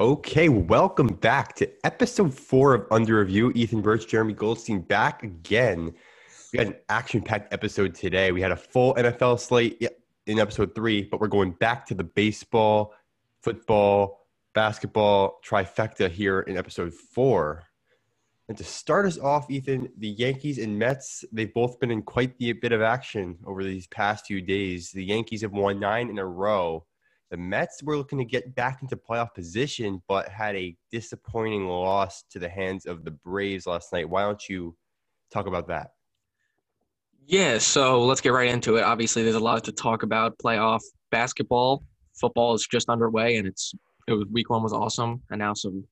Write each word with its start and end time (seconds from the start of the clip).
Okay, 0.00 0.48
welcome 0.48 1.08
back 1.08 1.54
to 1.56 1.70
episode 1.84 2.32
four 2.32 2.74
of 2.74 2.86
Under 2.90 3.20
Review. 3.20 3.52
Ethan 3.54 3.82
Birch, 3.82 4.08
Jeremy 4.08 4.32
Goldstein 4.32 4.80
back 4.80 5.22
again. 5.22 5.94
We 6.52 6.58
had 6.58 6.68
an 6.68 6.76
action 6.88 7.20
packed 7.20 7.52
episode 7.52 7.94
today. 7.94 8.32
We 8.32 8.40
had 8.40 8.50
a 8.50 8.56
full 8.56 8.94
NFL 8.94 9.40
slate 9.40 9.86
in 10.26 10.38
episode 10.38 10.74
three, 10.74 11.02
but 11.02 11.20
we're 11.20 11.28
going 11.28 11.52
back 11.52 11.84
to 11.86 11.94
the 11.94 12.04
baseball, 12.04 12.94
football, 13.42 14.23
basketball 14.54 15.40
trifecta 15.46 16.10
here 16.10 16.40
in 16.40 16.56
episode 16.56 16.92
four. 16.92 17.64
And 18.48 18.58
to 18.58 18.64
start 18.64 19.06
us 19.06 19.18
off, 19.18 19.50
Ethan, 19.50 19.88
the 19.98 20.08
Yankees 20.08 20.58
and 20.58 20.78
Mets, 20.78 21.24
they've 21.32 21.52
both 21.52 21.80
been 21.80 21.90
in 21.90 22.02
quite 22.02 22.36
the 22.38 22.52
bit 22.52 22.72
of 22.72 22.82
action 22.82 23.38
over 23.46 23.64
these 23.64 23.86
past 23.86 24.26
few 24.26 24.42
days. 24.42 24.90
The 24.90 25.04
Yankees 25.04 25.42
have 25.42 25.52
won 25.52 25.80
nine 25.80 26.10
in 26.10 26.18
a 26.18 26.26
row 26.26 26.84
the 27.34 27.38
Mets 27.38 27.82
were 27.82 27.96
looking 27.96 28.18
to 28.18 28.24
get 28.24 28.54
back 28.54 28.80
into 28.80 28.96
playoff 28.96 29.34
position, 29.34 30.00
but 30.06 30.28
had 30.28 30.54
a 30.54 30.76
disappointing 30.92 31.66
loss 31.66 32.22
to 32.30 32.38
the 32.38 32.48
hands 32.48 32.86
of 32.86 33.04
the 33.04 33.10
Braves 33.10 33.66
last 33.66 33.92
night. 33.92 34.08
Why 34.08 34.22
don't 34.22 34.48
you 34.48 34.76
talk 35.32 35.48
about 35.48 35.66
that? 35.66 35.90
Yeah, 37.26 37.58
so 37.58 38.04
let's 38.04 38.20
get 38.20 38.28
right 38.28 38.48
into 38.48 38.76
it. 38.76 38.84
Obviously, 38.84 39.24
there's 39.24 39.34
a 39.34 39.40
lot 39.40 39.64
to 39.64 39.72
talk 39.72 40.04
about. 40.04 40.38
Playoff 40.38 40.82
basketball, 41.10 41.82
football 42.14 42.54
is 42.54 42.68
just 42.70 42.88
underway, 42.88 43.36
and 43.36 43.48
it's 43.48 43.74
it 44.06 44.12
was 44.12 44.26
week 44.30 44.50
one 44.50 44.62
was 44.62 44.72
awesome, 44.72 45.22
and 45.30 45.38
now 45.38 45.54
some 45.54 45.84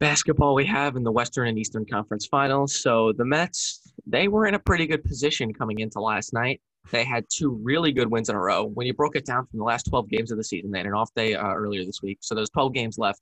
basketball 0.00 0.54
we 0.54 0.66
have 0.66 0.96
in 0.96 1.02
the 1.02 1.12
Western 1.12 1.48
and 1.48 1.58
Eastern 1.58 1.84
Conference 1.84 2.26
Finals. 2.26 2.80
So 2.80 3.12
the 3.12 3.24
Mets, 3.24 3.80
they 4.06 4.28
were 4.28 4.46
in 4.46 4.54
a 4.54 4.58
pretty 4.58 4.86
good 4.86 5.04
position 5.04 5.52
coming 5.52 5.80
into 5.80 6.00
last 6.00 6.32
night. 6.32 6.60
They 6.90 7.04
had 7.04 7.24
two 7.28 7.58
really 7.62 7.92
good 7.92 8.10
wins 8.10 8.28
in 8.28 8.36
a 8.36 8.40
row. 8.40 8.64
When 8.64 8.86
you 8.86 8.94
broke 8.94 9.16
it 9.16 9.26
down 9.26 9.46
from 9.46 9.58
the 9.58 9.64
last 9.64 9.84
12 9.88 10.08
games 10.08 10.30
of 10.30 10.38
the 10.38 10.44
season, 10.44 10.70
they 10.70 10.78
had 10.78 10.86
an 10.86 10.94
off 10.94 11.12
day 11.14 11.34
uh, 11.34 11.52
earlier 11.52 11.84
this 11.84 12.00
week. 12.02 12.18
So 12.22 12.34
there's 12.34 12.50
12 12.50 12.72
games 12.72 12.98
left. 12.98 13.20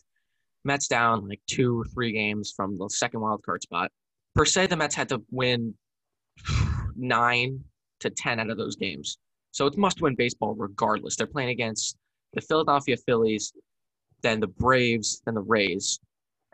Mets 0.64 0.88
down 0.88 1.28
like 1.28 1.40
two, 1.46 1.84
three 1.94 2.12
games 2.12 2.52
from 2.54 2.78
the 2.78 2.88
second 2.88 3.20
wild 3.20 3.42
card 3.44 3.62
spot. 3.62 3.90
Per 4.34 4.44
se, 4.44 4.66
the 4.66 4.76
Mets 4.76 4.94
had 4.94 5.08
to 5.08 5.22
win 5.30 5.74
nine 6.96 7.64
to 8.00 8.10
10 8.10 8.40
out 8.40 8.50
of 8.50 8.58
those 8.58 8.76
games. 8.76 9.18
So 9.52 9.66
it's 9.66 9.76
must 9.76 10.02
win 10.02 10.14
baseball 10.14 10.54
regardless. 10.54 11.16
They're 11.16 11.26
playing 11.26 11.48
against 11.48 11.96
the 12.34 12.42
Philadelphia 12.42 12.96
Phillies, 13.06 13.52
then 14.22 14.40
the 14.40 14.46
Braves, 14.46 15.22
then 15.24 15.34
the 15.34 15.40
Rays. 15.40 16.00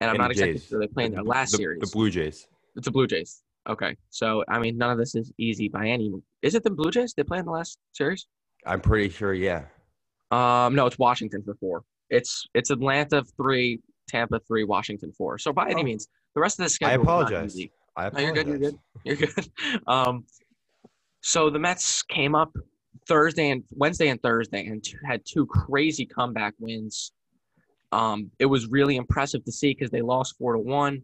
And 0.00 0.10
I'm 0.10 0.16
and 0.16 0.22
not 0.22 0.30
exactly 0.32 0.58
sure 0.58 0.80
they're 0.80 0.88
playing 0.88 1.12
their 1.12 1.22
last 1.22 1.52
the, 1.52 1.58
series. 1.58 1.80
The 1.80 1.90
Blue 1.92 2.10
Jays. 2.10 2.48
It's 2.76 2.86
the 2.86 2.90
Blue 2.90 3.06
Jays. 3.06 3.42
Okay, 3.68 3.96
so 4.10 4.44
I 4.48 4.58
mean, 4.58 4.76
none 4.76 4.90
of 4.90 4.98
this 4.98 5.14
is 5.14 5.32
easy 5.38 5.68
by 5.68 5.86
any. 5.86 6.12
Is 6.42 6.56
it 6.56 6.64
the 6.64 6.70
Blue 6.70 6.90
Jays 6.90 7.14
they 7.14 7.22
play 7.22 7.38
in 7.38 7.44
the 7.44 7.52
last 7.52 7.78
series? 7.92 8.26
I'm 8.66 8.80
pretty 8.80 9.08
sure, 9.08 9.34
yeah. 9.34 9.64
Um, 10.32 10.74
no, 10.74 10.86
it's 10.86 10.98
Washington 10.98 11.42
for 11.44 11.54
four. 11.54 11.84
It's 12.10 12.46
it's 12.54 12.70
Atlanta 12.70 13.22
three, 13.36 13.80
Tampa 14.08 14.40
three, 14.40 14.64
Washington 14.64 15.12
four. 15.12 15.38
So 15.38 15.52
by 15.52 15.66
oh. 15.66 15.70
any 15.70 15.84
means, 15.84 16.08
the 16.34 16.40
rest 16.40 16.58
of 16.58 16.64
the 16.64 16.70
schedule. 16.70 17.00
I 17.00 17.02
apologize. 17.02 17.56
I 17.96 18.06
apologize. 18.06 18.12
No, 18.14 18.20
you're 18.24 18.32
good. 18.32 18.46
You're 18.48 18.58
good. 18.58 18.78
You're 19.04 19.16
good. 19.16 19.50
Um, 19.86 20.24
so 21.20 21.50
the 21.50 21.58
Mets 21.58 22.02
came 22.02 22.34
up 22.34 22.52
Thursday 23.06 23.50
and 23.50 23.62
Wednesday 23.70 24.08
and 24.08 24.20
Thursday 24.22 24.66
and 24.66 24.84
had 25.06 25.22
two 25.24 25.46
crazy 25.46 26.04
comeback 26.04 26.54
wins. 26.58 27.12
Um, 27.92 28.30
it 28.38 28.46
was 28.46 28.66
really 28.68 28.96
impressive 28.96 29.44
to 29.44 29.52
see 29.52 29.72
because 29.74 29.90
they 29.90 30.00
lost 30.00 30.36
four 30.38 30.54
to 30.54 30.58
one. 30.58 31.02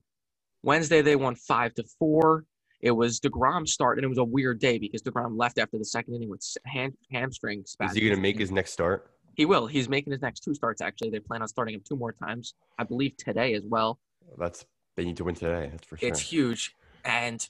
Wednesday 0.62 1.02
they 1.02 1.16
won 1.16 1.34
five 1.36 1.74
to 1.74 1.84
four. 1.98 2.44
It 2.80 2.92
was 2.92 3.20
Degrom 3.20 3.66
start, 3.66 3.98
and 3.98 4.04
it 4.04 4.08
was 4.08 4.18
a 4.18 4.24
weird 4.24 4.60
day 4.60 4.78
because 4.78 5.02
Degrom 5.02 5.36
left 5.36 5.58
after 5.58 5.78
the 5.78 5.84
second 5.84 6.14
inning 6.14 6.30
with 6.30 6.42
hand, 6.64 6.94
hamstring 7.12 7.64
spasms. 7.66 7.96
Is 7.96 8.02
he 8.02 8.08
going 8.08 8.16
to 8.16 8.22
make 8.22 8.38
his 8.38 8.50
next 8.50 8.72
start? 8.72 9.10
He 9.34 9.44
will. 9.44 9.66
He's 9.66 9.88
making 9.88 10.12
his 10.12 10.22
next 10.22 10.40
two 10.40 10.54
starts. 10.54 10.80
Actually, 10.80 11.10
they 11.10 11.20
plan 11.20 11.42
on 11.42 11.48
starting 11.48 11.74
him 11.74 11.82
two 11.86 11.96
more 11.96 12.12
times. 12.12 12.54
I 12.78 12.84
believe 12.84 13.16
today 13.16 13.54
as 13.54 13.62
well. 13.64 13.98
That's 14.36 14.64
they 14.96 15.04
need 15.04 15.16
to 15.18 15.24
win 15.24 15.34
today. 15.34 15.68
That's 15.70 15.86
for 15.86 15.96
sure. 15.96 16.08
It's 16.08 16.20
huge. 16.20 16.74
And 17.04 17.46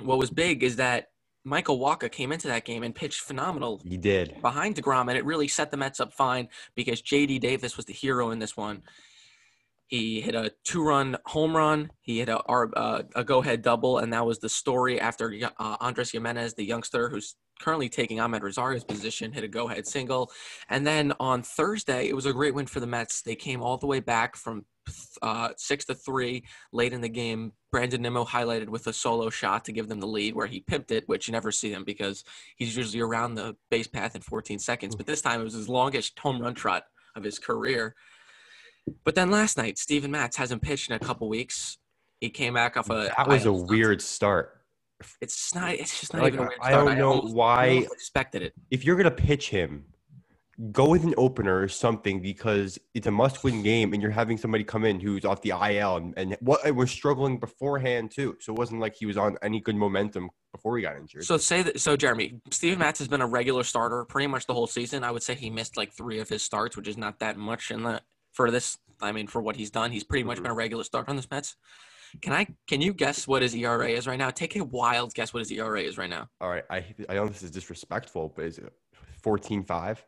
what 0.00 0.18
was 0.18 0.30
big 0.30 0.62
is 0.62 0.76
that 0.76 1.08
Michael 1.46 1.78
Wacha 1.78 2.10
came 2.10 2.32
into 2.32 2.48
that 2.48 2.64
game 2.64 2.82
and 2.82 2.92
pitched 2.92 3.20
phenomenal. 3.20 3.80
He 3.84 3.96
did 3.96 4.42
behind 4.42 4.74
Degrom, 4.74 5.08
and 5.08 5.16
it 5.16 5.24
really 5.24 5.46
set 5.46 5.70
the 5.70 5.76
Mets 5.76 6.00
up 6.00 6.12
fine 6.12 6.48
because 6.74 7.00
J.D. 7.00 7.38
Davis 7.38 7.76
was 7.76 7.86
the 7.86 7.92
hero 7.92 8.30
in 8.30 8.40
this 8.40 8.56
one. 8.56 8.82
He 9.86 10.20
hit 10.20 10.34
a 10.34 10.52
two-run 10.64 11.16
home 11.24 11.56
run. 11.56 11.92
He 12.00 12.18
hit 12.18 12.28
a, 12.28 12.38
uh, 12.40 13.02
a 13.14 13.22
go-ahead 13.22 13.62
double, 13.62 13.98
and 13.98 14.12
that 14.12 14.26
was 14.26 14.40
the 14.40 14.48
story 14.48 15.00
after 15.00 15.32
uh, 15.60 15.76
Andres 15.80 16.10
Gimenez, 16.10 16.54
the 16.54 16.64
youngster 16.64 17.08
who's 17.08 17.36
currently 17.60 17.88
taking 17.88 18.18
Amed 18.18 18.42
Rosario's 18.42 18.82
position, 18.82 19.30
hit 19.30 19.44
a 19.44 19.48
go-ahead 19.48 19.86
single. 19.86 20.32
And 20.68 20.84
then 20.84 21.12
on 21.20 21.44
Thursday, 21.44 22.08
it 22.08 22.16
was 22.16 22.26
a 22.26 22.32
great 22.32 22.54
win 22.54 22.66
for 22.66 22.80
the 22.80 22.88
Mets. 22.88 23.22
They 23.22 23.36
came 23.36 23.62
all 23.62 23.76
the 23.78 23.86
way 23.86 24.00
back 24.00 24.34
from 24.34 24.64
uh, 25.22 25.50
six 25.56 25.84
to 25.86 25.94
three 25.94 26.44
late 26.72 26.92
in 26.92 27.00
the 27.00 27.08
game. 27.08 27.52
Brandon 27.72 28.02
Nimmo 28.02 28.24
highlighted 28.24 28.68
with 28.68 28.86
a 28.86 28.92
solo 28.92 29.30
shot 29.30 29.64
to 29.66 29.72
give 29.72 29.88
them 29.88 30.00
the 30.00 30.06
lead, 30.06 30.34
where 30.34 30.46
he 30.46 30.60
pimped 30.60 30.90
it, 30.90 31.08
which 31.08 31.28
you 31.28 31.32
never 31.32 31.52
see 31.52 31.72
him 31.72 31.84
because 31.84 32.24
he's 32.56 32.76
usually 32.76 33.02
around 33.02 33.34
the 33.34 33.56
base 33.70 33.86
path 33.86 34.14
in 34.14 34.22
14 34.22 34.58
seconds. 34.58 34.96
But 34.96 35.06
this 35.06 35.22
time, 35.22 35.40
it 35.40 35.44
was 35.44 35.54
his 35.54 35.68
longest 35.68 36.18
home 36.18 36.40
run 36.40 36.54
trot 36.54 36.84
of 37.14 37.24
his 37.24 37.38
career. 37.38 37.94
But 39.04 39.14
then 39.14 39.30
last 39.30 39.56
night, 39.56 39.78
Steven 39.78 40.10
Matz 40.10 40.36
hasn't 40.36 40.62
pitched 40.62 40.90
in 40.90 40.96
a 40.96 40.98
couple 40.98 41.28
weeks. 41.28 41.78
He 42.20 42.30
came 42.30 42.54
back 42.54 42.76
off 42.76 42.88
a. 42.90 43.12
That 43.16 43.28
was 43.28 43.44
a 43.46 43.52
weird 43.52 44.00
start. 44.00 44.52
It's 45.20 45.54
not. 45.54 45.74
It's 45.74 46.00
just 46.00 46.14
not 46.14 46.22
like, 46.22 46.32
even 46.32 46.46
a 46.46 46.48
weird 46.48 46.60
I 46.62 46.70
don't 46.70 46.96
know 46.96 47.20
I 47.20 47.32
why. 47.32 47.66
expected 47.92 48.42
it. 48.42 48.54
If 48.70 48.84
you're 48.84 48.96
gonna 48.96 49.10
pitch 49.10 49.50
him, 49.50 49.84
go 50.72 50.88
with 50.88 51.04
an 51.04 51.14
opener 51.18 51.60
or 51.60 51.68
something 51.68 52.20
because 52.20 52.78
it's 52.94 53.06
a 53.06 53.10
must-win 53.10 53.62
game, 53.62 53.92
and 53.92 54.00
you're 54.00 54.10
having 54.10 54.38
somebody 54.38 54.64
come 54.64 54.84
in 54.84 54.98
who's 54.98 55.24
off 55.24 55.42
the 55.42 55.50
IL 55.50 55.96
and, 55.96 56.14
and 56.16 56.36
what 56.40 56.64
and 56.64 56.76
was 56.76 56.90
struggling 56.90 57.38
beforehand 57.38 58.10
too. 58.10 58.36
So 58.40 58.52
it 58.52 58.58
wasn't 58.58 58.80
like 58.80 58.94
he 58.94 59.06
was 59.06 59.16
on 59.16 59.36
any 59.42 59.60
good 59.60 59.76
momentum 59.76 60.30
before 60.52 60.76
he 60.76 60.82
got 60.82 60.96
injured. 60.96 61.24
So 61.24 61.36
say 61.36 61.62
that. 61.62 61.80
So 61.80 61.96
Jeremy, 61.96 62.40
Steven 62.50 62.78
Matz 62.78 62.98
has 63.00 63.08
been 63.08 63.20
a 63.20 63.26
regular 63.26 63.64
starter 63.64 64.04
pretty 64.04 64.26
much 64.28 64.46
the 64.46 64.54
whole 64.54 64.66
season. 64.66 65.04
I 65.04 65.10
would 65.10 65.22
say 65.22 65.34
he 65.34 65.50
missed 65.50 65.76
like 65.76 65.92
three 65.92 66.20
of 66.20 66.28
his 66.28 66.42
starts, 66.42 66.76
which 66.76 66.88
is 66.88 66.96
not 66.96 67.18
that 67.20 67.36
much 67.36 67.70
in 67.70 67.82
the 67.82 68.02
for 68.32 68.50
this. 68.50 68.78
I 69.00 69.12
mean, 69.12 69.26
for 69.26 69.42
what 69.42 69.56
he's 69.56 69.70
done, 69.70 69.92
he's 69.92 70.04
pretty 70.04 70.24
much 70.24 70.36
mm-hmm. 70.36 70.44
been 70.44 70.52
a 70.52 70.56
regular 70.56 70.84
starter 70.84 71.10
on 71.10 71.16
this 71.16 71.30
Mets. 71.30 71.56
Can 72.22 72.32
I? 72.32 72.46
Can 72.66 72.80
you 72.80 72.94
guess 72.94 73.28
what 73.28 73.42
his 73.42 73.54
ERA 73.54 73.88
is 73.88 74.06
right 74.06 74.18
now? 74.18 74.30
Take 74.30 74.56
a 74.56 74.64
wild 74.64 75.12
guess 75.12 75.34
what 75.34 75.40
his 75.40 75.50
ERA 75.50 75.82
is 75.82 75.98
right 75.98 76.08
now. 76.08 76.28
All 76.40 76.48
right, 76.48 76.64
I 76.70 76.84
I 77.08 77.14
know 77.14 77.28
this 77.28 77.42
is 77.42 77.50
disrespectful, 77.50 78.32
but 78.34 78.46
is 78.46 78.58
it 78.58 78.72
fourteen 79.22 79.62
five? 79.62 80.02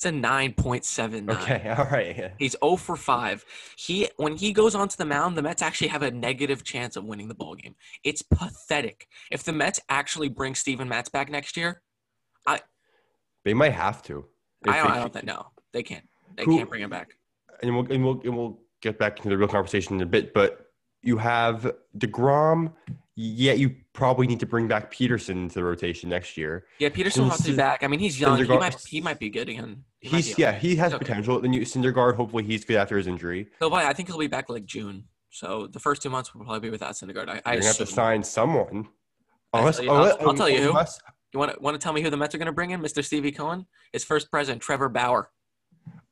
It's 0.00 0.06
a 0.06 0.12
nine 0.12 0.54
point 0.54 0.86
seven. 0.86 1.30
Okay, 1.30 1.74
all 1.78 1.84
right. 1.84 2.16
Yeah. 2.16 2.30
He's 2.38 2.52
zero 2.52 2.72
oh 2.72 2.76
for 2.76 2.96
five. 2.96 3.44
He 3.76 4.08
when 4.16 4.36
he 4.36 4.52
goes 4.52 4.74
onto 4.74 4.96
the 4.96 5.04
mound, 5.04 5.36
the 5.36 5.42
Mets 5.42 5.60
actually 5.60 5.88
have 5.88 6.02
a 6.02 6.10
negative 6.10 6.64
chance 6.64 6.96
of 6.96 7.04
winning 7.04 7.28
the 7.28 7.34
ball 7.34 7.54
game. 7.54 7.74
It's 8.02 8.22
pathetic. 8.22 9.06
If 9.30 9.44
the 9.44 9.52
Mets 9.52 9.78
actually 9.90 10.28
bring 10.28 10.54
Steven 10.54 10.88
Matz 10.88 11.10
back 11.10 11.30
next 11.30 11.54
year, 11.56 11.82
I 12.46 12.60
they 13.44 13.52
might 13.52 13.74
have 13.74 14.02
to. 14.04 14.24
I 14.66 14.78
don't, 14.78 14.90
I 14.90 14.96
don't 15.00 15.12
think 15.12 15.26
no, 15.26 15.48
they 15.72 15.82
can't. 15.82 16.08
They 16.34 16.44
who, 16.44 16.56
can't 16.56 16.68
bring 16.70 16.82
him 16.82 16.90
back 16.90 17.14
and 17.62 17.74
we'll, 17.74 17.92
and 17.92 18.04
we'll, 18.04 18.20
and 18.24 18.36
we'll 18.36 18.58
get 18.80 18.98
back 18.98 19.18
into 19.18 19.28
the 19.28 19.38
real 19.38 19.48
conversation 19.48 19.96
in 19.96 20.02
a 20.02 20.06
bit, 20.06 20.32
but 20.32 20.66
you 21.02 21.16
have 21.18 21.72
DeGrom, 21.98 22.72
yet 23.16 23.58
you 23.58 23.74
probably 23.92 24.26
need 24.26 24.40
to 24.40 24.46
bring 24.46 24.68
back 24.68 24.90
Peterson 24.90 25.48
to 25.48 25.54
the 25.54 25.64
rotation 25.64 26.08
next 26.08 26.36
year. 26.36 26.66
Yeah, 26.78 26.88
Peterson 26.90 27.28
will 27.28 27.36
be 27.44 27.56
back. 27.56 27.82
I 27.82 27.86
mean, 27.86 28.00
he's 28.00 28.20
young. 28.20 28.38
Syndergaard, 28.38 28.52
he 28.52 28.58
might 28.58 28.80
he 28.80 29.00
might 29.00 29.18
be 29.18 29.30
good 29.30 29.48
again. 29.48 29.84
He 30.00 30.08
he's 30.08 30.38
yeah, 30.38 30.52
he 30.52 30.76
has 30.76 30.92
okay. 30.94 31.04
potential. 31.04 31.40
Then 31.40 31.52
you 31.52 31.62
Syndergaard, 31.62 32.16
hopefully 32.16 32.44
he's 32.44 32.64
good 32.64 32.76
after 32.76 32.96
his 32.96 33.06
injury. 33.06 33.48
Probably, 33.58 33.84
I 33.84 33.92
think 33.92 34.08
he'll 34.08 34.18
be 34.18 34.26
back 34.26 34.48
like 34.48 34.64
June. 34.64 35.04
So 35.30 35.66
the 35.66 35.78
first 35.78 36.02
two 36.02 36.10
months 36.10 36.34
will 36.34 36.44
probably 36.44 36.60
be 36.60 36.70
without 36.70 36.92
Syndergaard. 36.92 37.28
I, 37.28 37.40
I 37.44 37.52
You're 37.52 37.60
gonna 37.60 37.64
have 37.66 37.76
to 37.78 37.86
sign 37.86 38.22
someone. 38.22 38.88
Unless, 39.52 39.80
I'll, 39.80 39.90
I'll, 39.90 40.04
I'll, 40.04 40.28
I'll 40.28 40.34
tell 40.34 40.48
you 40.48 40.68
unless, 40.68 40.98
who. 40.98 41.12
You 41.32 41.38
want 41.38 41.52
to 41.52 41.60
want 41.60 41.74
to 41.74 41.82
tell 41.82 41.92
me 41.92 42.02
who 42.02 42.10
the 42.10 42.16
Mets 42.16 42.34
are 42.34 42.38
going 42.38 42.46
to 42.46 42.52
bring 42.52 42.70
in? 42.70 42.80
Mr. 42.80 43.04
Stevie 43.04 43.32
Cohen, 43.32 43.66
his 43.92 44.04
first 44.04 44.30
president, 44.30 44.62
Trevor 44.62 44.88
Bauer. 44.88 45.30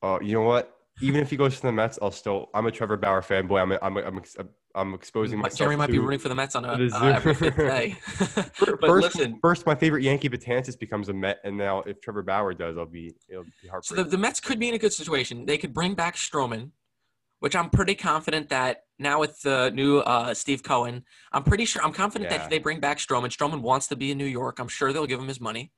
Oh, 0.02 0.14
uh, 0.14 0.20
you 0.20 0.32
know 0.34 0.42
what? 0.42 0.78
even 1.00 1.20
if 1.20 1.30
he 1.30 1.36
goes 1.36 1.56
to 1.56 1.62
the 1.62 1.72
Mets, 1.72 1.98
I'll 2.00 2.10
still. 2.10 2.50
I'm 2.54 2.66
a 2.66 2.70
Trevor 2.70 2.96
Bauer 2.96 3.22
fanboy. 3.22 3.60
I'm 3.60 3.72
I'm 3.82 3.96
I'm, 3.98 4.48
I'm 4.78 4.94
exposing 4.94 5.38
myself. 5.38 5.58
Jeremy 5.58 5.76
might 5.76 5.90
be 5.90 5.98
rooting 5.98 6.18
for 6.18 6.28
the 6.28 6.34
Mets 6.34 6.54
on 6.54 6.64
a, 6.64 6.68
uh, 6.68 7.12
every 7.16 7.34
fifth 7.34 7.56
day. 7.56 7.96
but 8.60 8.80
first, 8.80 9.14
listen, 9.14 9.38
first, 9.42 9.66
my 9.66 9.74
favorite 9.74 10.02
Yankee 10.02 10.28
Betances 10.28 10.78
becomes 10.78 11.08
a 11.08 11.12
Met, 11.12 11.38
and 11.44 11.56
now 11.56 11.80
if 11.80 12.00
Trevor 12.00 12.22
Bauer 12.22 12.54
does, 12.54 12.78
I'll 12.78 12.86
be 12.86 13.14
it'll 13.28 13.44
be 13.62 13.68
hard. 13.68 13.84
So 13.84 13.94
the, 13.94 14.04
the 14.04 14.18
Mets 14.18 14.40
could 14.40 14.58
be 14.58 14.68
in 14.68 14.74
a 14.74 14.78
good 14.78 14.92
situation. 14.92 15.46
They 15.46 15.58
could 15.58 15.74
bring 15.74 15.94
back 15.94 16.14
Stroman, 16.16 16.70
which 17.40 17.56
I'm 17.56 17.70
pretty 17.70 17.94
confident 17.94 18.48
that 18.50 18.84
now 18.98 19.20
with 19.20 19.40
the 19.42 19.70
new 19.70 19.98
uh, 19.98 20.34
Steve 20.34 20.62
Cohen, 20.62 21.04
I'm 21.32 21.42
pretty 21.42 21.64
sure 21.64 21.82
I'm 21.82 21.92
confident 21.92 22.30
yeah. 22.30 22.38
that 22.38 22.44
if 22.44 22.50
they 22.50 22.58
bring 22.58 22.80
back 22.80 22.98
Stroman, 22.98 23.28
Stroman 23.28 23.60
wants 23.60 23.88
to 23.88 23.96
be 23.96 24.10
in 24.10 24.18
New 24.18 24.24
York. 24.24 24.58
I'm 24.58 24.68
sure 24.68 24.92
they'll 24.92 25.06
give 25.06 25.20
him 25.20 25.28
his 25.28 25.40
money. 25.40 25.72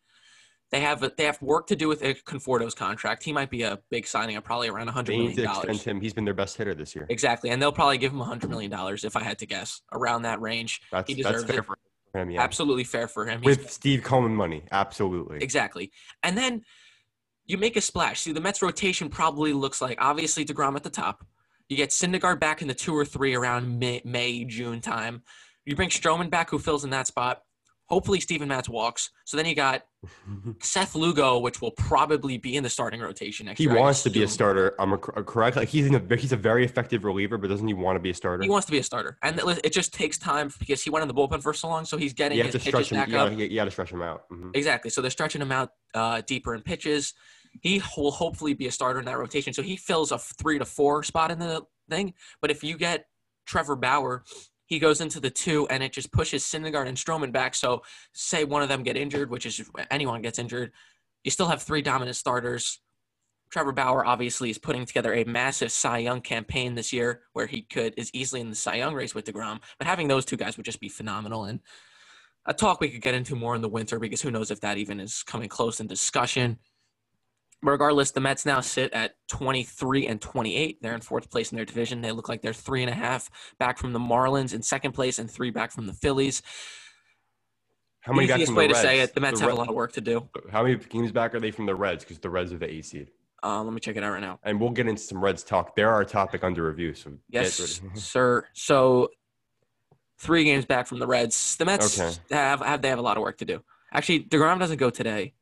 They 0.70 0.80
have 0.80 1.00
they 1.16 1.24
have 1.24 1.40
work 1.42 1.66
to 1.68 1.76
do 1.76 1.88
with 1.88 2.00
Conforto's 2.00 2.74
contract. 2.74 3.24
He 3.24 3.32
might 3.32 3.50
be 3.50 3.62
a 3.62 3.80
big 3.90 4.06
signing 4.06 4.36
of 4.36 4.44
probably 4.44 4.68
around 4.68 4.86
100 4.86 5.12
They 5.12 5.16
million 5.16 5.36
need 5.36 5.42
to 5.44 5.50
extend 5.50 5.78
him. 5.80 6.00
He's 6.00 6.12
been 6.12 6.24
their 6.24 6.34
best 6.34 6.56
hitter 6.56 6.74
this 6.74 6.94
year. 6.94 7.06
Exactly, 7.08 7.50
and 7.50 7.60
they'll 7.60 7.72
probably 7.72 7.98
give 7.98 8.12
him 8.12 8.18
100 8.18 8.48
million 8.48 8.70
dollars 8.70 9.04
if 9.04 9.16
I 9.16 9.22
had 9.22 9.38
to 9.40 9.46
guess 9.46 9.80
around 9.92 10.22
that 10.22 10.40
range. 10.40 10.80
That's, 10.92 11.12
He 11.12 11.22
that's 11.22 11.44
fair 11.44 11.60
it. 11.60 11.64
for 11.64 11.76
him. 12.14 12.30
Yeah. 12.30 12.42
Absolutely 12.42 12.84
fair 12.84 13.08
for 13.08 13.26
him. 13.26 13.40
He's 13.42 13.58
With 13.58 13.70
Steve 13.70 14.02
Coleman 14.02 14.34
money, 14.34 14.64
absolutely. 14.70 15.38
Exactly. 15.42 15.92
And 16.22 16.36
then 16.36 16.62
you 17.46 17.58
make 17.58 17.76
a 17.76 17.80
splash. 17.80 18.20
See, 18.20 18.32
the 18.32 18.40
Mets 18.40 18.62
rotation 18.62 19.08
probably 19.08 19.52
looks 19.52 19.80
like 19.80 19.98
obviously 20.00 20.44
DeGrom 20.44 20.76
at 20.76 20.84
the 20.84 20.90
top. 20.90 21.26
You 21.68 21.76
get 21.76 21.90
Syndergaard 21.90 22.40
back 22.40 22.62
in 22.62 22.68
the 22.68 22.74
two 22.74 22.96
or 22.96 23.04
three 23.04 23.34
around 23.34 23.78
May, 23.78 24.02
May 24.04 24.44
June 24.44 24.80
time. 24.80 25.22
You 25.64 25.76
bring 25.76 25.88
Stroman 25.88 26.30
back, 26.30 26.50
who 26.50 26.58
fills 26.58 26.84
in 26.84 26.90
that 26.90 27.06
spot. 27.06 27.42
Hopefully, 27.90 28.20
Steven 28.20 28.46
Matz 28.48 28.68
walks. 28.68 29.10
So 29.24 29.36
then 29.36 29.46
you 29.46 29.54
got 29.54 29.82
Seth 30.62 30.94
Lugo, 30.94 31.38
which 31.38 31.60
will 31.60 31.72
probably 31.72 32.38
be 32.38 32.56
in 32.56 32.62
the 32.62 32.70
starting 32.70 33.00
rotation 33.00 33.46
next 33.46 33.58
he 33.58 33.64
year. 33.64 33.74
He 33.74 33.78
wants 33.80 34.02
to 34.04 34.10
be 34.10 34.22
a 34.22 34.28
starter. 34.28 34.74
I'm 34.78 34.96
cor- 34.96 35.22
correct. 35.24 35.56
Like 35.56 35.68
he's 35.68 35.86
in 35.86 35.94
a, 35.96 36.16
he's 36.16 36.32
a 36.32 36.36
very 36.36 36.64
effective 36.64 37.04
reliever, 37.04 37.36
but 37.36 37.48
doesn't 37.50 37.66
he 37.66 37.74
want 37.74 37.96
to 37.96 38.00
be 38.00 38.10
a 38.10 38.14
starter? 38.14 38.42
He 38.42 38.48
wants 38.48 38.66
to 38.66 38.72
be 38.72 38.78
a 38.78 38.82
starter, 38.82 39.18
and 39.22 39.40
it 39.64 39.72
just 39.72 39.92
takes 39.92 40.18
time 40.18 40.50
because 40.58 40.82
he 40.82 40.90
went 40.90 41.02
in 41.02 41.08
the 41.08 41.14
bullpen 41.14 41.42
for 41.42 41.52
so 41.52 41.68
long. 41.68 41.84
So 41.84 41.96
he's 41.96 42.12
getting 42.12 42.38
you 42.38 42.44
his 42.44 42.52
to 42.52 42.58
pitches 42.60 42.86
stretch 42.86 42.92
him. 42.92 42.98
back 42.98 43.08
You 43.08 43.18
up. 43.18 43.30
gotta, 43.30 43.48
you 43.50 43.54
gotta 43.56 43.70
stretch 43.70 43.90
him 43.92 44.02
out. 44.02 44.22
Mhm. 44.32 44.50
Exactly. 44.54 44.90
So 44.90 45.00
they're 45.00 45.10
stretching 45.10 45.42
him 45.42 45.52
out 45.52 45.70
uh, 45.94 46.22
deeper 46.26 46.54
in 46.54 46.62
pitches. 46.62 47.14
He 47.60 47.82
will 47.96 48.12
hopefully 48.12 48.54
be 48.54 48.68
a 48.68 48.70
starter 48.72 49.00
in 49.00 49.06
that 49.06 49.18
rotation. 49.18 49.52
So 49.52 49.62
he 49.62 49.76
fills 49.76 50.12
a 50.12 50.18
three 50.18 50.58
to 50.60 50.64
four 50.64 51.02
spot 51.02 51.32
in 51.32 51.40
the 51.40 51.62
thing. 51.88 52.14
But 52.40 52.52
if 52.52 52.62
you 52.62 52.76
get 52.78 53.06
Trevor 53.44 53.74
Bauer, 53.74 54.22
he 54.70 54.78
goes 54.78 55.00
into 55.00 55.18
the 55.18 55.30
two, 55.30 55.66
and 55.66 55.82
it 55.82 55.92
just 55.92 56.12
pushes 56.12 56.44
Syndergaard 56.44 56.86
and 56.86 56.96
Stroman 56.96 57.32
back. 57.32 57.56
So 57.56 57.82
say 58.14 58.44
one 58.44 58.62
of 58.62 58.68
them 58.68 58.84
get 58.84 58.96
injured, 58.96 59.28
which 59.28 59.44
is 59.44 59.68
anyone 59.90 60.22
gets 60.22 60.38
injured, 60.38 60.70
you 61.24 61.32
still 61.32 61.48
have 61.48 61.60
three 61.60 61.82
dominant 61.82 62.16
starters. 62.16 62.80
Trevor 63.50 63.72
Bauer 63.72 64.06
obviously 64.06 64.48
is 64.48 64.58
putting 64.58 64.86
together 64.86 65.12
a 65.12 65.24
massive 65.24 65.72
Cy 65.72 65.98
Young 65.98 66.20
campaign 66.20 66.76
this 66.76 66.92
year, 66.92 67.22
where 67.32 67.48
he 67.48 67.62
could 67.62 67.94
is 67.96 68.10
easily 68.14 68.40
in 68.40 68.48
the 68.48 68.54
Cy 68.54 68.76
Young 68.76 68.94
race 68.94 69.12
with 69.12 69.24
Degrom. 69.24 69.58
But 69.76 69.88
having 69.88 70.06
those 70.06 70.24
two 70.24 70.36
guys 70.36 70.56
would 70.56 70.66
just 70.66 70.80
be 70.80 70.88
phenomenal. 70.88 71.44
And 71.44 71.58
a 72.46 72.54
talk 72.54 72.80
we 72.80 72.90
could 72.90 73.02
get 73.02 73.14
into 73.14 73.34
more 73.34 73.56
in 73.56 73.62
the 73.62 73.68
winter 73.68 73.98
because 73.98 74.22
who 74.22 74.30
knows 74.30 74.52
if 74.52 74.60
that 74.60 74.78
even 74.78 75.00
is 75.00 75.24
coming 75.24 75.48
close 75.48 75.80
in 75.80 75.88
discussion. 75.88 76.58
Regardless, 77.62 78.10
the 78.10 78.20
Mets 78.20 78.46
now 78.46 78.60
sit 78.60 78.92
at 78.94 79.16
23 79.28 80.06
and 80.06 80.20
28. 80.20 80.80
They're 80.80 80.94
in 80.94 81.02
fourth 81.02 81.30
place 81.30 81.52
in 81.52 81.56
their 81.56 81.66
division. 81.66 82.00
They 82.00 82.12
look 82.12 82.28
like 82.28 82.40
they're 82.40 82.54
three 82.54 82.82
and 82.82 82.90
a 82.90 82.94
half 82.94 83.28
back 83.58 83.76
from 83.76 83.92
the 83.92 83.98
Marlins 83.98 84.54
in 84.54 84.62
second 84.62 84.92
place 84.92 85.18
and 85.18 85.30
three 85.30 85.50
back 85.50 85.70
from 85.70 85.86
the 85.86 85.92
Phillies. 85.92 86.42
How 88.00 88.14
many 88.14 88.28
Easiest 88.32 88.54
way 88.54 88.66
to 88.66 88.74
say 88.74 89.00
it, 89.00 89.14
the 89.14 89.20
Mets 89.20 89.40
The 89.40 89.46
have 89.46 89.52
a 89.52 89.56
lot 89.58 89.68
of 89.68 89.74
work 89.74 89.92
to 89.92 90.00
do. 90.00 90.28
How 90.50 90.62
many 90.62 90.76
games 90.76 91.12
back 91.12 91.34
are 91.34 91.40
they 91.40 91.50
from 91.50 91.66
the 91.66 91.74
Reds? 91.74 92.02
Because 92.02 92.18
the 92.18 92.30
Reds 92.30 92.50
are 92.50 92.58
the 92.58 92.70
eight 92.70 92.86
seed. 92.86 93.10
Uh, 93.42 93.62
let 93.62 93.72
me 93.74 93.80
check 93.80 93.96
it 93.96 94.02
out 94.02 94.12
right 94.12 94.22
now. 94.22 94.38
And 94.42 94.58
we'll 94.58 94.70
get 94.70 94.86
into 94.88 95.02
some 95.02 95.22
Reds 95.22 95.42
talk. 95.42 95.76
They're 95.76 95.92
our 95.92 96.04
topic 96.04 96.42
under 96.42 96.66
review. 96.66 96.94
So 96.94 97.12
Yes, 97.28 97.80
sir. 97.94 98.46
So 98.54 99.08
three 100.18 100.44
games 100.44 100.64
back 100.64 100.86
from 100.86 100.98
the 100.98 101.06
Reds. 101.06 101.56
The 101.56 101.66
Mets 101.66 102.00
Okay. 102.00 102.16
have, 102.30 102.60
have 102.60 102.80
they 102.80 102.88
have 102.88 102.98
a 102.98 103.02
lot 103.02 103.18
of 103.18 103.22
work 103.22 103.36
to 103.38 103.44
do. 103.44 103.62
Actually, 103.92 104.24
Degrom 104.24 104.58
doesn't 104.58 104.78
go 104.78 104.88
today. 104.88 105.34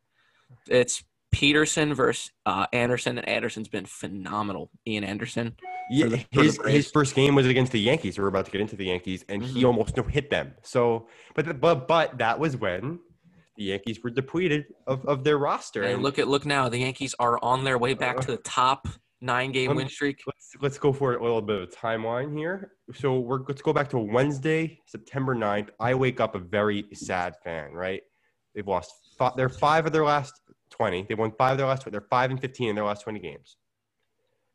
It's 0.66 1.04
Peterson 1.30 1.94
versus 1.94 2.30
uh, 2.46 2.66
Anderson, 2.72 3.18
and 3.18 3.28
Anderson's 3.28 3.68
been 3.68 3.84
phenomenal. 3.86 4.70
Ian 4.86 5.04
Anderson. 5.04 5.54
Yeah, 5.90 6.06
the- 6.06 6.26
his 6.30 6.58
his 6.66 6.90
first 6.90 7.14
game 7.14 7.34
was 7.34 7.46
against 7.46 7.72
the 7.72 7.80
Yankees. 7.80 8.18
We're 8.18 8.28
about 8.28 8.46
to 8.46 8.50
get 8.50 8.60
into 8.60 8.76
the 8.76 8.86
Yankees, 8.86 9.24
and 9.28 9.42
he 9.42 9.62
Mhm. 9.62 9.66
almost 9.66 9.96
no 9.96 10.02
hit 10.02 10.30
them. 10.30 10.54
So, 10.62 11.08
but 11.34 11.44
the- 11.44 11.54
but 11.54 11.86
but 11.86 12.18
that 12.18 12.38
was 12.38 12.56
when 12.56 13.00
the 13.56 13.64
Yankees 13.64 14.02
were 14.02 14.10
depleted 14.10 14.66
of, 14.86 15.04
of 15.06 15.24
their 15.24 15.36
roster. 15.38 15.82
And 15.82 16.02
look 16.02 16.18
at 16.18 16.28
look 16.28 16.46
now, 16.46 16.68
the 16.68 16.78
Yankees 16.78 17.14
are 17.18 17.38
on 17.42 17.64
their 17.64 17.76
way 17.78 17.94
back 17.94 18.20
to 18.20 18.26
the 18.32 18.36
top 18.38 18.88
nine 19.20 19.50
game 19.52 19.74
win 19.74 19.88
streak. 19.88 20.20
let's 20.26 20.52
let's 20.60 20.78
go 20.78 20.92
for 20.92 21.14
a 21.14 21.22
little 21.22 21.42
bit 21.42 21.56
of 21.60 21.68
a 21.68 21.72
timeline 21.72 22.36
here. 22.36 22.72
So 22.94 23.18
we're 23.18 23.40
let's 23.48 23.60
go 23.62 23.72
back 23.72 23.88
to 23.90 23.98
Wednesday, 23.98 24.80
September 24.86 25.34
9th. 25.34 25.70
I 25.78 25.94
wake 25.94 26.20
up 26.20 26.34
a 26.36 26.38
very 26.38 26.86
sad 26.94 27.34
fan, 27.44 27.72
right? 27.72 28.00
They've 28.54 28.66
lost 28.66 28.92
five, 29.18 29.32
they're 29.36 29.48
five 29.48 29.86
of 29.86 29.92
their 29.92 30.04
last 30.04 30.32
20. 30.70 31.06
They 31.08 31.14
won 31.14 31.32
five 31.32 31.52
of 31.52 31.58
their 31.58 31.66
last 31.66 31.82
20. 31.82 31.92
They're 31.92 32.06
five 32.08 32.30
and 32.30 32.40
15 32.40 32.68
in 32.68 32.74
their 32.74 32.84
last 32.84 33.02
20 33.02 33.18
games. 33.20 33.56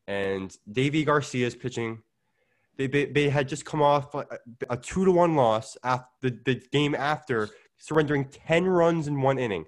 And 0.07 0.55
Deivi 0.71 1.05
Garcia 1.05 1.47
is 1.47 1.55
pitching. 1.55 2.01
They, 2.77 2.87
they, 2.87 3.05
they 3.05 3.29
had 3.29 3.47
just 3.47 3.65
come 3.65 3.81
off 3.81 4.13
a, 4.15 4.25
a 4.69 4.77
two 4.77 5.05
to 5.05 5.11
one 5.11 5.35
loss 5.35 5.77
after 5.83 6.07
the, 6.21 6.39
the 6.45 6.55
game 6.71 6.95
after 6.95 7.49
surrendering 7.77 8.25
10 8.25 8.65
runs 8.65 9.07
in 9.07 9.21
one 9.21 9.37
inning. 9.37 9.65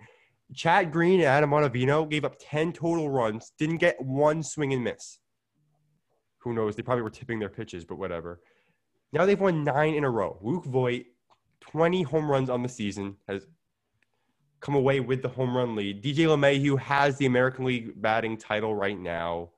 Chad 0.54 0.92
Green 0.92 1.20
and 1.20 1.30
Adam 1.30 1.52
Ottavino 1.52 2.10
gave 2.10 2.26
up 2.26 2.36
10 2.40 2.74
total 2.74 3.10
runs, 3.10 3.52
didn't 3.58 3.78
get 3.78 4.00
one 4.00 4.44
swing 4.44 4.74
and 4.74 4.84
miss. 4.84 5.20
Who 6.40 6.54
knows? 6.54 6.76
They 6.76 6.84
probably 6.84 7.02
were 7.02 7.10
tipping 7.10 7.40
their 7.40 7.50
pitches, 7.50 7.86
but 7.86 7.98
whatever. 7.98 8.42
Now 9.12 9.26
they've 9.26 9.40
won 9.40 9.64
nine 9.64 9.96
in 9.96 10.04
a 10.04 10.10
row. 10.10 10.38
Luke 10.42 10.66
Voit, 10.66 11.06
20 11.62 12.04
home 12.04 12.30
runs 12.30 12.50
on 12.50 12.62
the 12.62 12.70
season, 12.70 13.16
has 13.28 13.48
come 14.66 14.76
away 14.76 15.00
with 15.00 15.22
the 15.22 15.30
home 15.30 15.56
run 15.56 15.76
lead. 15.76 16.04
DJ 16.04 16.26
LeMahieu 16.26 16.80
has 16.80 17.18
the 17.18 17.28
American 17.28 17.66
League 17.66 18.02
batting 18.02 18.36
title 18.36 18.74
right 18.74 19.00
now. 19.00 19.52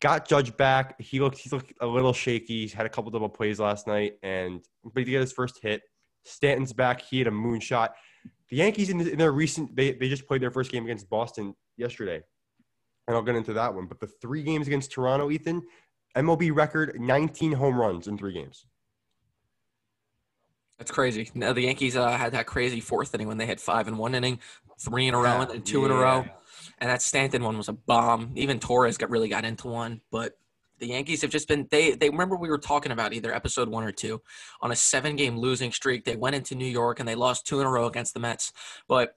Got 0.00 0.26
Judge 0.26 0.56
back. 0.56 0.98
He 0.98 1.20
looked 1.20 1.36
he 1.36 1.50
looked 1.50 1.74
a 1.80 1.86
little 1.86 2.14
shaky. 2.14 2.62
He's 2.62 2.72
had 2.72 2.86
a 2.86 2.88
couple 2.88 3.10
double 3.10 3.28
plays 3.28 3.60
last 3.60 3.86
night, 3.86 4.14
and 4.22 4.64
but 4.82 5.06
he 5.06 5.12
got 5.12 5.20
his 5.20 5.32
first 5.32 5.60
hit. 5.62 5.82
Stanton's 6.24 6.72
back. 6.72 7.02
He 7.02 7.18
had 7.18 7.26
a 7.26 7.30
moonshot. 7.30 7.90
The 8.48 8.56
Yankees 8.56 8.88
in, 8.88 9.00
in 9.00 9.18
their 9.18 9.32
recent 9.32 9.76
they, 9.76 9.92
they 9.92 10.08
just 10.08 10.26
played 10.26 10.40
their 10.40 10.50
first 10.50 10.72
game 10.72 10.84
against 10.84 11.10
Boston 11.10 11.54
yesterday, 11.76 12.22
and 13.06 13.16
I'll 13.16 13.22
get 13.22 13.36
into 13.36 13.52
that 13.52 13.74
one. 13.74 13.86
But 13.86 14.00
the 14.00 14.06
three 14.06 14.42
games 14.42 14.66
against 14.66 14.92
Toronto, 14.92 15.30
Ethan, 15.30 15.62
MLB 16.16 16.54
record 16.54 16.98
19 16.98 17.52
home 17.52 17.78
runs 17.78 18.06
in 18.06 18.16
three 18.16 18.32
games. 18.32 18.64
That's 20.78 20.90
crazy. 20.90 21.30
Now 21.34 21.52
the 21.52 21.62
Yankees 21.62 21.96
uh, 21.96 22.10
had 22.10 22.32
that 22.32 22.46
crazy 22.46 22.80
fourth 22.80 23.14
inning 23.14 23.28
when 23.28 23.38
they 23.38 23.46
had 23.46 23.60
five 23.60 23.88
in 23.88 23.96
one 23.96 24.14
inning, 24.14 24.40
three 24.78 25.06
in 25.06 25.14
a 25.14 25.18
row, 25.18 25.24
Yeah, 25.24 25.42
and 25.42 25.50
then 25.50 25.62
two 25.62 25.84
in 25.84 25.90
a 25.90 25.94
row. 25.94 26.26
And 26.78 26.90
that 26.90 27.00
Stanton 27.00 27.42
one 27.42 27.56
was 27.56 27.68
a 27.68 27.72
bomb. 27.72 28.32
Even 28.34 28.58
Torres 28.60 28.98
got 28.98 29.08
really 29.10 29.28
got 29.28 29.44
into 29.44 29.68
one, 29.68 30.02
but 30.10 30.34
the 30.78 30.88
Yankees 30.88 31.22
have 31.22 31.30
just 31.30 31.48
been 31.48 31.66
they 31.70 31.92
they 31.92 32.10
remember 32.10 32.36
we 32.36 32.50
were 32.50 32.58
talking 32.58 32.92
about 32.92 33.14
either 33.14 33.34
episode 33.34 33.68
one 33.68 33.84
or 33.84 33.92
two 33.92 34.20
on 34.60 34.70
a 34.70 34.76
seven 34.76 35.16
game 35.16 35.38
losing 35.38 35.72
streak. 35.72 36.04
They 36.04 36.16
went 36.16 36.36
into 36.36 36.54
New 36.54 36.66
York 36.66 37.00
and 37.00 37.08
they 37.08 37.14
lost 37.14 37.46
two 37.46 37.60
in 37.60 37.66
a 37.66 37.70
row 37.70 37.86
against 37.86 38.14
the 38.14 38.20
Mets. 38.20 38.52
But 38.88 39.16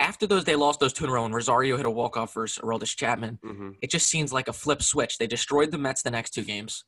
after 0.00 0.26
those 0.26 0.44
they 0.44 0.56
lost 0.56 0.80
those 0.80 0.92
two 0.92 1.04
in 1.04 1.10
a 1.10 1.12
row 1.12 1.24
and 1.24 1.34
Rosario 1.34 1.76
hit 1.76 1.86
a 1.86 1.90
walk 1.90 2.16
off 2.16 2.34
versus 2.34 2.62
Aroldis 2.62 2.96
Chapman. 2.96 3.38
Mm-hmm. 3.44 3.70
It 3.80 3.90
just 3.90 4.08
seems 4.08 4.32
like 4.32 4.48
a 4.48 4.52
flip 4.52 4.82
switch. 4.82 5.18
They 5.18 5.26
destroyed 5.26 5.70
the 5.70 5.78
Mets 5.78 6.02
the 6.02 6.10
next 6.10 6.30
two 6.30 6.42
games. 6.42 6.84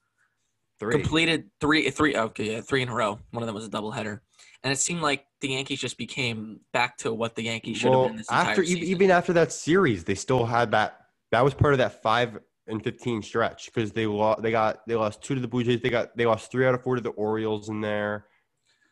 Three. 0.81 0.95
completed 0.95 1.51
three 1.61 1.91
three 1.91 2.17
okay 2.17 2.53
yeah, 2.53 2.61
three 2.63 2.81
in 2.81 2.89
a 2.89 2.95
row. 2.95 3.19
One 3.33 3.43
of 3.43 3.47
them 3.47 3.55
was 3.55 3.67
a 3.67 3.69
doubleheader, 3.69 4.21
and 4.65 4.73
it 4.73 4.77
seemed 4.79 5.03
like 5.03 5.27
the 5.43 5.49
Yankees 5.49 5.79
just 5.79 5.99
became 5.99 6.61
back 6.73 6.97
to 6.99 7.13
what 7.13 7.37
the 7.37 7.43
Yankees 7.43 7.77
should 7.77 7.91
well, 7.91 8.05
have 8.05 8.13
been 8.13 8.17
this 8.17 8.31
after 8.31 8.63
e- 8.63 8.67
season. 8.67 8.85
even 8.85 9.11
after 9.11 9.35
that 9.35 9.53
series, 9.53 10.05
they 10.05 10.15
still 10.15 10.47
had 10.47 10.71
that. 10.71 10.97
That 11.33 11.45
was 11.45 11.53
part 11.53 11.75
of 11.75 11.79
that 11.79 12.03
five 12.03 12.39
and 12.67 12.83
fifteen 12.83 13.21
stretch 13.21 13.67
because 13.67 13.93
they 13.93 14.07
lost. 14.07 14.41
They 14.41 14.51
got 14.51 14.79
they 14.87 14.95
lost 14.95 15.23
two 15.23 15.35
to 15.35 15.41
the 15.43 15.49
Blue 15.49 15.63
Jays. 15.63 15.83
They 15.83 15.91
got 15.91 16.17
they 16.17 16.25
lost 16.25 16.51
three 16.51 16.67
out 16.67 16.75
of 16.75 16.83
four 16.83 16.95
to 16.95 17.03
the 17.03 17.11
Orioles 17.11 17.69
in 17.69 17.83
there. 17.83 18.25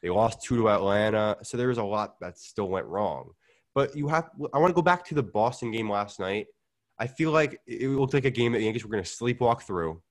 They 0.03 0.11
lost 0.11 0.43
two 0.43 0.59
to 0.59 0.69
Atlanta. 0.69 1.39
So 1.43 1.57
there 1.57 1.69
was 1.69 1.79
a 1.79 1.85
lot 1.85 2.21
that 2.21 2.39
still 2.39 2.69
went 2.69 2.87
wrong. 2.87 3.31
But 3.75 3.97
you 3.97 4.09
have. 4.09 4.29
I 4.53 4.59
want 4.59 4.71
to 4.71 4.75
go 4.75 4.83
back 4.83 5.07
to 5.07 5.15
the 5.15 5.23
Boston 5.23 5.71
game 5.71 5.91
last 5.91 6.21
night. 6.21 6.49
I 6.99 7.07
feel 7.07 7.31
like 7.31 7.61
it 7.67 7.89
looked 7.89 8.13
like 8.13 8.27
a 8.27 8.31
game 8.31 8.53
that 8.53 8.59
the 8.59 8.65
Yankees 8.65 8.85
were 8.85 8.91
going 8.91 9.03
to 9.03 9.09
sleepwalk 9.09 9.63
through. 9.63 10.03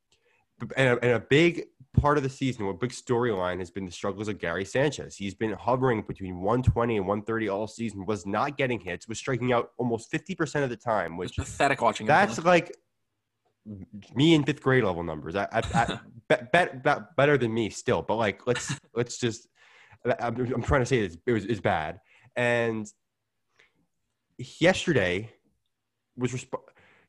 And 0.75 0.97
a, 0.97 1.03
and 1.03 1.11
a 1.13 1.19
big 1.19 1.65
part 1.97 2.17
of 2.17 2.23
the 2.23 2.29
season, 2.29 2.67
a 2.67 2.73
big 2.73 2.91
storyline 2.91 3.59
has 3.59 3.71
been 3.71 3.85
the 3.85 3.91
struggles 3.91 4.27
of 4.27 4.39
Gary 4.39 4.65
Sanchez. 4.65 5.15
He's 5.15 5.35
been 5.35 5.51
hovering 5.51 6.03
between 6.07 6.39
120 6.41 6.97
and 6.97 7.07
130 7.07 7.49
all 7.49 7.67
season, 7.67 8.05
was 8.05 8.25
not 8.25 8.57
getting 8.57 8.79
hits, 8.79 9.07
was 9.07 9.17
striking 9.17 9.51
out 9.51 9.71
almost 9.77 10.11
50% 10.11 10.63
of 10.63 10.69
the 10.69 10.75
time, 10.75 11.17
which 11.17 11.35
pathetic 11.35 11.81
watching. 11.81 12.07
that's 12.07 12.39
play. 12.39 12.51
like 12.51 12.75
me 14.15 14.33
in 14.33 14.43
fifth 14.43 14.61
grade 14.61 14.83
level 14.83 15.03
numbers. 15.03 15.35
I, 15.35 15.47
I, 15.51 15.61
I 15.73 15.99
bet, 16.29 16.51
bet, 16.51 16.83
bet, 16.83 17.15
better 17.15 17.37
than 17.37 17.53
me 17.53 17.69
still, 17.69 18.01
but 18.01 18.15
like 18.15 18.47
let's 18.47 18.73
let's 18.95 19.17
just. 19.17 19.47
I'm, 20.19 20.37
I'm 20.53 20.61
trying 20.61 20.81
to 20.81 20.85
say 20.85 20.99
it's, 20.99 21.17
it 21.25 21.31
was 21.31 21.45
is 21.45 21.59
bad. 21.59 21.99
And 22.35 22.87
yesterday 24.37 25.31
was 26.15 26.31
resp- 26.31 26.59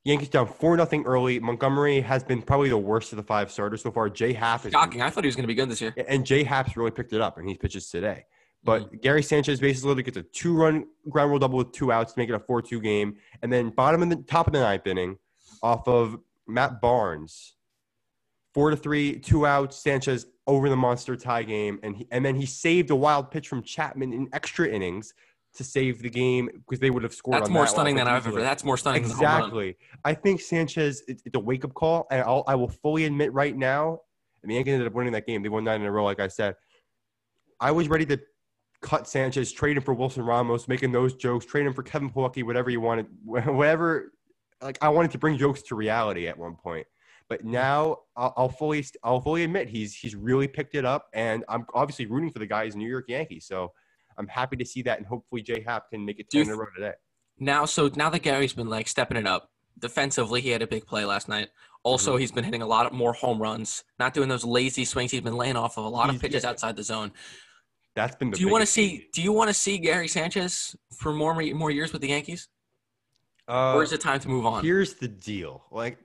Yankees 0.04 0.28
down 0.28 0.46
four 0.46 0.76
nothing 0.76 1.04
early. 1.04 1.38
Montgomery 1.38 2.00
has 2.00 2.22
been 2.22 2.40
probably 2.40 2.68
the 2.68 2.78
worst 2.78 3.12
of 3.12 3.16
the 3.16 3.22
five 3.22 3.50
starters 3.50 3.82
so 3.82 3.90
far. 3.90 4.08
Jay 4.08 4.32
Happ 4.32 4.64
is 4.64 4.72
shocking. 4.72 5.02
I 5.02 5.10
thought 5.10 5.24
he 5.24 5.28
was 5.28 5.36
going 5.36 5.42
to 5.44 5.48
be 5.48 5.54
good 5.54 5.68
this 5.68 5.80
year. 5.80 5.92
and 6.08 6.24
Jay 6.24 6.44
Happ's 6.44 6.76
really 6.76 6.90
picked 6.90 7.12
it 7.12 7.20
up, 7.20 7.38
and 7.38 7.48
he 7.48 7.56
pitches 7.56 7.90
today. 7.90 8.24
But 8.64 8.82
Mm-hmm. 8.86 8.96
Gary 8.98 9.22
Sanchez 9.22 9.60
basically 9.60 10.02
gets 10.02 10.16
a 10.16 10.22
two-run 10.22 10.86
ground 11.08 11.30
rule 11.30 11.38
double 11.38 11.58
with 11.58 11.72
two 11.72 11.92
outs 11.92 12.12
to 12.14 12.18
make 12.18 12.28
it 12.28 12.34
a 12.34 12.38
four-two 12.38 12.80
game, 12.80 13.16
and 13.42 13.52
then 13.52 13.70
bottom 13.70 14.02
of 14.02 14.08
the 14.08 14.16
top 14.16 14.46
of 14.46 14.52
the 14.52 14.60
ninth 14.60 14.86
inning, 14.86 15.18
off 15.62 15.86
of 15.86 16.18
Matt 16.46 16.80
Barnes, 16.80 17.54
four 18.54 18.70
to 18.70 18.76
three, 18.76 19.18
two 19.18 19.46
outs. 19.46 19.76
Sanchez 19.76 20.26
over 20.46 20.68
the 20.70 20.76
monster 20.76 21.14
tie 21.16 21.42
game, 21.42 21.78
and 21.82 21.96
he, 21.96 22.08
and 22.10 22.24
then 22.24 22.34
he 22.34 22.46
saved 22.46 22.90
a 22.90 22.96
wild 22.96 23.30
pitch 23.30 23.46
from 23.48 23.62
Chapman 23.62 24.12
in 24.12 24.28
extra 24.32 24.66
innings 24.66 25.12
to 25.54 25.64
save 25.64 26.02
the 26.02 26.10
game 26.10 26.48
because 26.52 26.80
they 26.80 26.90
would 26.90 27.02
have 27.02 27.14
scored. 27.14 27.40
That's 27.40 27.50
more 27.50 27.64
that 27.64 27.70
stunning 27.70 27.96
than 27.96 28.06
I've 28.06 28.26
ever. 28.26 28.40
That's 28.40 28.64
more 28.64 28.76
stunning 28.76 29.02
than 29.02 29.10
home 29.12 29.24
run. 29.24 29.38
Exactly. 29.40 29.76
I 30.04 30.14
think 30.14 30.40
Sanchez, 30.40 31.02
it's, 31.08 31.22
it's 31.24 31.34
a 31.34 31.40
wake 31.40 31.64
up 31.64 31.74
call. 31.74 32.06
And 32.10 32.22
I'll, 32.22 32.44
I 32.46 32.54
will 32.54 32.68
fully 32.68 33.04
admit 33.04 33.32
right 33.32 33.56
now, 33.56 34.00
and 34.42 34.50
the 34.50 34.54
Yankees 34.54 34.74
ended 34.74 34.86
up 34.86 34.94
winning 34.94 35.12
that 35.12 35.26
game. 35.26 35.42
They 35.42 35.48
won 35.48 35.64
nine 35.64 35.80
in 35.80 35.86
a 35.86 35.92
row, 35.92 36.04
like 36.04 36.20
I 36.20 36.28
said. 36.28 36.54
I 37.60 37.72
was 37.72 37.88
ready 37.88 38.06
to 38.06 38.20
cut 38.82 39.08
Sanchez, 39.08 39.50
trade 39.50 39.76
him 39.76 39.82
for 39.82 39.94
Wilson 39.94 40.24
Ramos, 40.24 40.68
making 40.68 40.92
those 40.92 41.14
jokes, 41.14 41.44
trade 41.44 41.66
him 41.66 41.72
for 41.72 41.82
Kevin 41.82 42.10
Plawecki, 42.10 42.44
whatever 42.44 42.70
you 42.70 42.80
wanted, 42.80 43.06
whatever. 43.24 44.12
Like 44.62 44.78
I 44.82 44.88
wanted 44.88 45.10
to 45.12 45.18
bring 45.18 45.38
jokes 45.38 45.62
to 45.62 45.74
reality 45.74 46.28
at 46.28 46.38
one 46.38 46.56
point. 46.56 46.86
But 47.28 47.44
now 47.44 47.98
I'll, 48.16 48.32
I'll 48.36 48.48
fully, 48.48 48.86
I'll 49.02 49.20
fully 49.20 49.44
admit 49.44 49.68
he's 49.68 49.94
he's 49.94 50.14
really 50.14 50.48
picked 50.48 50.74
it 50.74 50.84
up, 50.84 51.08
and 51.12 51.44
I'm 51.48 51.66
obviously 51.74 52.06
rooting 52.06 52.30
for 52.30 52.38
the 52.38 52.46
guy. 52.46 52.64
He's 52.64 52.76
New 52.76 52.88
York 52.88 53.04
Yankees, 53.08 53.44
so 53.46 53.72
I'm 54.18 54.28
happy 54.28 54.56
to 54.56 54.64
see 54.64 54.82
that, 54.82 54.98
and 54.98 55.06
hopefully 55.06 55.42
J 55.42 55.62
Happ 55.66 55.90
can 55.90 56.04
make 56.04 56.18
it 56.18 56.28
ten 56.30 56.42
in 56.42 56.50
a 56.50 56.56
row 56.56 56.66
today. 56.74 56.92
Now, 57.38 57.64
so 57.66 57.90
now 57.94 58.10
that 58.10 58.22
Gary's 58.22 58.52
been 58.52 58.68
like 58.68 58.88
stepping 58.88 59.16
it 59.16 59.26
up 59.26 59.50
defensively, 59.78 60.40
he 60.40 60.50
had 60.50 60.60
a 60.62 60.66
big 60.66 60.86
play 60.86 61.04
last 61.04 61.28
night. 61.28 61.48
Also, 61.84 62.12
Mm-hmm. 62.12 62.20
he's 62.20 62.32
been 62.32 62.44
hitting 62.44 62.62
a 62.62 62.66
lot 62.66 62.86
of 62.86 62.92
more 62.92 63.12
home 63.12 63.40
runs, 63.40 63.84
not 63.98 64.12
doing 64.12 64.28
those 64.28 64.44
lazy 64.44 64.84
swings. 64.84 65.12
He's 65.12 65.20
been 65.20 65.36
laying 65.36 65.56
off 65.56 65.78
of 65.78 65.84
a 65.84 65.88
lot 65.88 66.10
of 66.10 66.20
pitches 66.20 66.42
yeah. 66.42 66.50
outside 66.50 66.74
the 66.76 66.82
zone. 66.82 67.12
That's 67.94 68.16
been 68.16 68.30
the. 68.30 68.36
Do 68.36 68.42
you 68.42 68.48
want 68.50 68.62
to 68.62 68.66
see? 68.66 69.06
Do 69.12 69.22
you 69.22 69.32
want 69.32 69.48
to 69.48 69.54
see 69.54 69.78
Gary 69.78 70.08
Sanchez 70.08 70.74
for 70.98 71.12
more 71.12 71.34
more 71.54 71.70
years 71.70 71.92
with 71.92 72.02
the 72.02 72.08
Yankees, 72.08 72.48
Uh, 73.48 73.74
or 73.74 73.82
is 73.82 73.92
it 73.92 74.00
time 74.00 74.20
to 74.20 74.28
move 74.28 74.44
on? 74.46 74.64
Here's 74.64 74.94
the 74.94 75.08
deal. 75.08 75.64
Like 75.70 75.98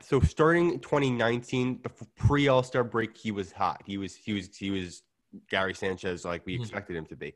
so 0.00 0.20
starting 0.20 0.80
2019, 0.80 1.80
the 1.82 1.90
pre 2.16 2.48
All 2.48 2.62
Star 2.62 2.82
break, 2.84 3.16
he 3.16 3.30
was 3.30 3.52
hot. 3.52 3.82
He 3.84 3.98
was 3.98 4.14
he 4.16 4.32
was 4.32 4.56
he 4.56 4.70
was 4.70 5.02
Gary 5.50 5.74
Sanchez 5.74 6.24
like 6.24 6.44
we 6.46 6.56
Mhm. 6.56 6.60
expected 6.60 6.96
him 6.96 7.06
to 7.06 7.16
be. 7.16 7.34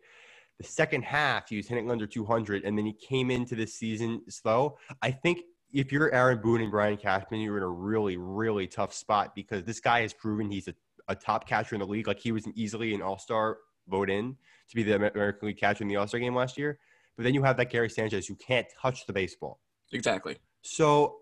The 0.58 0.64
second 0.64 1.02
half, 1.04 1.48
he 1.50 1.56
was 1.58 1.68
hitting 1.68 1.90
under 1.90 2.06
200, 2.06 2.64
and 2.64 2.78
then 2.78 2.86
he 2.86 2.92
came 2.94 3.30
into 3.30 3.54
this 3.54 3.74
season 3.74 4.22
slow. 4.30 4.78
I 5.02 5.10
think 5.10 5.42
if 5.72 5.92
you're 5.92 6.12
Aaron 6.14 6.40
Boone 6.40 6.62
and 6.62 6.70
Brian 6.70 6.96
Cashman, 6.96 7.40
you're 7.40 7.58
in 7.58 7.62
a 7.62 7.68
really 7.68 8.16
really 8.16 8.66
tough 8.66 8.94
spot 8.94 9.34
because 9.34 9.64
this 9.64 9.80
guy 9.80 10.00
has 10.02 10.12
proven 10.14 10.50
he's 10.50 10.68
a, 10.68 10.74
a 11.08 11.14
top 11.14 11.46
catcher 11.46 11.74
in 11.74 11.80
the 11.80 11.86
league. 11.86 12.06
Like 12.06 12.20
he 12.20 12.32
was 12.32 12.46
easily 12.54 12.94
an 12.94 13.02
All 13.02 13.18
Star 13.18 13.58
vote 13.88 14.08
in 14.10 14.36
to 14.68 14.74
be 14.74 14.82
the 14.82 14.96
American 14.96 15.48
League 15.48 15.58
catcher 15.58 15.82
in 15.84 15.88
the 15.88 15.96
All 15.96 16.06
Star 16.08 16.20
game 16.20 16.34
last 16.34 16.56
year. 16.56 16.78
But 17.16 17.24
then 17.24 17.34
you 17.34 17.42
have 17.42 17.56
that 17.58 17.70
Gary 17.70 17.88
Sanchez 17.90 18.26
who 18.26 18.34
can't 18.36 18.66
touch 18.80 19.06
the 19.06 19.12
baseball. 19.12 19.60
Exactly. 19.92 20.36
So, 20.62 21.20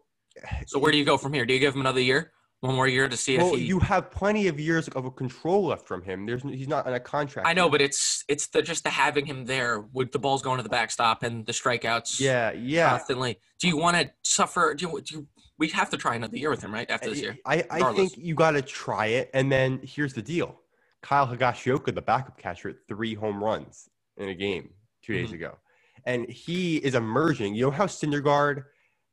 So 0.67 0.79
where 0.79 0.91
do 0.91 0.99
you 0.99 1.05
go 1.05 1.17
from 1.17 1.33
here? 1.33 1.45
Do 1.47 1.55
you 1.55 1.61
give 1.61 1.75
him 1.75 1.81
another 1.81 2.01
year, 2.01 2.33
one 2.65 2.75
more 2.77 2.89
year 2.89 3.09
to 3.09 3.17
see 3.17 3.37
well, 3.37 3.53
if 3.53 3.59
he? 3.61 3.67
you 3.67 3.79
have 3.79 4.11
plenty 4.11 4.49
of 4.49 4.59
years 4.59 4.89
of 4.89 5.05
a 5.05 5.11
control 5.11 5.67
left 5.67 5.87
from 5.87 6.03
him. 6.03 6.25
There's 6.25 6.43
he's 6.43 6.67
not 6.67 6.87
on 6.87 6.95
a 6.95 7.01
contract. 7.01 7.47
I 7.47 7.53
know, 7.53 7.69
but 7.69 7.83
it's 7.83 8.25
it's 8.27 8.47
the 8.47 8.63
just 8.63 8.85
the 8.85 8.91
having 8.91 9.27
him 9.27 9.45
there 9.45 9.81
with 9.81 10.13
the 10.13 10.19
balls 10.19 10.41
going 10.41 10.57
to 10.57 10.63
the 10.63 10.71
backstop 10.71 11.23
and 11.23 11.45
the 11.45 11.53
strikeouts. 11.53 12.21
yeah, 12.21 12.53
yeah. 12.53 12.91
Constantly. 12.91 13.39
Do 13.61 13.69
you 13.69 13.77
want 13.77 13.97
to 13.99 14.11
suffer? 14.23 14.75
Do 14.75 14.89
you, 14.89 15.01
do 15.03 15.15
you? 15.15 15.27
We 15.59 15.69
have 15.69 15.91
to 15.91 15.97
try 15.97 16.17
another 16.17 16.37
year 16.37 16.51
with 16.51 16.63
him, 16.63 16.73
right? 16.73 16.91
After 16.91 17.11
this 17.11 17.21
year. 17.21 17.37
I, 17.47 17.65
I 17.71 17.93
think 17.93 18.17
you 18.17 18.35
got 18.35 18.53
to 18.53 18.63
try 18.63 19.07
it. 19.07 19.31
And 19.35 19.53
then 19.53 19.81
here's 19.83 20.15
the 20.15 20.23
deal: 20.23 20.59
Kyle 21.03 21.29
Higashioka, 21.29 21.95
the 21.95 22.03
backup 22.03 22.39
catcher, 22.39 22.75
three 22.89 23.15
home 23.15 23.45
runs 23.45 23.89
in 24.17 24.31
a 24.31 24.35
game 24.35 24.71
2 25.03 25.13
days 25.13 25.31
Mhm. 25.31 25.35
ago, 25.35 25.59
and 26.07 26.29
he 26.31 26.79
is 26.79 26.95
emerging. 26.95 27.55
You 27.55 27.65
know 27.67 27.71
how 27.73 27.87
Syndergaard, 27.87 28.65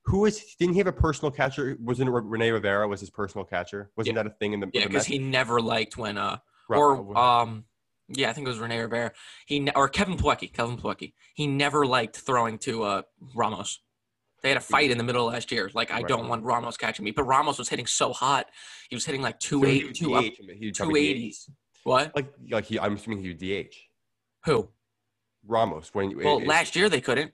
who 0.06 0.20
was 0.20 0.56
didn't 0.60 0.74
he 0.74 0.80
have 0.80 0.88
a 0.88 0.92
personal 0.92 1.32
catcher? 1.32 1.78
Wasn't 1.80 2.08
it 2.08 2.12
Rene 2.12 2.50
Rivera 2.52 2.88
was 2.88 3.00
his 3.00 3.10
personal 3.10 3.46
catcher? 3.46 3.92
Wasn't 3.96 4.16
that 4.16 4.26
a 4.28 4.32
thing 4.32 4.54
in 4.54 4.60
the? 4.60 4.70
Yeah, 4.74 4.88
because 4.88 5.06
he 5.06 5.20
never 5.20 5.62
liked 5.62 5.98
when 5.98 6.18
uh 6.18 6.38
or 6.70 7.18
um 7.18 7.66
yeah, 8.10 8.30
I 8.30 8.34
think 8.34 8.46
it 8.48 8.50
was 8.50 8.60
Rene 8.60 8.78
Rivera. 8.80 9.12
He 9.46 9.70
or 9.76 9.88
Kevin 9.88 10.18
Plawecki, 10.18 10.52
Kevin 10.52 10.78
Plawecki. 10.78 11.14
He 11.34 11.48
never 11.48 11.86
liked 11.86 12.18
throwing 12.18 12.58
to 12.60 12.84
uh 12.84 13.02
Ramos. 13.36 13.80
They 14.42 14.50
had 14.50 14.58
a 14.58 14.62
fight 14.62 14.90
in 14.90 14.98
the 14.98 15.04
middle 15.04 15.28
of 15.28 15.34
last 15.34 15.52
year. 15.52 15.70
Like 15.74 15.92
I 15.92 15.98
Right. 15.98 16.08
don't 16.08 16.28
want 16.28 16.44
Ramos 16.44 16.76
catching 16.78 17.06
me, 17.06 17.12
but 17.12 17.24
Ramos 17.26 17.60
was 17.60 17.70
hitting 17.70 17.86
so 17.86 18.12
hot. 18.12 18.48
He 18.90 18.96
was 18.96 19.06
hitting 19.06 19.22
like 19.22 19.40
two 19.40 19.62
he 19.64 19.72
eight 19.72 19.86
would 19.86 19.96
two 19.96 20.16
up 20.16 20.24
DH 20.26 20.40
him, 20.40 20.50
he'd 20.58 20.74
two 20.76 20.84
probably 20.84 21.02
DH. 21.02 21.10
eighties. 21.12 21.50
What? 21.84 22.16
Like 22.16 22.34
like 22.50 22.66
he, 22.66 22.80
I'm 22.80 22.96
assuming 22.96 23.22
he 23.22 23.28
would 23.30 23.38
DH 23.38 23.76
Who? 24.46 24.70
Ramos 25.46 25.94
when 25.94 26.18
Well, 26.18 26.40
it- 26.40 26.48
last 26.48 26.76
year 26.76 26.90
they 26.90 27.02
couldn't. 27.02 27.34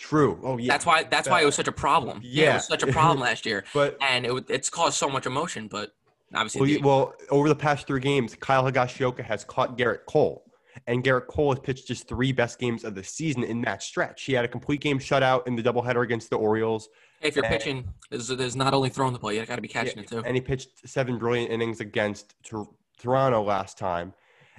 True. 0.00 0.40
Oh 0.42 0.56
yeah. 0.56 0.72
That's 0.72 0.86
why. 0.86 1.04
That's 1.04 1.28
why 1.28 1.42
it 1.42 1.44
was 1.44 1.54
such 1.54 1.68
a 1.68 1.72
problem. 1.72 2.20
Yeah, 2.24 2.52
it 2.52 2.54
was 2.54 2.66
such 2.66 2.82
a 2.82 2.86
problem 2.86 3.20
last 3.28 3.44
year, 3.44 3.64
But 3.74 3.98
and 4.00 4.24
it, 4.24 4.44
it's 4.48 4.70
caused 4.70 4.96
so 4.96 5.10
much 5.10 5.26
emotion. 5.26 5.68
But 5.68 5.92
obviously, 6.34 6.60
well, 6.62 6.70
you- 6.70 6.80
well, 6.82 7.14
over 7.30 7.48
the 7.50 7.54
past 7.54 7.86
three 7.86 8.00
games, 8.00 8.34
Kyle 8.34 8.64
Higashioka 8.64 9.22
has 9.22 9.44
caught 9.44 9.76
Gerrit 9.76 10.06
Cole, 10.06 10.42
and 10.86 11.04
Gerrit 11.04 11.26
Cole 11.26 11.52
has 11.52 11.60
pitched 11.60 11.86
his 11.86 12.02
three 12.02 12.32
best 12.32 12.58
games 12.58 12.82
of 12.82 12.94
the 12.94 13.04
season 13.04 13.44
in 13.44 13.60
that 13.62 13.82
stretch. 13.82 14.22
He 14.24 14.32
had 14.32 14.44
a 14.46 14.48
complete 14.48 14.80
game 14.80 14.98
shutout 14.98 15.46
in 15.46 15.54
the 15.54 15.62
doubleheader 15.62 16.02
against 16.02 16.30
the 16.30 16.36
Orioles, 16.36 16.88
if 17.20 17.36
you're 17.36 17.44
and- 17.44 17.52
pitching, 17.52 17.88
there's, 18.08 18.28
there's 18.28 18.56
not 18.56 18.72
only 18.72 18.88
throwing 18.88 19.12
the 19.12 19.18
ball, 19.18 19.30
you 19.34 19.44
got 19.44 19.56
to 19.56 19.60
be 19.62 19.68
catching 19.68 19.98
Yeah, 19.98 20.04
it 20.04 20.08
too. 20.08 20.22
and 20.24 20.34
he 20.34 20.40
pitched 20.40 20.70
seven 20.88 21.18
brilliant 21.18 21.52
innings 21.52 21.80
against 21.80 22.34
Tor- 22.42 22.70
Toronto 22.98 23.42
last 23.42 23.76
time, 23.76 24.14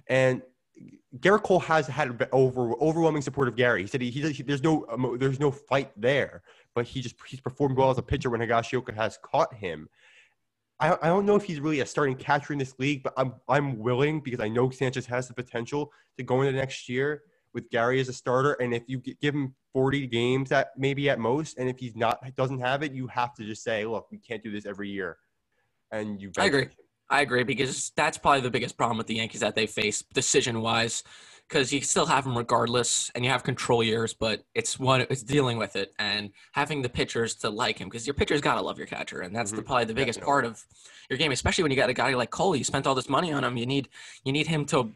and. 0.07 0.43
Gerrit 1.19 1.43
Cole 1.43 1.59
has 1.59 1.87
had 1.87 2.27
over 2.31 2.73
overwhelming 2.81 3.21
support 3.21 3.47
of 3.47 3.55
Gary. 3.55 3.81
He 3.81 3.87
said 3.87 4.01
he, 4.01 4.09
he, 4.09 4.43
there's 4.43 4.63
no 4.63 4.85
emo- 4.93 5.17
there's 5.17 5.39
no 5.39 5.51
fight 5.51 5.91
there, 5.97 6.41
but 6.73 6.85
he 6.85 7.01
just 7.01 7.15
he's 7.27 7.41
performed 7.41 7.77
well 7.77 7.89
as 7.89 7.97
a 7.97 8.01
pitcher 8.01 8.29
when 8.29 8.41
Higashioka 8.41 8.93
has 8.93 9.17
caught 9.21 9.53
him. 9.53 9.89
I, 10.79 10.97
I 11.01 11.07
don't 11.07 11.25
know 11.25 11.35
if 11.35 11.43
he's 11.43 11.59
really 11.59 11.81
a 11.81 11.85
starting 11.85 12.15
catcher 12.15 12.53
in 12.53 12.59
this 12.59 12.73
league, 12.79 13.03
but 13.03 13.13
I'm 13.17 13.33
I'm 13.47 13.77
willing 13.77 14.21
because 14.21 14.39
I 14.39 14.47
know 14.47 14.69
Sanchez 14.69 15.05
has 15.07 15.27
the 15.27 15.33
potential 15.33 15.91
to 16.17 16.23
go 16.23 16.41
into 16.41 16.57
next 16.57 16.87
year 16.87 17.23
with 17.53 17.69
Gary 17.69 17.99
as 17.99 18.09
a 18.09 18.13
starter. 18.13 18.53
And 18.53 18.73
if 18.73 18.83
you 18.87 18.99
give 18.99 19.35
him 19.35 19.53
40 19.73 20.07
games 20.07 20.51
at 20.51 20.69
maybe 20.77 21.09
at 21.09 21.19
most, 21.19 21.57
and 21.57 21.69
if 21.69 21.79
he's 21.79 21.95
not 21.95 22.19
doesn't 22.35 22.59
have 22.59 22.83
it, 22.83 22.93
you 22.93 23.07
have 23.07 23.33
to 23.35 23.43
just 23.43 23.63
say, 23.63 23.85
look, 23.85 24.07
we 24.11 24.17
can't 24.17 24.43
do 24.43 24.51
this 24.51 24.65
every 24.65 24.89
year. 24.89 25.17
And 25.91 26.21
you 26.21 26.31
I 26.37 26.45
agree. 26.45 26.63
him. 26.63 26.71
I 27.11 27.21
agree 27.21 27.43
because 27.43 27.91
that's 27.95 28.17
probably 28.17 28.41
the 28.41 28.49
biggest 28.49 28.77
problem 28.77 28.97
with 28.97 29.07
the 29.07 29.15
Yankees 29.15 29.41
that 29.41 29.53
they 29.53 29.67
face 29.67 30.01
decision 30.13 30.61
wise, 30.61 31.03
because 31.47 31.73
you 31.73 31.81
still 31.81 32.05
have 32.05 32.23
them 32.23 32.37
regardless, 32.37 33.11
and 33.13 33.25
you 33.25 33.29
have 33.29 33.43
control 33.43 33.83
years, 33.83 34.13
but 34.13 34.45
it's 34.55 34.79
one 34.79 35.01
it's 35.01 35.21
dealing 35.21 35.57
with 35.57 35.75
it 35.75 35.93
and 35.99 36.31
having 36.53 36.81
the 36.81 36.87
pitchers 36.89 37.35
to 37.35 37.49
like 37.49 37.77
him 37.79 37.89
because 37.89 38.07
your 38.07 38.13
pitchers 38.13 38.39
gotta 38.39 38.61
love 38.61 38.77
your 38.77 38.87
catcher, 38.87 39.19
and 39.19 39.35
that's 39.35 39.51
the, 39.51 39.61
Mhm. 39.61 39.65
probably 39.65 39.85
the 39.85 39.93
biggest 39.93 40.19
Definitely. 40.19 40.31
part 40.31 40.45
of 40.45 40.65
your 41.09 41.17
game, 41.17 41.33
especially 41.33 41.63
when 41.63 41.71
you 41.71 41.75
got 41.77 41.89
a 41.89 41.93
guy 41.93 42.13
like 42.13 42.29
Cole. 42.29 42.55
You 42.55 42.63
spent 42.63 42.87
all 42.87 42.95
this 42.95 43.09
money 43.09 43.33
on 43.33 43.43
him. 43.43 43.57
You 43.57 43.65
need 43.65 43.89
you 44.23 44.31
need 44.31 44.47
him 44.47 44.65
to 44.67 44.93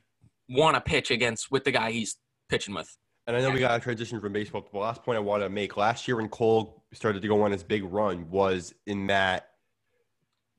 want 0.47 0.75
to 0.75 0.81
pitch 0.81 1.11
against 1.11 1.51
with 1.51 1.65
the 1.65 1.71
guy 1.71 1.91
he's 1.91 2.15
pitching 2.47 2.73
with. 2.73 2.97
And 3.27 3.35
I 3.35 3.41
know 3.41 3.49
we 3.49 3.59
got 3.59 3.73
to 3.75 3.81
transition 3.81 4.21
from 4.21 4.31
baseball. 4.31 4.61
But 4.61 4.71
the 4.71 4.77
last 4.77 5.03
point 5.03 5.17
I 5.17 5.19
want 5.19 5.43
to 5.43 5.49
make 5.49 5.75
last 5.75 6.07
year 6.07 6.15
when 6.15 6.29
Cole 6.29 6.85
started 6.93 7.21
to 7.23 7.27
go 7.27 7.41
on 7.41 7.51
his 7.51 7.63
big 7.63 7.83
run 7.83 8.29
was 8.29 8.73
in 8.85 9.07
that 9.07 9.49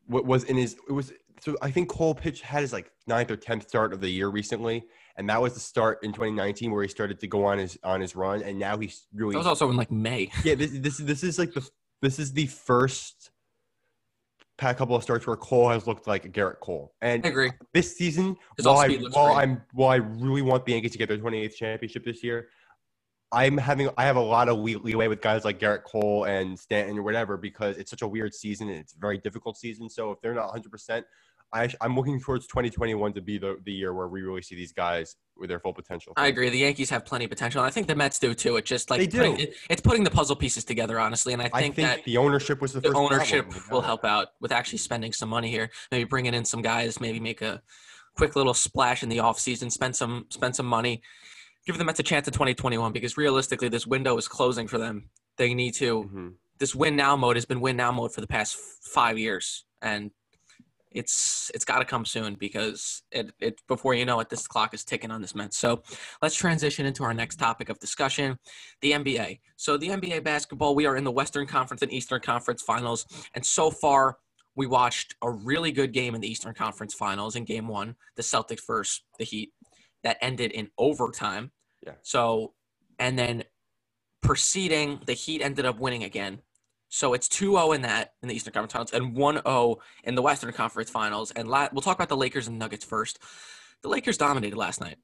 what 0.07 0.27
was 0.27 0.45
in 0.45 0.57
his 0.57 0.77
it 0.89 0.93
was 0.93 1.13
so 1.47 1.57
I 1.63 1.71
think 1.71 1.89
Cole 1.89 2.13
pitch 2.13 2.41
had 2.41 2.63
his 2.63 2.73
like 2.73 2.91
ninth 3.07 3.31
or 3.31 3.37
tenth 3.37 3.69
start 3.69 3.93
of 3.93 4.01
the 4.01 4.09
year 4.09 4.31
recently, 4.31 4.85
and 5.17 5.31
that 5.31 5.41
was 5.41 5.55
the 5.55 5.61
start 5.61 6.01
in 6.03 6.11
2019 6.13 6.73
where 6.73 6.83
he 6.83 6.89
started 6.89 7.21
to 7.21 7.29
go 7.29 7.45
on 7.45 7.59
his 7.59 7.79
on 7.85 8.01
his 8.01 8.17
run, 8.17 8.43
and 8.43 8.59
now 8.59 8.77
he's 8.77 9.07
really 9.15 9.35
That 9.35 9.39
was 9.39 9.47
also 9.47 9.71
in 9.71 9.77
like 9.77 9.93
May. 9.93 10.29
yeah. 10.45 10.57
This 10.57 10.73
this 10.73 10.99
is 10.99 11.07
this 11.07 11.23
is 11.23 11.39
like 11.39 11.55
the 11.55 11.65
this 12.03 12.19
is 12.19 12.33
the 12.33 12.47
first 12.47 13.31
pa- 14.59 14.75
couple 14.75 14.97
of 14.97 15.05
starts 15.05 15.25
where 15.25 15.37
Cole 15.37 15.69
has 15.69 15.87
looked 15.87 16.09
like 16.09 16.33
Gerrit 16.33 16.59
Cole, 16.59 16.97
and 17.01 17.25
I 17.25 17.29
agree. 17.29 17.53
this 17.73 17.97
season, 17.97 18.35
His 18.57 18.67
while, 18.67 18.79
I, 18.79 18.89
while 18.89 19.35
great. 19.35 19.43
I'm 19.45 19.63
while 19.73 19.91
I 19.91 19.97
really 19.97 20.43
want 20.43 20.67
the 20.67 20.73
Yankees 20.73 20.91
to 20.93 20.99
get 20.99 21.09
their 21.09 21.19
28th 21.19 21.55
championship 21.55 22.05
this 22.05 22.25
year, 22.25 22.49
I'm 23.31 23.57
having 23.57 23.89
I 23.97 24.05
have 24.05 24.17
a 24.17 24.21
lot 24.21 24.49
of 24.49 24.59
lee- 24.59 24.75
leeway 24.75 25.07
with 25.07 25.21
guys 25.21 25.45
like 25.45 25.61
Gerrit 25.61 25.85
Cole 25.85 26.25
and 26.25 26.59
Stanton 26.59 26.99
or 26.99 27.05
whatever 27.05 27.37
because 27.37 27.77
it's 27.77 27.91
such 27.91 28.03
a 28.03 28.09
weird 28.09 28.35
season 28.35 28.69
and 28.69 28.79
it's 28.79 28.95
a 28.95 28.99
very 28.99 29.19
difficult 29.19 29.57
season. 29.57 29.89
So 29.89 30.11
if 30.11 30.21
they're 30.21 30.35
not 30.35 30.47
100, 30.47 30.73
percent 30.73 31.07
I, 31.53 31.69
I'm 31.81 31.95
looking 31.97 32.21
towards 32.21 32.47
2021 32.49 33.13
to 33.15 33.21
be 33.21 33.39
the, 33.39 33.57
the 33.65 33.73
year 33.73 33.95
where 33.95 34.09
we 34.09 34.23
really 34.23 34.43
see 34.43 34.55
these 34.57 34.73
guys 34.73 35.17
with 35.37 35.49
their 35.49 35.61
full 35.61 35.73
potential. 35.73 36.13
I 36.17 36.27
agree. 36.27 36.49
The 36.51 36.59
Yankees 36.59 36.91
have 36.91 37.05
plenty 37.05 37.25
of 37.27 37.31
potential. 37.31 37.61
and 37.63 37.67
I 37.67 37.71
think 37.71 37.87
the 37.87 37.95
Mets 37.95 38.19
do 38.19 38.35
too. 38.35 38.57
It's 38.57 38.69
just 38.69 38.91
like 38.91 38.99
They 39.01 39.07
do. 39.07 39.19
putting- 39.19 39.39
it- 39.41 39.55
it's 39.71 39.81
putting 39.81 40.05
the 40.05 40.11
puzzle 40.11 40.35
pieces 40.37 40.65
together, 40.65 40.99
honestly. 40.99 41.33
And 41.33 41.41
I 41.43 41.51
I 41.53 41.61
think, 41.63 41.77
think 41.77 41.89
that 41.89 42.05
the 42.05 42.17
ownership 42.17 42.61
was 42.61 42.73
the, 42.73 42.81
the 42.81 42.89
first 42.89 42.99
ownership 42.99 43.49
problem. 43.51 43.71
will 43.71 43.81
help 43.83 44.05
out 44.05 44.29
with 44.41 44.51
actually 44.53 44.79
spending 44.79 45.13
some 45.13 45.29
money 45.29 45.51
here. 45.51 45.71
Maybe 45.93 46.05
bringing 46.05 46.35
in 46.35 46.45
some 46.45 46.63
guys. 46.63 47.01
Maybe 47.01 47.21
make 47.21 47.43
a 47.43 47.63
quick 48.17 48.35
little 48.35 48.55
splash 48.55 49.03
in 49.03 49.09
the 49.09 49.19
offseason. 49.19 49.71
Spend 49.71 49.95
some 49.95 50.27
spend 50.31 50.57
some 50.57 50.67
money. 50.67 51.01
Give 51.67 51.79
the 51.79 51.85
Mets 51.85 52.01
a 52.01 52.03
chance 52.03 52.27
in 52.27 52.33
2021 52.33 52.93
because 52.93 53.17
realistically, 53.17 53.69
this 53.69 53.87
window 53.87 54.17
is 54.19 54.27
closing 54.29 54.67
for 54.69 54.79
them. 54.79 55.11
They 55.37 55.53
need 55.55 55.73
to. 55.75 56.05
Mhm. 56.05 56.33
This 56.59 56.75
win 56.75 56.97
now 56.97 57.17
mode 57.17 57.37
has 57.37 57.45
been 57.45 57.61
win 57.61 57.77
now 57.77 57.93
mode 57.93 58.13
for 58.15 58.21
the 58.21 58.27
past 58.27 58.57
f- 58.57 58.91
five 58.93 59.19
years, 59.19 59.65
and 59.83 60.11
it's 60.91 61.51
it's 61.55 61.65
got 61.65 61.81
to 61.81 61.85
come 61.85 62.05
soon 62.05 62.35
because 62.35 63.03
it, 63.11 63.33
it 63.41 63.61
before 63.69 63.95
you 63.95 64.05
know 64.05 64.21
it, 64.21 64.29
this 64.29 64.47
clock 64.47 64.73
is 64.73 64.85
ticking 64.85 65.11
on 65.11 65.21
this 65.21 65.35
Mets. 65.35 65.59
So 65.59 65.83
let's 66.23 66.37
transition 66.37 66.87
into 66.87 67.05
our 67.05 67.13
next 67.13 67.37
topic 67.37 67.69
of 67.69 67.79
discussion, 67.79 68.39
the 68.81 68.93
NBA. 68.93 69.41
So 69.57 69.77
the 69.77 69.89
NBA 69.89 70.25
basketball, 70.25 70.75
we 70.75 70.87
are 70.87 70.97
in 70.97 71.05
the 71.05 71.11
Western 71.11 71.47
Conference 71.47 71.83
and 71.83 71.93
Eastern 71.93 72.21
Conference 72.21 72.63
Finals, 72.63 73.07
and 73.35 73.45
so 73.45 73.71
far 73.71 74.19
we 74.57 74.67
watched 74.67 75.15
a 75.23 75.31
really 75.31 75.71
good 75.71 75.93
game 75.93 76.15
in 76.15 76.21
the 76.21 76.29
Eastern 76.29 76.55
Conference 76.55 76.95
Finals 76.95 77.37
in 77.37 77.45
Game 77.45 77.69
One, 77.69 77.95
the 78.17 78.23
Celtics 78.23 78.67
versus 78.67 79.03
the 79.19 79.25
Heat, 79.25 79.53
that 80.03 80.17
ended 80.23 80.51
in 80.53 80.71
overtime. 80.79 81.53
Yeah. 81.85 81.93
So, 82.03 82.55
and 82.99 83.19
then 83.19 83.45
proceeding, 84.23 85.01
the 85.07 85.13
Heat 85.13 85.43
ended 85.43 85.67
up 85.67 85.79
winning 85.79 86.05
again. 86.05 86.39
So 86.97 87.13
it's 87.13 87.29
2-0 87.29 87.75
in 87.75 87.83
that 87.83 88.15
in 88.23 88.29
the 88.31 88.35
Eastern 88.35 88.55
Conference 88.55 88.73
Finals 88.73 88.93
and 88.95 89.15
1-0 89.15 89.77
in 90.05 90.15
the 90.15 90.23
Western 90.23 90.51
Conference 90.55 90.89
Finals. 90.89 91.31
And 91.31 91.47
la- 91.47 91.69
we'll 91.71 91.83
talk 91.83 91.95
about 91.99 92.09
the 92.09 92.17
Lakers 92.17 92.49
and 92.49 92.59
Nuggets 92.59 92.87
first. 92.87 93.19
The 93.83 93.89
Lakers 93.91 94.17
dominated 94.17 94.57
last 94.57 94.81
night. 94.81 94.97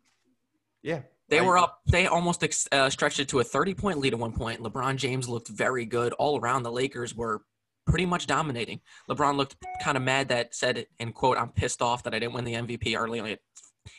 Yeah. 0.83 1.03
They 1.29 1.41
I- 1.41 1.45
were 1.45 1.59
up. 1.59 1.81
They 1.85 2.07
almost 2.07 2.43
ex- 2.43 2.67
uh, 2.73 2.89
stretched 2.89 3.21
it 3.21 3.29
to 3.29 3.41
a 3.41 3.45
30 3.45 3.75
point 3.75 3.99
lead 3.99 4.15
at 4.15 4.19
one 4.19 4.33
point. 4.33 4.63
LeBron 4.63 4.97
James 4.97 5.29
looked 5.29 5.49
very 5.49 5.85
good 5.85 6.15
all 6.15 6.41
around. 6.41 6.63
The 6.63 6.73
Lakers 6.73 7.15
were 7.15 7.43
pretty 7.87 8.07
much 8.07 8.27
dominating. 8.27 8.81
LeBron 9.11 9.37
looked 9.37 9.57
kind 9.85 9.99
of 9.99 10.03
mad 10.03 10.29
that 10.29 10.55
said, 10.55 10.87
in 10.99 11.13
quote, 11.13 11.37
I'm 11.37 11.51
pissed 11.51 11.83
off 11.83 12.05
that 12.05 12.15
I 12.15 12.19
didn't 12.19 12.33
win 12.33 12.45
the 12.45 12.55
MVP 12.55 12.99
early. 12.99 13.19
Only 13.19 13.33
had, 13.33 13.41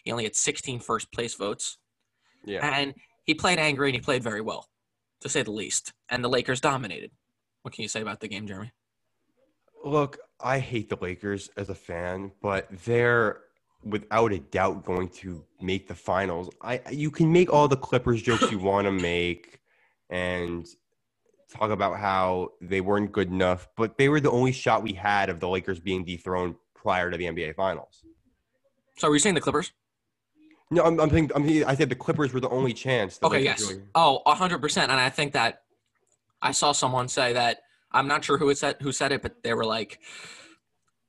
he 0.03 0.11
only 0.11 0.23
had 0.23 0.35
16 0.35 0.79
first 0.79 1.11
place 1.11 1.35
votes. 1.35 1.77
Yeah. 2.43 2.67
And 2.67 2.95
he 3.25 3.35
played 3.35 3.59
angry 3.59 3.89
and 3.89 3.95
he 3.95 4.01
played 4.01 4.23
very 4.23 4.41
well, 4.41 4.67
to 5.21 5.29
say 5.29 5.43
the 5.43 5.51
least. 5.51 5.93
And 6.09 6.23
the 6.23 6.29
Lakers 6.29 6.59
dominated. 6.59 7.11
What 7.63 7.73
can 7.73 7.81
you 7.81 7.87
say 7.87 8.01
about 8.01 8.19
the 8.19 8.27
game, 8.27 8.45
Jeremy? 8.45 8.71
Look, 9.83 10.19
I 10.39 10.59
hate 10.59 10.89
the 10.89 10.97
Lakers 11.01 11.49
as 11.57 11.69
a 11.69 11.75
fan, 11.75 12.31
but 12.41 12.67
they're 12.85 13.39
without 13.83 14.31
a 14.31 14.39
doubt 14.39 14.85
going 14.85 15.09
to 15.09 15.43
make 15.61 15.87
the 15.87 15.95
finals. 15.95 16.49
I 16.61 16.81
you 16.91 17.09
can 17.11 17.31
make 17.31 17.51
all 17.51 17.67
the 17.67 17.75
Clippers 17.77 18.21
jokes 18.21 18.51
you 18.51 18.59
want 18.59 18.85
to 18.85 18.91
make 18.91 19.59
and 20.09 20.65
talk 21.53 21.69
about 21.71 21.99
how 21.99 22.49
they 22.61 22.81
weren't 22.81 23.11
good 23.11 23.29
enough, 23.29 23.67
but 23.77 23.97
they 23.97 24.09
were 24.09 24.19
the 24.19 24.31
only 24.31 24.51
shot 24.51 24.83
we 24.83 24.93
had 24.93 25.29
of 25.29 25.39
the 25.39 25.47
Lakers 25.49 25.79
being 25.79 26.03
dethroned 26.03 26.55
prior 26.75 27.09
to 27.11 27.17
the 27.17 27.25
NBA 27.25 27.55
finals. 27.55 28.03
So 28.97 29.07
are 29.09 29.13
you 29.13 29.19
saying 29.19 29.35
the 29.35 29.41
Clippers? 29.41 29.71
No, 30.71 30.83
I'm, 30.83 30.99
I'm 30.99 31.09
thinking. 31.09 31.35
I'm 31.35 31.43
thinking, 31.43 31.65
I 31.65 31.75
said 31.75 31.89
the 31.89 31.95
Clippers 31.95 32.33
were 32.33 32.39
the 32.39 32.49
only 32.49 32.73
chance. 32.73 33.17
the 33.17 33.27
Okay, 33.27 33.39
Lakers 33.39 33.61
yes. 33.61 33.69
really- 33.71 33.83
Oh, 33.95 34.21
hundred 34.33 34.59
percent. 34.59 34.91
And 34.91 34.99
I 34.99 35.09
think 35.09 35.33
that 35.33 35.62
I 36.43 36.51
saw 36.51 36.73
someone 36.73 37.07
say 37.07 37.33
that 37.33 37.59
I'm 37.91 38.07
not 38.07 38.23
sure 38.23 38.37
who 38.37 38.49
it 38.49 38.57
said 38.57 38.75
who 38.81 38.91
said 38.91 39.11
it, 39.11 39.21
but 39.21 39.41
they 39.43 39.53
were 39.53 39.65
like, 39.65 39.99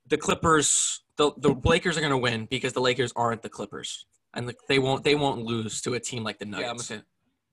the 0.06 0.16
Clippers, 0.16 1.00
the 1.16 1.32
the 1.36 1.54
Lakers 1.64 1.98
are 1.98 2.00
gonna 2.00 2.16
win 2.16 2.46
because 2.48 2.72
the 2.72 2.80
Lakers 2.80 3.12
aren't 3.16 3.42
the 3.42 3.48
Clippers, 3.48 4.06
and 4.32 4.48
the, 4.48 4.54
they 4.68 4.78
won't 4.78 5.02
they 5.04 5.16
won't 5.16 5.42
lose 5.44 5.80
to 5.82 5.94
a 5.94 6.00
team 6.00 6.22
like 6.24 6.38
the 6.38 6.44
Nuggets. 6.46 6.92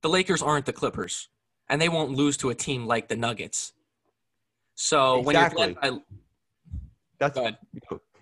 the 0.02 0.10
Lakers 0.10 0.42
aren't 0.42 0.66
the 0.68 0.74
Clippers, 0.74 1.28
and 1.70 1.82
they 1.82 1.90
won't 1.90 2.12
lose 2.12 2.38
to 2.38 2.50
a 2.52 2.56
team 2.56 2.86
like 2.86 3.10
the 3.10 3.16
Nuggets. 3.16 3.74
So 4.76 5.20
when 5.22 5.36
Exactly. 5.36 5.62
you're 5.62 5.82
led 5.82 5.82
by, 5.82 6.00
That's 7.20 7.36
Go 7.36 7.42
ahead. 7.42 7.58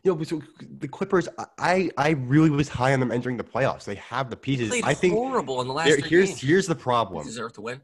you 0.04 0.16
know, 0.16 0.24
so 0.24 0.42
the 0.80 0.88
Clippers. 0.88 1.28
I 1.58 1.89
I 1.98 2.12
really 2.12 2.50
was 2.50 2.70
high 2.70 2.94
on 2.94 3.00
them 3.01 3.12
entering 3.12 3.36
the 3.38 3.44
playoffs. 3.44 3.84
They 3.84 3.96
have 3.96 4.30
the 4.30 4.38
pieces. 4.38 4.70
played 4.70 4.84
I 4.86 4.94
think 4.94 5.13
horrible 5.16 5.60
in 5.62 5.68
the 5.68 5.74
last 5.74 5.88
here- 5.88 5.98
three 6.00 6.10
here's 6.10 6.30
games. 6.30 6.42
here's 6.42 6.68
the 6.68 6.75
They 6.75 6.82
problem. 6.82 7.25
deserve 7.25 7.54
to 7.54 7.62
win. 7.62 7.82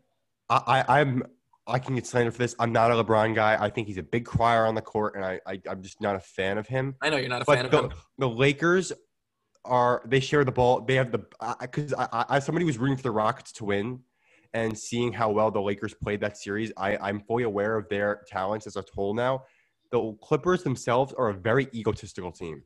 I, 0.49 0.83
I 0.87 0.99
I'm 1.01 1.23
I 1.67 1.79
can 1.79 1.95
get 1.95 2.05
slandered 2.05 2.33
for 2.33 2.39
this. 2.39 2.55
I'm 2.59 2.71
not 2.71 2.91
a 2.91 2.95
LeBron 2.95 3.33
guy. 3.33 3.57
I 3.59 3.69
think 3.69 3.87
he's 3.87 3.97
a 3.97 4.03
big 4.03 4.25
crier 4.25 4.65
on 4.65 4.75
the 4.75 4.81
court, 4.81 5.15
and 5.15 5.25
I, 5.25 5.39
I 5.47 5.61
I'm 5.67 5.81
just 5.81 5.99
not 5.99 6.15
a 6.15 6.19
fan 6.19 6.57
of 6.57 6.67
him. 6.67 6.95
I 7.01 7.09
know 7.09 7.17
you're 7.17 7.29
not 7.29 7.41
a 7.41 7.45
But 7.45 7.55
fan 7.55 7.65
of 7.65 7.71
the, 7.71 7.83
him. 7.83 7.93
the 8.19 8.29
Lakers 8.29 8.91
are 9.63 10.03
they 10.05 10.19
share 10.19 10.43
the 10.43 10.51
ball. 10.51 10.81
They 10.81 10.95
have 10.95 11.11
the 11.11 11.25
because 11.59 11.93
I, 11.93 12.07
I, 12.11 12.25
I 12.29 12.39
somebody 12.39 12.65
was 12.65 12.77
rooting 12.77 12.97
for 12.97 13.03
the 13.03 13.11
Rockets 13.11 13.51
to 13.53 13.65
win, 13.65 13.99
and 14.53 14.77
seeing 14.77 15.11
how 15.11 15.31
well 15.31 15.49
the 15.49 15.61
Lakers 15.61 15.93
played 15.95 16.21
that 16.21 16.37
series, 16.37 16.71
I 16.77 16.97
I'm 16.97 17.19
fully 17.21 17.43
aware 17.43 17.77
of 17.77 17.89
their 17.89 18.21
talents 18.27 18.67
as 18.67 18.75
a 18.75 18.83
whole 18.93 19.15
now. 19.15 19.43
The 19.91 20.13
Clippers 20.21 20.61
themselves 20.61 21.13
are 21.13 21.29
a 21.29 21.33
very 21.33 21.67
egotistical 21.73 22.31
team. 22.31 22.63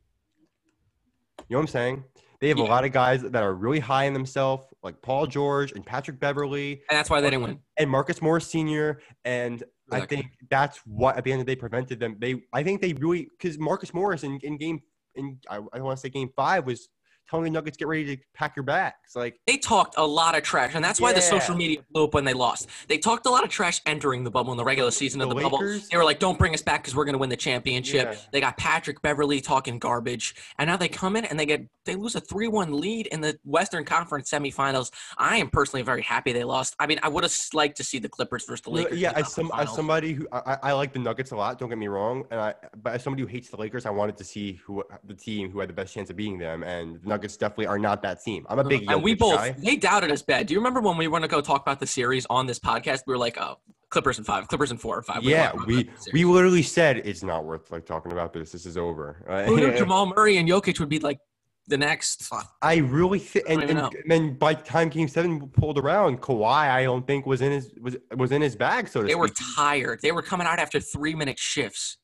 You 1.47 1.55
know 1.55 1.59
what 1.59 1.61
I'm 1.63 1.67
saying? 1.67 2.03
They 2.41 2.49
have 2.49 2.57
Yeah. 2.57 2.63
a 2.63 2.65
lot 2.65 2.85
of 2.85 2.91
guys 2.91 3.21
that 3.21 3.43
are 3.43 3.53
really 3.53 3.79
high 3.79 4.05
in 4.05 4.13
themselves, 4.13 4.65
like 4.81 5.01
Paul 5.01 5.23
mm-hmm. 5.23 5.31
George 5.31 5.71
and 5.73 5.85
Patrick 5.85 6.19
Beverley 6.19 6.81
And 6.89 6.97
that's 6.97 7.09
why 7.09 7.21
they 7.21 7.29
didn't 7.29 7.43
win. 7.43 7.59
and 7.77 7.89
Marcus 7.89 8.21
Morris 8.21 8.47
Sr. 8.47 9.01
And 9.25 9.63
I 9.91 10.05
think 10.05 10.27
that's 10.49 10.77
what 10.85 11.17
at 11.17 11.23
the 11.23 11.31
end 11.31 11.41
of 11.41 11.47
the 11.47 11.55
day 11.55 11.59
prevented 11.59 11.99
them. 11.99 12.15
They 12.19 12.43
I 12.53 12.63
think 12.63 12.81
they 12.81 12.93
really 12.93 13.27
because 13.37 13.57
Marcus 13.57 13.93
Morris 13.93 14.23
in, 14.23 14.39
in 14.43 14.57
game 14.57 14.81
in 15.15 15.39
I, 15.49 15.57
I 15.73 15.79
want 15.81 15.97
to 15.97 16.01
say 16.01 16.09
game 16.09 16.29
five 16.35 16.65
was 16.65 16.89
telling 17.29 17.43
the 17.45 17.49
Nuggets 17.51 17.77
get 17.77 17.87
ready 17.87 18.15
to 18.15 18.23
pack 18.33 18.55
your 18.55 18.63
bags. 18.63 18.95
Like 19.15 19.39
They 19.45 19.57
talked 19.57 19.95
a 19.97 20.05
lot 20.05 20.35
of 20.35 20.43
trash, 20.43 20.71
and 20.75 20.83
that's 20.83 20.99
why 20.99 21.13
the 21.13 21.21
social 21.21 21.55
media 21.55 21.79
blew 21.91 22.05
up 22.05 22.13
when 22.13 22.25
they 22.25 22.33
lost. 22.33 22.69
They 22.87 22.97
talked 22.97 23.25
a 23.25 23.29
lot 23.29 23.43
of 23.43 23.49
trash 23.49 23.81
entering 23.85 24.23
the 24.23 24.31
bubble 24.31 24.51
in 24.51 24.57
the 24.57 24.63
regular 24.63 24.91
season 24.91 25.21
of 25.21 25.29
The 25.29 25.35
the 25.35 25.41
bubble. 25.41 25.59
They 25.59 25.97
were 25.97 26.03
like, 26.03 26.19
"Don't 26.19 26.37
bring 26.39 26.53
us 26.53 26.61
back 26.61 26.81
because 26.83 26.95
we're 26.95 27.05
going 27.05 27.13
to 27.13 27.19
win 27.19 27.29
the 27.29 27.37
championship." 27.37 28.09
Yeah. 28.11 28.17
They 28.31 28.39
got 28.41 28.57
Patrick 28.57 29.01
Beverley 29.01 29.41
talking 29.41 29.79
garbage, 29.79 30.35
and 30.57 30.67
now 30.67 30.77
they 30.77 30.87
come 30.89 31.15
in 31.15 31.25
and 31.25 31.39
they 31.39 31.45
get 31.45 31.65
they 31.85 31.95
lose 31.95 32.15
a 32.15 32.19
three-one 32.21 32.79
lead 32.79 33.07
in 33.07 33.21
the 33.21 33.37
Western 33.43 33.83
Conference 33.83 34.29
semifinals. 34.29 34.91
I 35.17 35.37
am 35.37 35.49
personally 35.49 35.81
very 35.83 36.01
happy 36.03 36.33
they 36.33 36.43
lost. 36.43 36.75
I 36.79 36.85
mean, 36.87 36.99
I 37.01 37.09
would 37.09 37.23
have 37.23 37.33
liked 37.53 37.77
to 37.77 37.83
see 37.83 37.97
the 37.99 38.09
Clippers 38.09 38.45
versus 38.45 38.61
the 38.61 38.69
Lakers. 38.69 38.99
yeah, 38.99 39.11
the 39.13 39.19
as 39.19 39.33
some 39.33 39.51
as 39.57 39.73
somebody 39.73 40.13
who 40.13 40.27
I, 40.31 40.39
I- 40.53 40.57
I 40.69 40.73
like 40.73 40.93
the 40.93 40.99
Nuggets 40.99 41.31
a 41.31 41.35
lot. 41.35 41.57
Don't 41.59 41.69
get 41.69 41.77
me 41.77 41.87
wrong, 41.87 42.25
and 42.31 42.39
I 42.39 42.53
but 42.81 42.93
as 42.93 43.03
somebody 43.03 43.21
who 43.23 43.27
hates 43.27 43.49
the 43.49 43.57
Lakers, 43.57 43.85
I 43.85 43.89
wanted 43.91 44.17
to 44.17 44.23
see 44.23 44.53
who 44.65 44.83
the 45.05 45.13
team 45.13 45.51
who 45.51 45.59
had 45.59 45.69
the 45.69 45.73
best 45.73 45.93
chance 45.93 46.09
of 46.09 46.15
beating 46.15 46.37
them, 46.37 46.63
and 46.63 47.01
the 47.01 47.07
Nuggets 47.07 47.18
definitely 47.19 47.67
are 47.67 47.79
not 47.79 48.01
that 48.03 48.23
team. 48.23 48.45
I'm 48.49 48.59
a 48.59 48.63
big 48.63 48.85
mm, 48.85 48.93
and 48.93 49.03
we 49.03 49.15
both 49.15 49.35
guy. 49.35 49.51
they 49.51 49.75
doubted 49.75 50.11
us 50.11 50.21
bad. 50.21 50.47
Do 50.47 50.53
you 50.53 50.59
remember 50.59 50.81
when 50.81 50.97
we 50.97 51.07
were 51.07 51.19
to 51.19 51.27
go 51.27 51.41
talk 51.41 51.61
about 51.61 51.79
the 51.79 51.87
series 51.87 52.25
on 52.29 52.47
this 52.47 52.59
podcast? 52.59 53.03
We 53.07 53.13
were 53.13 53.17
like, 53.17 53.39
"Oh, 53.39 53.57
Clippers 53.89 54.17
and 54.17 54.25
five, 54.25 54.47
Clippers 54.47 54.71
and 54.71 54.79
four 54.79 54.97
or 54.97 55.01
five. 55.01 55.23
We 55.23 55.31
Yeah, 55.31 55.51
we 55.65 55.89
we 56.13 56.23
literally 56.23 56.63
said 56.63 56.97
it's 56.97 57.23
not 57.23 57.45
worth 57.45 57.71
like 57.71 57.85
talking 57.85 58.11
about 58.11 58.33
this. 58.33 58.51
This 58.51 58.65
is 58.65 58.77
over. 58.77 59.23
Who 59.47 59.75
Jamal 59.75 60.05
Murray 60.05 60.37
and 60.37 60.47
Jokic 60.47 60.79
would 60.79 60.89
be 60.89 60.99
like 60.99 61.19
the 61.67 61.77
next. 61.77 62.31
I 62.61 62.77
really 62.77 63.19
think, 63.19 63.45
and, 63.49 63.63
even 63.63 63.77
and, 63.77 63.95
then 64.07 64.33
by 64.33 64.53
the 64.53 64.63
time 64.63 64.89
Game 64.89 65.07
Seven 65.07 65.47
pulled 65.49 65.77
around, 65.77 66.21
Kawhi, 66.21 66.69
I 66.69 66.83
don't 66.83 67.05
think 67.05 67.25
was 67.25 67.41
in 67.41 67.51
his 67.51 67.71
was 67.81 67.97
was 68.15 68.31
in 68.31 68.41
his 68.41 68.55
bag. 68.55 68.87
So 68.87 69.01
to 69.01 69.07
They 69.07 69.15
were 69.15 69.29
tired. 69.55 70.01
They 70.01 70.11
were 70.11 70.21
coming 70.21 70.45
out 70.45 70.59
after 70.59 70.79
three 70.79 71.15
minute 71.15 71.39
shifts. 71.39 71.97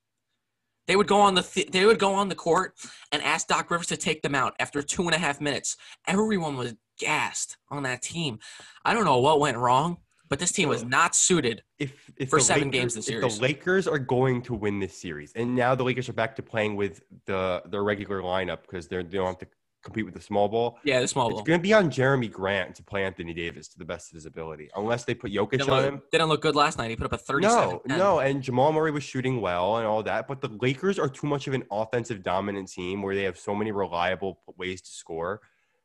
They 0.88 0.96
would 0.96 1.08
go 1.08 1.20
on 1.20 1.36
the 1.36 1.42
th- 1.42 1.72
they 1.72 1.86
would 1.86 2.00
go 2.00 2.14
on 2.14 2.30
the 2.30 2.36
court 2.36 2.74
and 3.12 3.22
ask 3.24 3.48
Doc 3.48 3.72
Rivers 3.72 3.88
to 3.88 3.98
take 3.98 4.22
them 4.22 4.36
out 4.36 4.56
after 4.60 4.82
two 4.82 5.04
and 5.04 5.14
a 5.14 5.18
half 5.18 5.42
minutes. 5.42 5.78
Everyone 6.08 6.58
was 6.58 6.76
gassed 7.00 7.58
on 7.70 7.84
that 7.84 8.02
team. 8.02 8.40
I 8.84 8.94
don't 8.94 9.06
know 9.06 9.20
what 9.20 9.40
went 9.40 9.58
wrong, 9.58 9.98
but 10.30 10.40
this 10.40 10.52
team 10.52 10.70
was 10.70 10.84
not 10.84 11.16
suited. 11.16 11.64
if, 11.80 11.94
if 12.18 12.30
for 12.30 12.40
seven 12.40 12.70
Lakers- 12.70 12.80
games 12.80 12.94
this 12.94 13.10
if 13.10 13.22
the 13.22 13.42
Lakers 13.42 13.88
are 13.88 14.00
going 14.00 14.42
to 14.44 14.54
win 14.54 14.80
this 14.80 15.00
series, 15.00 15.34
and 15.36 15.56
now 15.56 15.76
the 15.76 15.84
Lakers 15.84 16.08
are 16.08 16.14
back 16.14 16.36
to 16.36 16.44
playing 16.44 16.76
with 16.76 17.02
the 17.26 17.64
their 17.66 17.84
regular 17.84 18.22
lineup 18.22 18.62
because 18.62 18.88
they 18.88 19.02
don't 19.02 19.26
have 19.28 19.38
to 19.40 19.48
compete 19.86 20.04
with 20.04 20.14
the 20.16 20.22
small 20.22 20.50
ball. 20.50 20.78
Yeah, 20.84 21.00
the 21.00 21.08
small 21.08 21.28
It's 21.28 21.34
ball. 21.36 21.40
It's 21.42 21.48
going 21.48 21.60
to 21.60 21.64
be 21.64 21.74
on 21.74 21.90
Jerami 21.90 22.30
Grant 22.30 22.76
to 22.76 22.84
play 22.84 23.06
Anthony 23.06 23.34
Davis 23.34 23.68
to 23.70 23.78
the 23.78 23.86
best 23.86 24.12
of 24.12 24.16
his 24.16 24.26
ability, 24.26 24.70
unless 24.76 25.06
they 25.06 25.14
put 25.16 25.32
Jokic 25.32 25.52
Didn't 25.52 25.70
on 25.70 25.84
him. 25.86 26.02
didn't 26.12 26.28
look 26.28 26.42
good 26.42 26.56
last 26.56 26.78
night. 26.78 26.90
He 26.90 26.96
put 26.96 27.06
up 27.06 27.14
a 27.14 27.18
37. 27.18 27.80
No, 27.88 27.96
no, 27.98 28.20
and 28.20 28.42
Jamal 28.42 28.74
Murray 28.74 28.92
was 28.92 29.04
shooting 29.04 29.40
well 29.40 29.78
and 29.78 29.88
all 29.88 30.04
that, 30.04 30.28
but 30.28 30.42
the 30.42 30.50
Lakers 30.60 31.00
are 31.00 31.08
too 31.08 31.28
much 31.28 31.48
of 31.48 31.54
an 31.54 31.64
offensive 31.72 32.24
dominant 32.24 32.70
team 32.70 33.02
where 33.02 33.16
they 33.16 33.24
have 33.24 33.38
so 33.38 33.56
many 33.56 33.72
reliable 33.72 34.42
ways 34.58 34.82
to 34.82 34.92
score. 34.92 35.40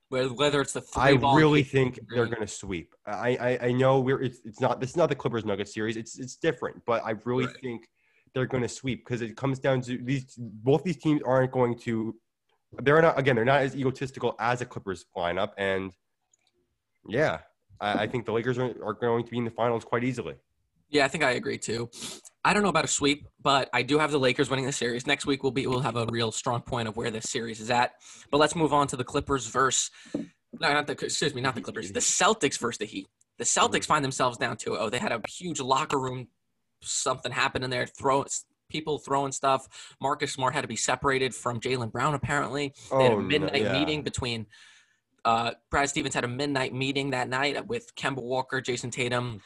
Whether 0.09 0.61
it's 0.61 0.73
the 0.73 0.81
three 0.81 1.03
I 1.03 1.11
really 1.11 1.63
think 1.63 2.01
they're 2.13 2.27
going 2.27 2.41
to 2.41 2.47
sweep. 2.49 2.97
I, 3.07 3.37
I 3.41 3.67
I 3.69 3.73
know 3.73 4.01
we're 4.01 4.21
it's, 4.21 4.41
it's 4.45 4.61
not 4.61 4.81
this 4.81 4.91
is 4.91 4.97
not 4.97 5.09
the 5.09 5.15
Clippers 5.15 5.45
Nuggets 5.45 5.73
series. 5.73 5.97
It's 5.97 6.19
it's 6.19 6.35
different, 6.35 6.83
but 6.85 7.05
I 7.05 7.13
really 7.25 7.47
Right. 7.47 7.57
think 7.63 7.89
they're 8.35 8.47
going 8.47 8.65
to 8.65 8.69
sweep 8.69 9.05
because 9.05 9.23
it 9.23 9.37
comes 9.37 9.61
down 9.61 9.83
to 9.83 9.99
these 9.99 10.35
both 10.37 10.83
these 10.83 10.97
teams 10.97 11.21
aren't 11.25 11.53
going 11.53 11.79
to 11.81 12.17
they're 12.79 13.03
not 13.03 13.19
again 13.19 13.37
they're 13.37 13.45
not 13.45 13.63
as 13.63 13.75
egotistical 13.75 14.37
as 14.39 14.61
a 14.61 14.65
Clippers 14.65 15.07
lineup 15.17 15.51
and 15.59 15.93
yeah 17.09 17.39
I, 17.81 18.03
I 18.03 18.07
think 18.07 18.27
the 18.27 18.33
Lakers 18.33 18.59
are, 18.59 18.75
are 18.85 18.95
going 18.95 19.25
to 19.25 19.31
be 19.31 19.39
in 19.39 19.45
the 19.45 19.51
finals 19.51 19.85
quite 19.85 20.05
easily. 20.05 20.35
Yeah, 20.91 21.05
I 21.05 21.09
think 21.09 21.23
I 21.23 21.33
agree 21.33 21.59
too. 21.59 21.89
I 22.45 22.53
don't 22.53 22.63
know 22.63 22.69
about 22.69 22.85
a 22.85 22.89
sweep, 22.89 23.29
but 23.41 23.71
I 23.73 23.83
do 23.83 23.99
have 23.99 24.11
the 24.11 24.19
Lakers 24.19 24.51
winning 24.51 24.67
the 24.67 24.73
series. 24.73 25.07
Next 25.07 25.25
week 25.25 25.43
we'll 25.43 25.53
be 25.53 25.67
we'll 25.67 25.81
have 25.81 25.97
a 25.97 26.07
real 26.11 26.33
strong 26.33 26.63
point 26.63 26.89
of 26.89 26.97
where 26.97 27.11
this 27.11 27.31
series 27.31 27.61
is 27.61 27.71
at. 27.71 27.93
But 28.31 28.39
let's 28.39 28.57
move 28.57 28.73
on 28.73 28.87
to 28.89 28.97
the 28.97 29.05
Clippers 29.05 29.47
versus 29.47 29.91
no, 30.15 30.73
not 30.73 30.87
the 30.87 30.93
excuse 30.93 31.35
me, 31.35 31.41
not 31.41 31.55
the 31.55 31.61
Clippers. 31.61 31.93
The 31.93 32.01
Celtics 32.01 32.59
versus 32.59 32.79
the 32.79 32.87
Heat. 32.87 33.07
The 33.39 33.45
Celtics 33.45 33.71
mm-hmm. 33.71 33.85
find 33.85 34.05
themselves 34.05 34.37
down 34.37 34.57
2-0. 34.57 34.91
They 34.91 34.99
had 34.99 35.13
a 35.13 35.21
huge 35.29 35.61
locker 35.61 35.99
room 35.99 36.29
something 36.83 37.31
happened 37.31 37.65
in 37.65 37.71
there, 37.71 37.87
throw 37.87 38.25
people 38.71 38.99
throwing 38.99 39.33
stuff. 39.33 39.95
Marcus 40.01 40.33
Smart 40.33 40.55
had 40.55 40.63
to 40.63 40.69
be 40.69 40.77
separated 40.77 41.35
from 41.35 41.61
Jaylen 41.61 41.93
Brown 41.93 42.15
apparently. 42.15 42.73
They 42.91 43.03
had 43.03 43.13
a 43.13 43.15
Oh, 43.17 43.21
no, 43.21 43.27
midnight 43.27 43.63
yeah. 43.63 43.79
meeting 43.79 44.03
between 44.03 44.47
uh, 45.25 45.53
Brad 45.71 45.91
Stevens 45.91 46.15
had 46.15 46.25
a 46.25 46.29
midnight 46.29 46.73
meeting 46.73 47.11
that 47.11 47.29
night 47.29 47.67
with 47.67 47.95
Kemba 47.95 48.23
Walker, 48.23 48.63
Jayson 48.63 48.91
Tatum, 48.91 49.43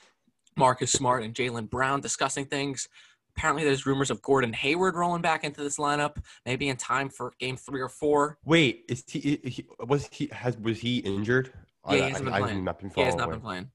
Marcus 0.57 0.93
Smart, 0.93 1.25
and 1.25 1.35
Jaylen 1.35 1.69
Brown 1.69 2.01
discussing 2.01 2.45
things. 2.45 2.89
Apparently, 3.37 3.65
there's 3.65 3.85
rumors 3.85 4.13
of 4.13 4.23
Gordon 4.23 4.53
Hayward 4.53 4.95
rolling 4.95 5.21
back 5.21 5.43
into 5.43 5.61
this 5.61 5.77
lineup, 5.77 6.19
maybe 6.47 6.69
in 6.69 6.77
time 6.77 7.09
for 7.09 7.33
game 7.41 7.57
three 7.57 7.81
or 7.81 7.89
four. 7.89 8.39
Wait, 8.45 8.85
is 8.89 9.03
he, 9.09 9.41
he 9.43 9.67
was 9.81 10.09
he 10.13 10.29
has 10.31 10.57
was 10.59 10.79
he 10.79 10.99
injured? 10.99 11.53
Yeah, 11.89 11.97
he 11.97 12.03
I, 12.03 12.09
hasn't 12.11 12.27
been 12.31 12.41
playing. 12.41 12.65
Not 12.65 12.79
been 12.79 12.91
He 12.95 13.01
has 13.01 13.17
not 13.17 13.31
been 13.31 13.41
playing. 13.41 13.71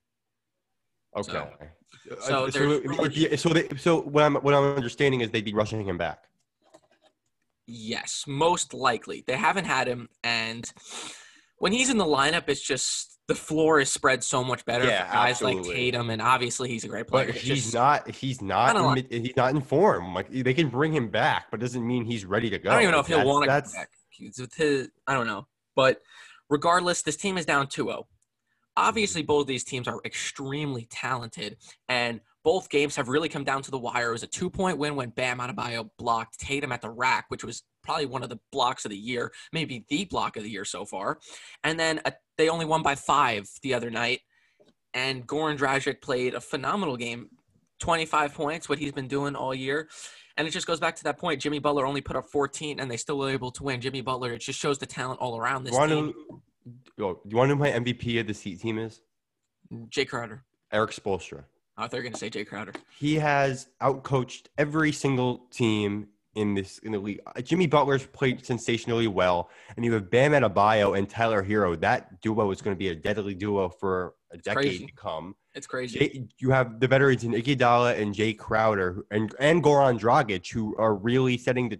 Okay. 1.17 1.31
So- 1.33 1.51
Uh, 2.11 2.15
so 2.21 2.49
so, 2.49 3.35
so, 3.35 3.49
they, 3.49 3.67
so 3.77 4.01
what 4.01 4.23
I'm 4.23 4.35
what 4.35 4.53
I'm 4.53 4.75
understanding 4.75 5.21
is 5.21 5.29
they'd 5.31 5.45
be 5.45 5.53
rushing 5.53 5.83
him 5.83 5.97
back. 5.97 6.23
Yes, 7.67 8.25
most 8.27 8.73
likely. 8.73 9.23
They 9.27 9.35
haven't 9.35 9.65
had 9.65 9.87
him, 9.87 10.09
and 10.23 10.71
when 11.59 11.71
he's 11.71 11.89
in 11.89 11.97
the 11.97 12.05
lineup, 12.05 12.45
it's 12.47 12.61
just 12.61 13.19
the 13.27 13.35
floor 13.35 13.79
is 13.79 13.91
spread 13.91 14.23
so 14.23 14.43
much 14.43 14.65
better 14.65 14.85
Yeah, 14.85 15.05
for 15.05 15.13
guys 15.13 15.41
like. 15.43 15.61
Tatum, 15.63 16.09
and 16.09 16.19
obviously 16.19 16.67
he's 16.67 16.83
a 16.83 16.87
great 16.87 17.05
player. 17.07 17.27
But 17.27 17.35
he's 17.35 17.63
just- 17.65 17.73
not. 17.75 18.09
He's 18.09 18.41
not. 18.41 18.67
Kinda 18.73 18.79
In, 18.81 18.85
like- 18.87 19.11
mid- 19.11 19.21
he's 19.25 19.35
not 19.37 19.53
in 19.53 19.61
form. 19.61 20.15
Like 20.15 20.31
they 20.31 20.53
can 20.55 20.69
bring 20.69 20.91
him 20.93 21.09
back, 21.09 21.51
but 21.51 21.59
doesn't 21.59 21.85
mean 21.85 22.05
he's 22.05 22.25
ready 22.25 22.49
to 22.49 22.57
go. 22.57 22.71
I 22.71 22.73
don't 22.73 22.81
even 22.83 22.91
know 22.93 22.99
if 23.01 23.07
he'll 23.07 23.25
want 23.25 23.43
to 23.45 23.61
come 23.61 23.71
back. 23.71 23.89
With 24.19 24.55
his, 24.55 24.89
I 25.07 25.13
don't 25.13 25.27
know. 25.27 25.47
But 25.75 26.01
regardless, 26.49 27.03
this 27.03 27.15
team 27.15 27.37
is 27.37 27.45
down 27.45 27.67
2-0. 27.67 28.03
Obviously, 28.79 29.23
both 29.23 29.41
of 29.41 29.47
these 29.47 29.65
teams 29.65 29.89
are 29.89 29.99
extremely 30.05 30.87
talented, 30.89 31.57
and 31.89 32.21
both 32.45 32.69
games 32.69 32.95
have 32.95 33.09
really 33.09 33.27
come 33.27 33.43
down 33.43 33.61
to 33.61 33.71
the 33.71 33.77
wire. 33.77 34.09
It 34.09 34.13
was 34.13 34.23
a 34.23 34.27
two-point 34.27 34.77
win 34.77 34.95
when 34.95 35.09
Bam 35.09 35.39
Adebayo 35.39 35.89
blocked 35.97 36.39
Tatum 36.39 36.71
at 36.71 36.81
the 36.81 36.89
rack, 36.89 37.25
which 37.27 37.43
was 37.43 37.63
probably 37.83 38.05
one 38.05 38.23
of 38.23 38.29
the 38.29 38.39
blocks 38.53 38.85
of 38.85 38.91
the 38.91 38.97
year, 38.97 39.33
maybe 39.51 39.83
the 39.89 40.05
block 40.05 40.37
of 40.37 40.43
the 40.43 40.49
year 40.49 40.63
so 40.63 40.85
far. 40.85 41.19
And 41.61 41.77
then 41.77 41.99
uh 42.05 42.11
they 42.37 42.47
only 42.47 42.63
won 42.65 42.81
by 42.81 42.95
five 42.95 43.49
the 43.63 43.73
other 43.73 43.89
night, 43.89 44.21
and 44.93 45.27
Goran 45.27 45.57
Dragic 45.57 46.01
played 46.01 46.33
a 46.33 46.39
phenomenal 46.39 46.95
game, 46.95 47.31
25 47.81 48.33
points, 48.33 48.69
what 48.69 48.79
he's 48.79 48.93
been 48.93 49.09
doing 49.09 49.35
all 49.35 49.53
year. 49.53 49.89
And 50.37 50.47
it 50.47 50.51
just 50.51 50.67
goes 50.67 50.79
back 50.79 50.95
to 50.95 51.03
that 51.03 51.17
point. 51.17 51.41
Jimmy 51.41 51.59
Butler 51.59 51.85
only 51.85 51.99
put 51.99 52.15
up 52.15 52.27
14, 52.31 52.79
and 52.79 52.89
they 52.89 52.95
still 52.95 53.17
were 53.17 53.29
able 53.29 53.51
to 53.51 53.63
win. 53.63 53.81
Jimmy 53.81 53.99
Butler, 53.99 54.31
it 54.31 54.39
just 54.39 54.57
shows 54.57 54.77
the 54.77 54.85
talent 54.85 55.19
all 55.19 55.37
around 55.37 55.65
this 55.65 55.75
team. 56.05 56.13
Yo, 56.99 57.17
you 57.25 57.37
want 57.37 57.49
to 57.49 57.55
know 57.55 57.63
who 57.63 57.71
my 57.71 57.79
MVP 57.79 58.19
of 58.19 58.27
the 58.27 58.33
Heat 58.33 58.59
team 58.59 58.77
is? 58.77 58.99
Jae 59.89 60.05
Crowder. 60.05 60.43
Erik 60.73 60.91
Spoelstra. 60.91 61.45
I 61.77 61.83
thought 61.83 61.93
you 61.93 61.99
were 61.99 62.03
going 62.03 62.11
to 62.11 62.19
say 62.19 62.29
Jae 62.29 62.45
Crowder. 62.45 62.73
He 62.97 63.15
has 63.15 63.69
outcoached 63.81 64.47
every 64.57 64.91
single 64.91 65.45
team 65.49 66.09
in 66.35 66.55
this 66.55 66.79
in 66.79 66.91
the 66.91 66.99
league. 66.99 67.21
Uh, 67.25 67.39
Jimmy 67.39 67.67
Butler's 67.67 68.05
played 68.05 68.45
sensationally 68.45 69.07
well, 69.07 69.49
and 69.77 69.85
you 69.85 69.93
have 69.93 70.09
Bam 70.09 70.33
Adebayo 70.33 70.97
and 70.97 71.09
Tyler 71.09 71.41
Herro. 71.41 71.79
That 71.79 72.19
duo 72.19 72.51
is 72.51 72.61
going 72.61 72.75
to 72.75 72.77
be 72.77 72.89
a 72.89 72.95
deadly 72.95 73.33
duo 73.33 73.69
for 73.69 74.15
a 74.31 74.37
decade 74.37 74.55
crazy. 74.55 74.85
to 74.87 74.91
come. 74.91 75.35
It's 75.55 75.67
crazy. 75.67 75.99
Jay, 75.99 76.27
you 76.37 76.51
have 76.51 76.81
the 76.81 76.87
veterans 76.89 77.23
in 77.23 77.31
Iguodala 77.31 77.97
and 77.97 78.13
Jae 78.13 78.37
Crowder 78.37 79.05
and 79.09 79.33
and 79.39 79.63
Goran 79.63 79.97
Dragic 79.97 80.51
who 80.51 80.75
are 80.75 80.95
really 80.95 81.37
setting 81.37 81.69
the 81.69 81.79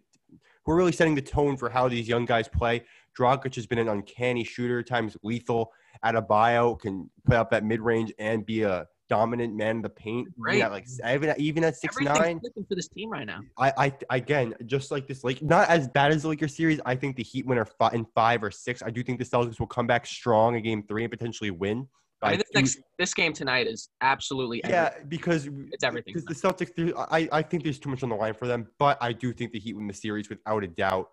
who 0.66 0.72
are 0.72 0.76
really 0.78 0.94
setting 0.94 1.16
the 1.16 1.22
tone 1.22 1.58
for 1.58 1.70
how 1.70 1.90
these 1.90 2.08
young 2.08 2.24
guys 2.24 2.48
play. 2.48 2.86
Dragic 3.20 3.56
has 3.56 3.68
been 3.68 3.80
an 3.80 3.90
uncanny 3.90 4.44
shooter, 4.44 4.82
times 4.82 5.18
lethal. 5.24 5.72
Adebayo 6.06 6.80
can 6.80 7.10
put 7.26 7.36
up 7.36 7.52
that 7.52 7.64
mid 7.64 7.82
range 7.82 8.14
and 8.20 8.46
be 8.46 8.64
a 8.64 8.88
dominant 9.10 9.56
man 9.56 9.78
in 9.78 9.82
the 9.82 9.90
paint. 9.90 10.28
Even 10.28 10.42
Great. 10.42 10.62
at 10.62 10.72
like 10.72 10.86
even 11.10 11.30
at, 11.30 11.40
even 11.40 11.64
at 11.64 11.76
six 11.76 11.98
nine. 12.00 12.40
for 12.40 12.76
this 12.76 12.88
team 12.88 13.10
right 13.10 13.26
now. 13.26 13.42
I, 13.58 13.74
I 14.10 14.16
again 14.16 14.54
just 14.66 14.92
like 14.92 15.08
this 15.08 15.24
like 15.24 15.42
not 15.42 15.68
as 15.68 15.88
bad 15.90 16.12
as 16.12 16.22
the 16.22 16.30
Lakers 16.30 16.56
series. 16.56 16.80
I 16.86 16.96
think 16.96 17.16
the 17.16 17.24
Heat 17.24 17.46
winner 17.46 17.66
fi- 17.66 17.92
in 17.92 18.06
five 18.16 18.44
or 18.44 18.52
six. 18.52 18.82
I 18.82 18.92
do 18.92 19.04
think 19.04 19.20
the 19.20 19.26
Celtics 19.26 19.60
will 19.60 19.68
come 19.68 19.88
back 19.88 20.06
strong 20.06 20.56
in 20.56 20.64
Game 20.64 20.84
Three 20.84 21.04
and 21.04 21.12
potentially 21.12 21.52
win. 21.52 21.88
I 22.22 22.32
mean, 22.32 22.40
this, 22.40 22.48
next, 22.54 22.80
this 22.98 23.14
game 23.14 23.32
tonight 23.32 23.66
is 23.66 23.88
absolutely 24.02 24.62
yeah, 24.66 24.88
everything. 24.88 25.08
because 25.08 25.50
It's 25.72 25.84
everything 25.86 26.14
Because 26.14 26.26
the 26.26 26.48
Celtics, 26.48 26.94
I 27.12 27.30
I 27.32 27.42
think 27.42 27.64
there's 27.64 27.80
too 27.80 27.90
much 27.90 28.04
on 28.04 28.10
the 28.10 28.16
line 28.16 28.34
for 28.34 28.46
them, 28.46 28.68
but 28.78 28.98
I 29.02 29.14
do 29.14 29.34
think 29.34 29.54
the 29.54 29.60
Heat 29.60 29.76
win 29.76 29.88
the 29.88 29.94
series 29.94 30.30
without 30.30 30.64
a 30.64 30.68
doubt. 30.68 31.10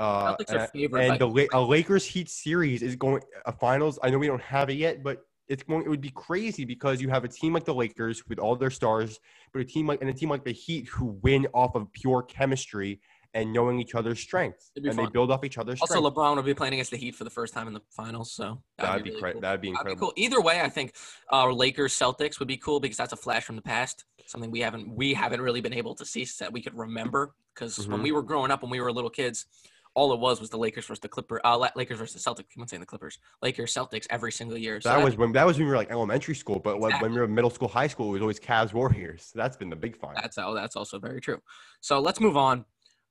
Uh, 0.00 0.34
and 0.48 0.70
favored 0.70 0.98
and 1.02 1.18
the 1.18 1.28
La- 1.28 1.44
a 1.52 1.60
Lakers 1.60 2.06
Heat 2.06 2.30
series 2.30 2.82
is 2.82 2.96
going 2.96 3.22
a 3.44 3.52
finals. 3.52 3.98
I 4.02 4.08
know 4.08 4.18
we 4.18 4.26
don't 4.26 4.40
have 4.40 4.70
it 4.70 4.74
yet, 4.78 5.02
but 5.02 5.26
it's 5.46 5.62
going. 5.62 5.84
It 5.84 5.88
would 5.90 6.00
be 6.00 6.10
crazy 6.10 6.64
because 6.64 7.02
you 7.02 7.10
have 7.10 7.22
a 7.24 7.28
team 7.28 7.52
like 7.52 7.64
the 7.64 7.74
Lakers 7.74 8.26
with 8.26 8.38
all 8.38 8.56
their 8.56 8.70
stars, 8.70 9.20
but 9.52 9.60
a 9.60 9.64
team 9.64 9.86
like 9.86 10.00
and 10.00 10.08
a 10.08 10.14
team 10.14 10.30
like 10.30 10.42
the 10.44 10.52
Heat 10.52 10.88
who 10.88 11.18
win 11.22 11.46
off 11.52 11.74
of 11.74 11.92
pure 11.92 12.22
chemistry 12.22 13.00
and 13.34 13.52
knowing 13.52 13.78
each 13.78 13.94
other's 13.94 14.18
strengths, 14.18 14.72
and 14.74 14.98
they 14.98 15.06
build 15.06 15.30
off 15.30 15.44
each 15.44 15.58
other's 15.58 15.78
strengths. 15.78 15.94
Also, 15.94 16.00
strengths. 16.00 16.18
LeBron 16.18 16.36
will 16.36 16.42
be 16.44 16.54
playing 16.54 16.72
against 16.72 16.92
the 16.92 16.96
Heat 16.96 17.14
for 17.14 17.24
the 17.24 17.30
first 17.30 17.52
time 17.52 17.66
in 17.68 17.74
the 17.74 17.82
finals, 17.90 18.32
so 18.32 18.62
That'd 18.78 19.04
be 19.04 19.10
really 19.10 19.20
cra- 19.20 19.32
cool. 19.32 19.40
That'd 19.42 19.60
be 19.60 19.68
That'd 19.68 19.84
be 19.84 19.90
incredible. 19.90 20.06
cool. 20.08 20.12
Either 20.16 20.40
way, 20.40 20.60
I 20.62 20.68
think 20.70 20.94
uh, 21.30 21.46
Lakers 21.52 21.92
Celtics 21.92 22.38
would 22.38 22.48
be 22.48 22.56
cool 22.56 22.80
because 22.80 22.96
that's 22.96 23.12
a 23.12 23.16
flash 23.16 23.44
from 23.44 23.56
the 23.56 23.62
past, 23.62 24.04
something 24.26 24.50
we 24.50 24.60
haven't 24.60 24.96
we 24.96 25.12
haven't 25.14 25.42
really 25.42 25.60
been 25.60 25.74
able 25.74 25.94
to 25.96 26.06
see 26.06 26.26
that 26.40 26.52
we 26.52 26.62
could 26.62 26.74
remember. 26.76 27.34
Because 27.54 27.86
when 27.86 28.00
Mhm. 28.00 28.04
we 28.04 28.12
were 28.12 28.22
growing 28.22 28.50
up, 28.50 28.62
when 28.62 28.70
we 28.70 28.80
were 28.80 28.90
little 28.92 29.10
kids, 29.10 29.46
all 29.94 30.12
it 30.12 30.20
was 30.20 30.40
was 30.40 30.50
the 30.50 30.56
Lakers 30.56 30.86
versus 30.86 31.00
the 31.00 31.08
Clippers. 31.08 31.40
Uh, 31.44 31.68
Lakers 31.74 31.98
versus 31.98 32.22
the 32.22 32.30
Celtics. 32.30 32.46
I'm 32.56 32.60
not 32.60 32.70
saying 32.70 32.80
the 32.80 32.86
Clippers. 32.86 33.18
Lakers 33.42 33.74
Celtics 33.74 34.06
every 34.10 34.32
single 34.32 34.56
year. 34.56 34.80
So 34.80 34.88
that 34.88 34.96
that'd 34.96 35.04
was 35.04 35.16
when 35.16 35.32
that 35.32 35.46
was 35.46 35.58
when 35.58 35.66
we 35.66 35.70
were 35.70 35.76
like 35.76 35.90
elementary 35.90 36.34
school, 36.34 36.58
but 36.58 36.80
when, 36.80 36.92
when 37.00 37.12
we 37.12 37.20
were 37.20 37.26
middle 37.26 37.50
school, 37.50 37.68
high 37.68 37.88
school, 37.88 38.08
it 38.08 38.12
was 38.12 38.22
always 38.22 38.40
Cavs 38.40 38.72
Warriors. 38.72 39.30
So 39.32 39.38
that's 39.38 39.56
been 39.56 39.70
the 39.70 39.76
big 39.76 39.96
find. 39.96 40.16
that's 40.16 40.38
oh, 40.38 40.54
that's 40.54 40.76
also 40.76 40.98
very 40.98 41.20
true. 41.20 41.40
So 41.80 42.00
let's 42.00 42.20
move 42.20 42.36
on. 42.36 42.64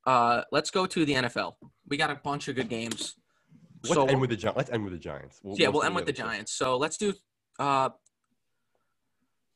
Uh, 0.06 0.44
let's 0.52 0.72
go 0.72 0.86
to 0.86 1.06
the 1.06 1.14
NFL. 1.14 1.56
We 1.88 1.98
got 1.98 2.10
a 2.10 2.16
bunch 2.16 2.48
of 2.48 2.56
good 2.56 2.70
games. 2.70 3.16
Let's 3.84 3.96
so 3.96 4.06
end 4.08 4.22
with 4.22 4.30
the 4.30 4.36
Gi- 4.36 4.52
Let's 4.56 4.70
end 4.70 4.84
with 4.84 4.94
the 4.94 5.00
Giants. 5.00 5.40
yeah, 5.44 5.68
we'll 5.70 5.82
see 5.82 5.88
end 5.88 5.96
with 5.96 6.06
the. 6.06 6.14
Giants. 6.14 6.54
So 6.54 6.78
let's 6.78 6.98
do. 6.98 7.14
Uh, 7.58 7.90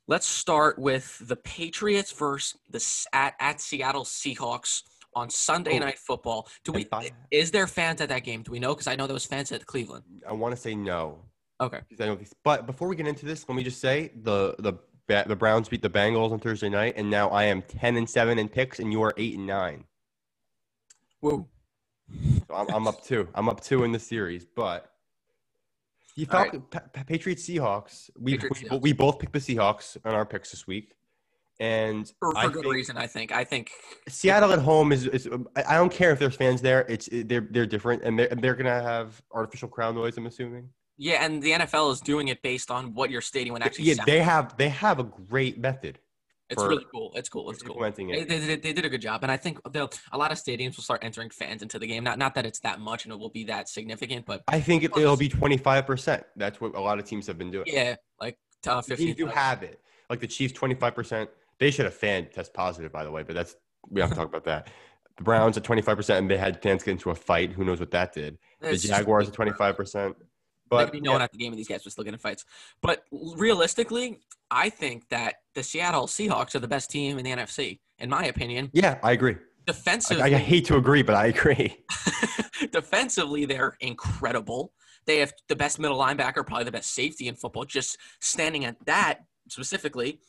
let's 0.08 0.28
start 0.28 0.78
with 0.78 1.22
the 1.28 1.36
Patriots 1.36 2.12
versus 2.12 2.58
the 2.70 3.18
at, 3.18 3.36
at 3.40 3.62
Seattle 3.62 4.04
Seahawks 4.04 4.84
on 5.16 5.30
Sunday 5.30 5.76
Oh. 5.76 5.80
Night 5.80 6.00
Football. 6.00 6.48
Do 6.64 6.72
we? 6.72 6.86
By- 6.86 7.12
Is 7.32 7.52
there 7.52 7.68
fans 7.68 8.02
at 8.02 8.10
that 8.10 8.24
game? 8.24 8.44
Do 8.44 8.52
we 8.52 8.60
know? 8.60 8.74
Because 8.74 8.88
I 8.88 8.96
know 8.96 9.08
there 9.08 9.14
was 9.14 9.26
fans 9.26 9.52
at 9.52 9.66
Cleveland. 9.66 10.04
I 10.28 10.34
want 10.34 10.56
to 10.56 10.62
say 10.62 10.76
no. 10.76 11.20
Okay. 11.62 11.80
I 12.00 12.06
know 12.06 12.16
these- 12.16 12.34
But 12.44 12.66
before 12.66 12.88
we 12.88 12.96
get 12.96 13.08
into 13.08 13.26
this, 13.26 13.48
let 13.48 13.56
me 13.56 13.64
just 13.64 13.80
say 13.80 14.12
the 14.16 14.56
the 14.60 14.74
the 15.28 15.36
Browns 15.36 15.70
beat 15.70 15.82
the 15.82 15.90
Bengals 15.90 16.32
on 16.32 16.40
Thursday 16.40 16.70
night, 16.70 16.94
and 16.98 17.10
now 17.10 17.30
I 17.30 17.44
am 17.44 17.62
ten 17.62 17.98
and 17.98 18.10
seven 18.10 18.40
in 18.40 18.50
picks, 18.50 18.80
and 18.80 18.92
you 18.92 19.02
are 19.04 19.14
eight 19.18 19.38
and 19.38 19.46
nine. 19.46 19.84
Woo. 21.22 21.48
So 22.48 22.56
I'm, 22.56 22.68
I'm 22.70 22.88
up 22.88 23.04
two. 23.04 23.28
I'm 23.36 23.48
up 23.50 23.62
two 23.62 23.84
in 23.84 23.92
the 23.92 24.00
series, 24.00 24.46
but. 24.46 24.90
You 26.16 26.28
All 26.32 26.40
right. 26.42 26.52
Falcon, 26.52 26.62
Pa- 26.70 26.84
Pa- 26.94 27.04
Patriots 27.06 27.48
Seahawks. 27.50 28.12
We, 28.20 28.34
Patriots, 28.34 28.62
we, 28.62 28.70
Seahawks. 28.70 28.82
we 28.84 28.94
both 28.94 29.18
picked 29.18 29.34
the 29.34 29.40
Seahawks 29.40 29.98
on 30.06 30.14
our 30.14 30.28
picks 30.28 30.52
this 30.52 30.68
week, 30.68 30.94
and 31.64 32.12
For, 32.20 32.38
I 32.38 32.48
good 32.48 32.64
think- 32.64 32.74
reason, 32.74 32.98
I 32.98 33.08
think. 33.08 33.32
I 33.32 33.44
think. 33.44 33.72
Seattle 34.08 34.52
at 34.52 34.60
home 34.60 34.92
is, 34.92 35.06
is 35.08 35.28
I 35.56 35.76
don't 35.76 35.92
care 35.92 36.12
if 36.12 36.20
there's 36.20 36.36
fans 36.36 36.62
there. 36.62 36.82
It's 36.90 37.08
they're 37.12 37.48
they're 37.52 37.66
different, 37.66 38.04
and 38.04 38.18
they're 38.20 38.28
they're 38.42 38.56
gonna 38.56 38.82
have 38.84 39.22
artificial 39.32 39.70
crowd 39.70 39.96
noise. 39.96 40.18
I'm 40.18 40.26
assuming. 40.26 40.70
Yeah, 40.98 41.26
and 41.26 41.42
the 41.42 41.52
NFL 41.52 41.92
is 41.94 42.02
doing 42.02 42.28
it 42.28 42.42
based 42.44 42.70
on 42.70 42.94
what 42.94 43.10
your 43.10 43.22
stadium 43.22 43.54
would 43.54 43.64
actually 43.64 43.86
Yeah, 43.86 43.96
sound. 43.96 44.08
they 44.08 44.20
have 44.22 44.56
they 44.58 44.70
have 44.70 45.00
a 45.00 45.04
great 45.04 45.58
method 45.58 45.98
it's 46.50 46.62
for- 46.62 46.70
really 46.70 46.86
cool. 46.94 47.12
It's 47.16 47.30
cool. 47.30 47.50
It's 47.50 47.64
cool. 47.64 47.80
They, 47.80 47.88
it. 47.88 48.28
they, 48.30 48.40
did- 48.40 48.62
they 48.62 48.74
did 48.74 48.86
a 48.86 48.90
good 48.90 49.02
job, 49.02 49.24
and 49.24 49.32
I 49.32 49.38
think 49.38 49.60
a 49.66 50.18
lot 50.18 50.32
of 50.32 50.38
stadiums 50.38 50.76
will 50.76 50.84
start 50.84 51.04
entering 51.04 51.30
fans 51.32 51.64
into 51.64 51.80
the 51.80 51.88
game. 51.88 52.04
Not 52.04 52.20
not 52.20 52.36
that 52.36 52.46
it's 52.46 52.60
that 52.60 52.80
much 52.80 53.06
and 53.06 53.14
it 53.14 53.18
will 53.20 53.30
be 53.32 53.46
that 53.46 53.70
significant, 53.70 54.26
but 54.26 54.44
I 54.48 54.60
think 54.60 54.84
it, 54.84 54.92
it'll 54.98 55.18
be 55.18 55.30
25 55.30 55.88
percent. 55.88 56.24
That's 56.36 56.60
what 56.62 56.76
a 56.76 56.80
lot 56.82 57.00
of 57.00 57.06
teams 57.06 57.26
have 57.28 57.38
been 57.38 57.50
doing. 57.52 57.66
yeah, 57.68 57.96
like 58.20 58.38
uh, 58.68 58.82
fifteen. 58.82 59.16
Do 59.16 59.28
have 59.28 59.64
it. 59.64 59.80
Like 60.10 60.20
the 60.20 60.28
Chiefs, 60.28 60.54
25 60.54 60.94
percent. 60.94 61.30
They 61.60 61.72
should 61.72 61.86
have 61.86 61.94
fan 61.94 62.28
test 62.34 62.54
positive, 62.54 62.92
by 62.92 63.04
the 63.04 63.12
way, 63.12 63.24
but 63.24 63.36
that's 63.36 63.56
we 63.90 64.02
have 64.02 64.10
to 64.10 64.16
talk 64.16 64.28
about 64.30 64.46
that. 64.46 64.70
The 65.18 65.24
Browns 65.24 65.58
at 65.58 65.64
25 65.64 65.98
percent, 65.98 66.20
and 66.20 66.32
they 66.32 66.38
had 66.38 66.62
fans 66.62 66.84
get 66.84 66.92
into 66.92 67.12
a 67.12 67.16
fight. 67.16 67.52
Who 67.52 67.64
knows 67.64 67.80
what 67.80 67.92
that 67.92 68.14
did? 68.14 68.38
The 68.62 68.78
Jaguars 68.78 69.28
at 69.28 69.34
25 69.34 69.78
percent. 69.78 70.16
There 70.18 70.26
But 70.70 70.86
could 70.86 70.94
be 70.94 71.02
no 71.02 71.12
one 71.12 71.22
at 71.22 71.32
the 71.32 71.38
game, 71.38 71.52
and 71.52 71.60
these 71.60 71.68
guys 71.68 71.86
were 71.86 71.92
still 71.92 72.04
getting 72.04 72.20
fights. 72.20 72.46
But 72.82 73.04
realistically, 73.12 74.20
I 74.50 74.70
think 74.70 75.08
that 75.10 75.36
the 75.54 75.62
Seattle 75.62 76.08
Seahawks 76.08 76.56
are 76.56 76.60
the 76.60 76.68
best 76.68 76.90
team 76.90 77.20
in 77.20 77.26
the 77.26 77.32
NFC, 77.32 77.80
in 78.00 78.10
my 78.10 78.26
opinion. 78.26 78.72
yeah, 78.74 78.98
I 79.04 79.12
agree. 79.12 79.36
I, 79.36 79.72
Defensively, 79.72 80.36
I 80.36 80.38
hate 80.38 80.66
to 80.66 80.78
agree, 80.78 81.04
but 81.04 81.16
I 81.16 81.28
agree. 81.28 81.78
defensively, 82.72 83.46
they're 83.46 83.78
incredible. 83.80 84.74
They 85.06 85.18
have 85.18 85.34
the 85.48 85.56
best 85.56 85.80
middle 85.80 85.98
linebacker, 85.98 86.46
probably 86.46 86.64
the 86.66 86.72
best 86.72 86.94
safety 86.94 87.28
in 87.28 87.36
football. 87.36 87.66
Just 87.66 87.98
standing 88.20 88.66
at 88.66 88.78
that 88.86 89.20
specifically. 89.50 90.20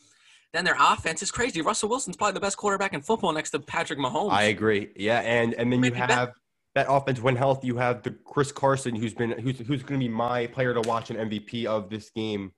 Then 0.54 0.64
their 0.64 0.76
offense 0.78 1.20
is 1.20 1.32
crazy. 1.32 1.62
Russell 1.62 1.88
Wilson's 1.88 2.16
probably 2.16 2.34
the 2.34 2.40
best 2.40 2.56
quarterback 2.56 2.92
in 2.94 3.00
football 3.00 3.32
next 3.32 3.50
to 3.50 3.58
Patrick 3.58 3.98
Mahomes. 3.98 4.30
I 4.30 4.44
agree. 4.44 4.90
Yeah, 4.94 5.18
and 5.18 5.52
and 5.54 5.72
then 5.72 5.82
you 5.82 5.92
have 5.92 6.32
that 6.76 6.86
offense 6.88 7.20
when 7.20 7.34
healthy. 7.34 7.66
You 7.66 7.76
have 7.76 8.04
the 8.04 8.12
Chris 8.12 8.52
Carson, 8.52 8.94
who's 8.94 9.14
been 9.14 9.32
who's 9.32 9.58
who's 9.58 9.82
going 9.82 9.98
to 9.98 10.06
be 10.06 10.08
my 10.08 10.46
player 10.46 10.72
to 10.72 10.80
watch 10.82 11.10
and 11.10 11.28
MVP 11.28 11.66
of 11.66 11.90
this 11.90 12.08
game, 12.10 12.52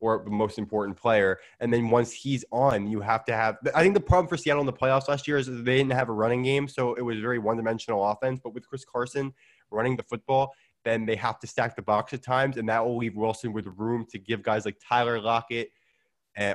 or 0.00 0.22
the 0.24 0.30
most 0.32 0.58
important 0.58 0.96
player. 0.96 1.38
And 1.60 1.72
then 1.72 1.88
once 1.88 2.12
he's 2.12 2.44
on, 2.50 2.88
you 2.88 3.00
have 3.00 3.24
to 3.26 3.36
have. 3.36 3.58
I 3.76 3.80
think 3.80 3.94
the 3.94 4.00
problem 4.00 4.26
for 4.26 4.36
Seattle 4.36 4.60
in 4.60 4.66
the 4.66 4.72
playoffs 4.72 5.06
last 5.06 5.28
year 5.28 5.38
is 5.38 5.46
they 5.46 5.76
didn't 5.78 5.92
have 5.92 6.08
a 6.08 6.12
running 6.12 6.42
game, 6.42 6.66
so 6.66 6.94
it 6.94 7.02
was 7.02 7.20
very 7.20 7.38
one-dimensional 7.38 8.04
offense. 8.10 8.40
But 8.42 8.54
with 8.54 8.68
Chris 8.68 8.84
Carson 8.84 9.32
running 9.70 9.96
the 9.96 10.02
football, 10.02 10.52
then 10.84 11.06
they 11.06 11.14
have 11.14 11.38
to 11.38 11.46
stack 11.46 11.76
the 11.76 11.82
box 11.82 12.12
at 12.12 12.24
times, 12.24 12.56
and 12.56 12.68
that 12.68 12.84
will 12.84 12.96
leave 12.96 13.14
Wilson 13.14 13.52
with 13.52 13.66
room 13.76 14.04
to 14.10 14.18
give 14.18 14.42
guys 14.42 14.64
like 14.64 14.78
Tyler 14.84 15.20
Lockett. 15.20 15.70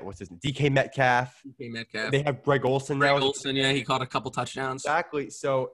What's 0.02 0.20
his 0.20 0.30
name? 0.30 0.39
DK 0.46 0.72
Metcalf. 0.72 1.41
DK 1.46 1.72
Metcalf. 1.72 2.12
They 2.12 2.22
have 2.24 2.44
Greg 2.44 2.65
Olsen 2.65 3.00
Greg 3.00 3.15
now. 3.17 3.24
Olsen, 3.24 3.56
yeah, 3.56 3.72
he 3.72 3.84
caught 3.84 4.02
a 4.02 4.06
couple 4.06 4.32
touchdowns. 4.32 4.84
Exactly. 4.84 5.30
So 5.30 5.72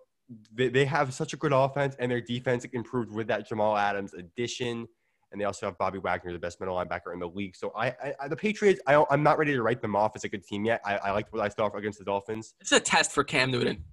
they, 0.53 0.69
they 0.69 0.85
have 0.85 1.13
such 1.13 1.33
a 1.33 1.37
good 1.37 1.53
offense, 1.53 1.95
and 1.99 2.11
their 2.11 2.21
defense 2.21 2.65
improved 2.73 3.11
with 3.11 3.27
that 3.27 3.47
Jamal 3.47 3.77
Adams 3.77 4.13
addition. 4.13 4.87
And 5.31 5.41
they 5.41 5.45
also 5.45 5.65
have 5.65 5.77
Bobby 5.77 5.99
Wagner, 5.99 6.31
the 6.31 6.39
best 6.39 6.61
middle 6.61 6.75
linebacker 6.75 7.11
in 7.11 7.19
the 7.19 7.27
league. 7.27 7.55
So 7.55 7.73
I, 7.75 7.93
I, 8.17 8.29
the 8.29 8.35
Patriots, 8.37 8.79
I, 8.87 9.03
I'm 9.09 9.23
not 9.23 9.37
ready 9.37 9.51
to 9.53 9.61
write 9.61 9.81
them 9.81 9.93
off 9.93 10.13
as 10.15 10.23
a 10.23 10.29
good 10.29 10.43
team 10.43 10.63
yet. 10.63 10.79
I, 10.85 10.95
I 10.97 11.11
liked 11.11 11.33
what 11.33 11.41
I 11.41 11.49
saw 11.49 11.69
against 11.75 11.99
the 11.99 12.05
Dolphins. 12.05 12.53
It's 12.61 12.71
a 12.71 12.79
test 12.79 13.11
for 13.11 13.25
Cam 13.25 13.51
Newton. 13.51 13.83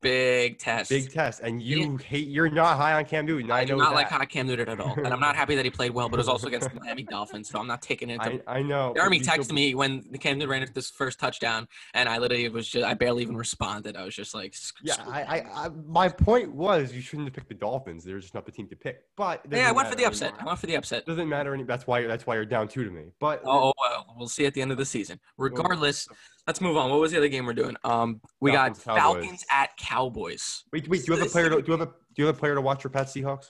Big 0.00 0.58
test. 0.58 0.90
Big 0.90 1.12
test, 1.12 1.40
and 1.42 1.60
you 1.62 1.96
hate. 1.96 2.28
You're 2.28 2.50
not 2.50 2.76
high 2.76 2.92
on 2.94 3.04
Cam 3.04 3.26
Newton. 3.26 3.50
I, 3.50 3.60
I 3.60 3.64
know 3.64 3.74
do 3.74 3.76
not 3.78 3.90
that. 3.90 3.94
like 3.94 4.08
high 4.08 4.24
Cam 4.24 4.46
Newton 4.46 4.68
at 4.68 4.80
all, 4.80 4.94
and 4.94 5.08
I'm 5.08 5.20
not 5.20 5.36
happy 5.42 5.54
that 5.56 5.64
he 5.64 5.70
played 5.70 5.92
well. 5.92 6.08
But 6.08 6.16
it 6.16 6.20
was 6.20 6.28
also 6.28 6.46
against 6.46 6.68
the 6.74 6.80
Miami 6.80 7.02
Dolphins, 7.04 7.48
so 7.48 7.58
I'm 7.58 7.66
not 7.66 7.82
taking 7.82 8.10
it. 8.10 8.14
Into, 8.14 8.42
I, 8.50 8.58
I 8.58 8.62
know. 8.62 8.92
Jeremy 8.96 9.18
you 9.18 9.24
still- 9.24 9.34
texted 9.36 9.52
me 9.52 9.74
when 9.74 10.04
the 10.10 10.18
Cam 10.18 10.38
Newton 10.38 10.50
ran 10.50 10.62
into 10.62 10.72
this 10.74 10.90
first 10.90 11.18
touchdown, 11.18 11.68
and 11.94 12.08
I 12.08 12.18
literally 12.18 12.48
was 12.48 12.68
just 12.68 12.84
I 12.84 12.94
barely 12.94 13.22
even 13.22 13.36
responded. 13.36 13.96
I 13.96 14.04
was 14.04 14.14
just 14.14 14.34
like, 14.34 14.54
Yeah, 14.82 14.94
I. 15.06 15.22
I, 15.22 15.66
I, 15.66 15.68
my 15.86 16.08
point 16.08 16.52
was 16.52 16.92
you 16.92 17.00
shouldn't 17.00 17.28
have 17.28 17.34
picked 17.34 17.48
the 17.48 17.54
Dolphins. 17.54 18.04
They're 18.04 18.18
just 18.20 18.34
not 18.34 18.46
the 18.46 18.52
team 18.52 18.66
to 18.68 18.76
pick. 18.76 19.02
But 19.16 19.42
yeah, 19.50 19.68
I 19.68 19.72
went 19.72 19.88
for 19.88 19.94
the 19.96 20.04
upset. 20.04 20.34
I 20.38 20.44
went 20.44 20.58
for 20.58 20.66
the 20.66 20.76
upset. 20.76 21.06
Doesn't 21.06 21.28
matter 21.28 21.52
any. 21.54 21.64
That's 21.64 21.86
why. 21.86 22.06
That's 22.06 22.26
why 22.26 22.34
you're 22.36 22.44
down 22.44 22.68
two 22.68 22.84
to 22.84 22.90
me. 22.90 23.04
But 23.18 23.42
Oh, 23.44 23.68
oh, 23.68 23.72
well, 23.78 24.14
we'll 24.18 24.28
see 24.28 24.46
at 24.46 24.54
the 24.54 24.62
end 24.62 24.70
of 24.72 24.78
the 24.78 24.84
season. 24.84 25.18
Regardless, 25.36 26.08
let's 26.48 26.60
move 26.60 26.76
on. 26.76 26.90
What 26.90 26.98
was 26.98 27.12
the 27.12 27.18
other 27.18 27.28
game 27.28 27.46
we're 27.46 27.52
doing? 27.52 27.76
Um, 27.84 28.20
we 28.40 28.50
Falcons, 28.50 28.78
got 28.78 28.96
Cowboys. 28.96 29.02
Falcons 29.02 29.44
at 29.50 29.76
Cowboys. 29.76 30.64
wait, 30.72 30.88
wait. 30.88 31.04
Do 31.04 31.12
you 31.12 31.18
have 31.18 31.26
a 31.28 31.30
player? 31.30 31.50
To, 31.50 31.62
do 31.62 31.72
you 31.72 31.78
have 31.78 31.86
a 31.88 31.92
Do 31.92 31.92
you 32.16 32.26
have 32.26 32.36
a 32.36 32.38
player 32.38 32.56
to 32.56 32.60
watch 32.60 32.82
for 32.82 32.88
Pat 32.88 33.06
Seahawks? 33.06 33.46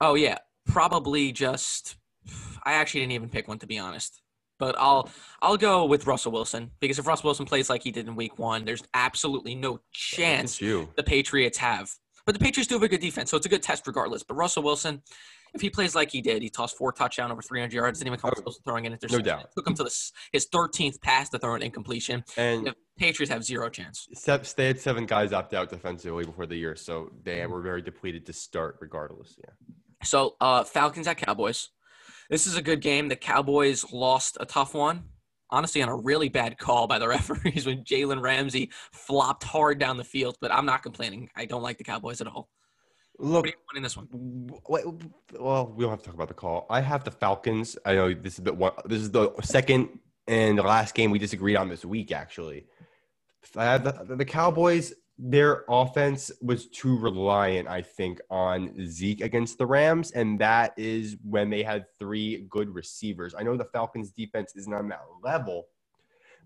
Oh 0.00 0.14
yeah, 0.14 0.38
probably 0.66 1.32
just. 1.32 1.96
I 2.64 2.74
actually 2.74 3.00
didn't 3.00 3.12
even 3.12 3.28
pick 3.30 3.48
one 3.48 3.58
to 3.60 3.66
be 3.66 3.78
honest, 3.78 4.20
but 4.58 4.76
I'll 4.78 5.08
I'll 5.40 5.56
go 5.56 5.86
with 5.86 6.06
Russell 6.06 6.32
Wilson 6.32 6.72
because 6.80 6.98
if 6.98 7.06
Russell 7.06 7.28
Wilson 7.28 7.46
plays 7.46 7.70
like 7.70 7.82
he 7.82 7.90
did 7.90 8.06
in 8.06 8.16
Week 8.16 8.38
One, 8.38 8.64
there's 8.64 8.82
absolutely 8.94 9.54
no 9.54 9.80
chance 9.92 10.58
the 10.58 11.02
Patriots 11.06 11.58
have. 11.58 11.90
But 12.26 12.34
the 12.34 12.38
Patriots 12.38 12.68
do 12.68 12.76
have 12.76 12.82
a 12.84 12.88
good 12.88 13.00
defense, 13.00 13.30
so 13.30 13.36
it's 13.36 13.46
a 13.46 13.48
good 13.48 13.62
test 13.62 13.86
regardless. 13.86 14.22
But 14.22 14.34
Russell 14.34 14.62
Wilson, 14.62 15.02
if 15.54 15.60
he 15.60 15.68
plays 15.70 15.94
like 15.94 16.10
he 16.10 16.20
did, 16.20 16.42
he 16.42 16.48
tossed 16.48 16.76
four 16.76 16.92
touchdown 16.92 17.30
over 17.30 17.42
300 17.42 17.72
yards, 17.74 17.98
didn't 17.98 18.08
even 18.08 18.20
come 18.20 18.30
close 18.30 18.56
to 18.56 18.62
throwing 18.62 18.86
an 18.86 18.92
interception. 18.92 19.24
doubt. 19.24 19.42
It 19.44 19.50
took 19.56 19.66
him 19.66 19.74
to 19.74 19.84
the, 19.84 20.10
his 20.32 20.46
13th 20.48 21.00
pass 21.00 21.28
to 21.30 21.38
throw 21.38 21.54
an 21.54 21.62
incompletion. 21.62 22.24
And 22.36 22.66
The 22.66 22.74
Patriots 22.98 23.30
have 23.32 23.44
zero 23.44 23.68
chance. 23.68 24.08
they 24.56 24.66
had 24.66 24.80
seven 24.80 25.06
guys 25.06 25.32
opt 25.32 25.54
out 25.54 25.68
defensively 25.68 26.24
before 26.24 26.46
the 26.46 26.56
year, 26.56 26.76
so 26.76 27.10
they 27.22 27.44
were 27.46 27.60
very 27.60 27.82
depleted 27.82 28.26
to 28.26 28.32
start, 28.32 28.78
regardless. 28.80 29.36
Yeah. 29.38 29.50
So 30.04 30.36
uh, 30.40 30.64
Falcons 30.64 31.06
at 31.06 31.16
Cowboys. 31.18 31.68
This 32.30 32.46
is 32.46 32.56
a 32.56 32.62
good 32.62 32.80
game. 32.80 33.08
The 33.08 33.16
Cowboys 33.16 33.92
lost 33.92 34.36
a 34.40 34.46
tough 34.46 34.74
one. 34.74 35.04
Honestly, 35.50 35.82
on 35.82 35.90
a 35.90 35.96
really 35.96 36.30
bad 36.30 36.56
call 36.56 36.86
by 36.86 36.98
the 36.98 37.06
referees 37.16 37.66
when 37.66 37.84
Jalen 37.84 38.22
Ramsey 38.22 38.70
flopped 38.92 39.44
hard 39.44 39.78
down 39.78 39.98
the 39.98 40.04
field. 40.04 40.38
But 40.40 40.50
I'm 40.50 40.64
not 40.64 40.82
complaining. 40.82 41.28
I 41.36 41.44
don't 41.44 41.62
like 41.62 41.76
the 41.76 41.84
Cowboys 41.84 42.20
at 42.22 42.26
all. 42.26 42.48
What 43.22 43.30
Look, 43.30 43.44
are 43.44 43.48
you 43.50 43.54
winning 43.72 43.82
this 43.84 43.96
one? 43.96 44.08
Wait, 44.68 44.84
well, 45.38 45.72
we 45.76 45.84
don't 45.84 45.90
have 45.90 46.00
to 46.00 46.06
talk 46.06 46.14
about 46.14 46.26
the 46.26 46.34
call. 46.34 46.66
I 46.68 46.80
have 46.80 47.04
the 47.04 47.12
Falcons. 47.12 47.78
I 47.86 47.94
know 47.94 48.12
this 48.12 48.36
is 48.36 48.44
the 48.44 48.52
one. 48.52 48.72
This 48.84 49.00
is 49.00 49.12
the 49.12 49.30
second 49.42 50.00
and 50.26 50.58
the 50.58 50.64
last 50.64 50.96
game 50.96 51.12
we 51.12 51.20
disagreed 51.20 51.54
on 51.54 51.68
this 51.68 51.84
week. 51.84 52.10
Actually, 52.10 52.66
I 53.56 53.62
have 53.62 53.84
the, 53.84 54.16
the 54.16 54.24
Cowboys. 54.24 54.92
Their 55.20 55.64
offense 55.68 56.32
was 56.40 56.66
too 56.66 56.98
reliant, 56.98 57.68
I 57.68 57.82
think, 57.82 58.20
on 58.28 58.74
Zeke 58.88 59.20
against 59.20 59.56
the 59.56 59.66
Rams, 59.66 60.10
and 60.10 60.36
that 60.40 60.74
is 60.76 61.16
when 61.22 61.48
they 61.48 61.62
had 61.62 61.84
three 62.00 62.44
good 62.50 62.74
receivers. 62.74 63.36
I 63.38 63.44
know 63.44 63.56
the 63.56 63.66
Falcons' 63.66 64.10
defense 64.10 64.56
isn't 64.56 64.74
on 64.74 64.88
that 64.88 65.02
level, 65.22 65.68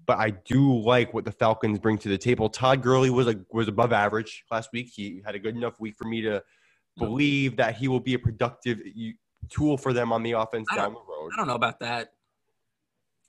but 0.04 0.18
I 0.18 0.28
do 0.28 0.78
like 0.78 1.14
what 1.14 1.24
the 1.24 1.32
Falcons 1.32 1.78
bring 1.78 1.96
to 1.98 2.10
the 2.10 2.18
table. 2.18 2.50
Todd 2.50 2.82
Gurley 2.82 3.08
was 3.08 3.28
a, 3.28 3.40
was 3.50 3.66
above 3.66 3.94
average 3.94 4.44
last 4.50 4.68
week. 4.74 4.90
He 4.94 5.22
had 5.24 5.34
a 5.34 5.38
good 5.38 5.56
enough 5.56 5.80
week 5.80 5.96
for 5.96 6.04
me 6.04 6.20
to 6.20 6.42
believe 6.98 7.56
that 7.56 7.76
he 7.76 7.88
will 7.88 8.00
be 8.00 8.14
a 8.14 8.18
productive 8.18 8.80
tool 9.48 9.76
for 9.76 9.92
them 9.92 10.12
on 10.12 10.22
the 10.22 10.32
offense 10.32 10.66
down 10.74 10.94
the 10.94 11.00
road. 11.00 11.30
I 11.32 11.36
don't 11.36 11.46
know 11.46 11.54
about 11.54 11.80
that. 11.80 12.12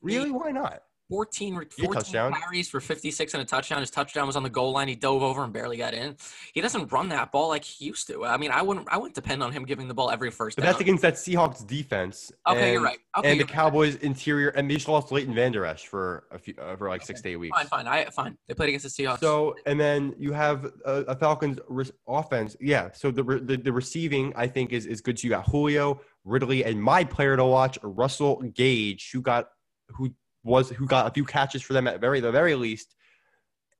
Really? 0.01 0.31
Why 0.31 0.51
not? 0.51 0.83
14, 1.09 1.55
re- 1.55 1.65
14 1.65 1.93
touchdown. 1.93 2.33
carries 2.33 2.69
for 2.69 2.79
56 2.81 3.33
and 3.33 3.41
a 3.41 3.45
touchdown. 3.45 3.79
His 3.79 3.89
touchdown 3.89 4.27
was 4.27 4.35
on 4.35 4.43
the 4.43 4.49
goal 4.49 4.71
line. 4.73 4.87
He 4.87 4.95
dove 4.95 5.23
over 5.23 5.43
and 5.43 5.53
barely 5.53 5.77
got 5.77 5.93
in. 5.93 6.17
He 6.53 6.59
doesn't 6.61 6.91
run 6.91 7.09
that 7.09 7.31
ball 7.31 7.47
like 7.49 7.63
he 7.63 7.85
used 7.85 8.07
to. 8.07 8.25
I 8.25 8.37
mean, 8.37 8.51
I 8.51 8.61
wouldn't 8.61 8.87
I 8.91 8.97
wouldn't 8.97 9.15
depend 9.15 9.41
on 9.41 9.51
him 9.53 9.63
giving 9.65 9.87
the 9.87 9.93
ball 9.93 10.11
every 10.11 10.31
first 10.31 10.57
But 10.57 10.63
down. 10.63 10.71
that's 10.73 10.81
against 10.81 11.01
that 11.03 11.13
Seahawks 11.13 11.65
defense. 11.65 12.31
okay, 12.47 12.73
you're 12.73 12.81
right. 12.81 12.97
Okay, 13.17 13.31
and 13.31 13.39
the 13.39 13.45
right. 13.45 13.53
Cowboys 13.53 13.95
interior, 13.97 14.49
and 14.49 14.69
they 14.69 14.75
just 14.75 14.87
lost 14.87 15.11
Leighton 15.11 15.33
Vander 15.33 15.65
Esch 15.65 15.87
for 15.87 16.25
a 16.31 16.37
few, 16.37 16.53
uh, 16.61 16.75
for 16.75 16.89
like 16.89 17.03
six 17.05 17.21
to 17.21 17.29
eight 17.29 17.35
weeks. 17.37 17.57
Fine, 17.57 17.67
fine. 17.67 17.87
I 17.87 18.05
fine. 18.05 18.37
They 18.47 18.53
played 18.53 18.69
against 18.69 18.95
the 18.95 19.03
Seahawks. 19.03 19.19
So, 19.19 19.55
and 19.65 19.79
then 19.79 20.13
you 20.17 20.33
have 20.33 20.65
a, 20.85 20.93
a 21.07 21.15
Falcons 21.15 21.59
re- 21.69 21.89
offense. 22.07 22.57
Yeah. 22.59 22.91
So 22.93 23.11
the, 23.11 23.23
re- 23.23 23.39
the 23.39 23.57
the 23.57 23.71
receiving, 23.71 24.33
I 24.35 24.47
think, 24.47 24.73
is 24.73 24.85
is 24.85 25.01
good. 25.01 25.17
So 25.17 25.23
you 25.25 25.29
got 25.29 25.47
Julio, 25.47 26.01
Ridley, 26.25 26.65
and 26.65 26.81
my 26.81 27.03
player 27.05 27.37
to 27.37 27.45
watch, 27.45 27.79
Russell 27.81 28.41
Gage, 28.53 29.11
who 29.13 29.21
got 29.21 29.49
who 29.89 30.11
was 30.43 30.69
who 30.69 30.85
got 30.85 31.07
a 31.07 31.11
few 31.11 31.25
catches 31.25 31.61
for 31.61 31.73
them 31.73 31.87
at 31.87 31.99
very 31.99 32.19
the 32.19 32.31
very 32.31 32.55
least, 32.55 32.95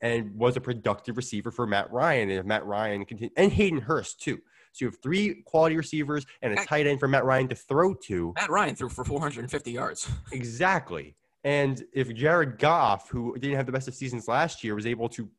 and 0.01 0.35
was 0.35 0.57
a 0.57 0.61
productive 0.61 1.17
receiver 1.17 1.51
for 1.51 1.65
Matt 1.65 1.91
Ryan. 1.91 2.29
And 2.29 2.39
if 2.39 2.45
Matt 2.45 2.65
Ryan 2.65 3.05
continue, 3.05 3.33
and 3.37 3.51
Hayden 3.51 3.81
Hurst 3.81 4.21
too. 4.21 4.39
So 4.73 4.85
you 4.85 4.91
have 4.91 5.01
three 5.01 5.41
quality 5.45 5.75
receivers 5.75 6.25
and 6.43 6.53
a 6.53 6.63
tight 6.63 6.85
end 6.85 6.99
for 6.99 7.07
Matt 7.07 7.25
Ryan 7.25 7.47
to 7.47 7.55
throw 7.55 7.95
to. 8.05 8.33
Matt 8.35 8.49
Ryan 8.49 8.75
threw 8.75 8.89
for 8.89 9.03
450 9.03 9.71
yards. 9.71 10.09
Exactly. 10.31 11.15
And 11.43 11.83
if 11.93 12.13
Jared 12.13 12.59
Goff, 12.59 13.09
who 13.09 13.37
didn't 13.39 13.55
have 13.55 13.65
the 13.65 13.71
best 13.71 13.87
of 13.87 13.95
seasons 13.95 14.27
last 14.27 14.63
year, 14.63 14.75
was 14.75 14.85
able 14.85 15.09
to 15.09 15.29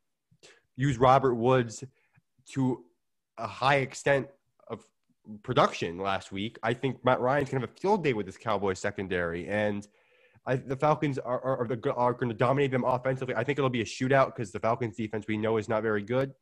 use 0.74 0.96
Robert 0.98 1.34
Woods 1.34 1.84
to 2.52 2.84
a 3.36 3.46
high 3.46 3.76
extent 3.76 4.26
of 4.68 4.84
production 5.42 5.98
last 5.98 6.32
week, 6.32 6.58
I 6.62 6.72
think 6.72 7.04
Matt 7.04 7.20
Ryan's 7.20 7.50
going 7.50 7.60
to 7.60 7.66
have 7.66 7.76
a 7.76 7.80
field 7.80 8.02
day 8.02 8.14
with 8.14 8.26
this 8.26 8.38
Cowboys 8.38 8.78
secondary. 8.78 9.46
And 9.48 9.86
I, 10.48 10.56
the 10.56 10.76
Falcons 10.76 11.18
are, 11.18 11.40
are, 11.44 11.58
are, 11.58 11.98
are 11.98 12.14
going 12.14 12.30
to 12.30 12.34
dominate 12.34 12.70
them 12.70 12.82
offensively. 12.82 13.34
I 13.34 13.44
think 13.44 13.58
it'll 13.58 13.68
be 13.68 13.82
a 13.82 13.84
shootout 13.84 14.34
because 14.34 14.50
the 14.50 14.58
Falcons 14.58 14.96
defense 14.96 15.26
we 15.28 15.36
know 15.36 15.58
is 15.58 15.68
not 15.68 15.82
very 15.82 16.02
good. 16.02 16.32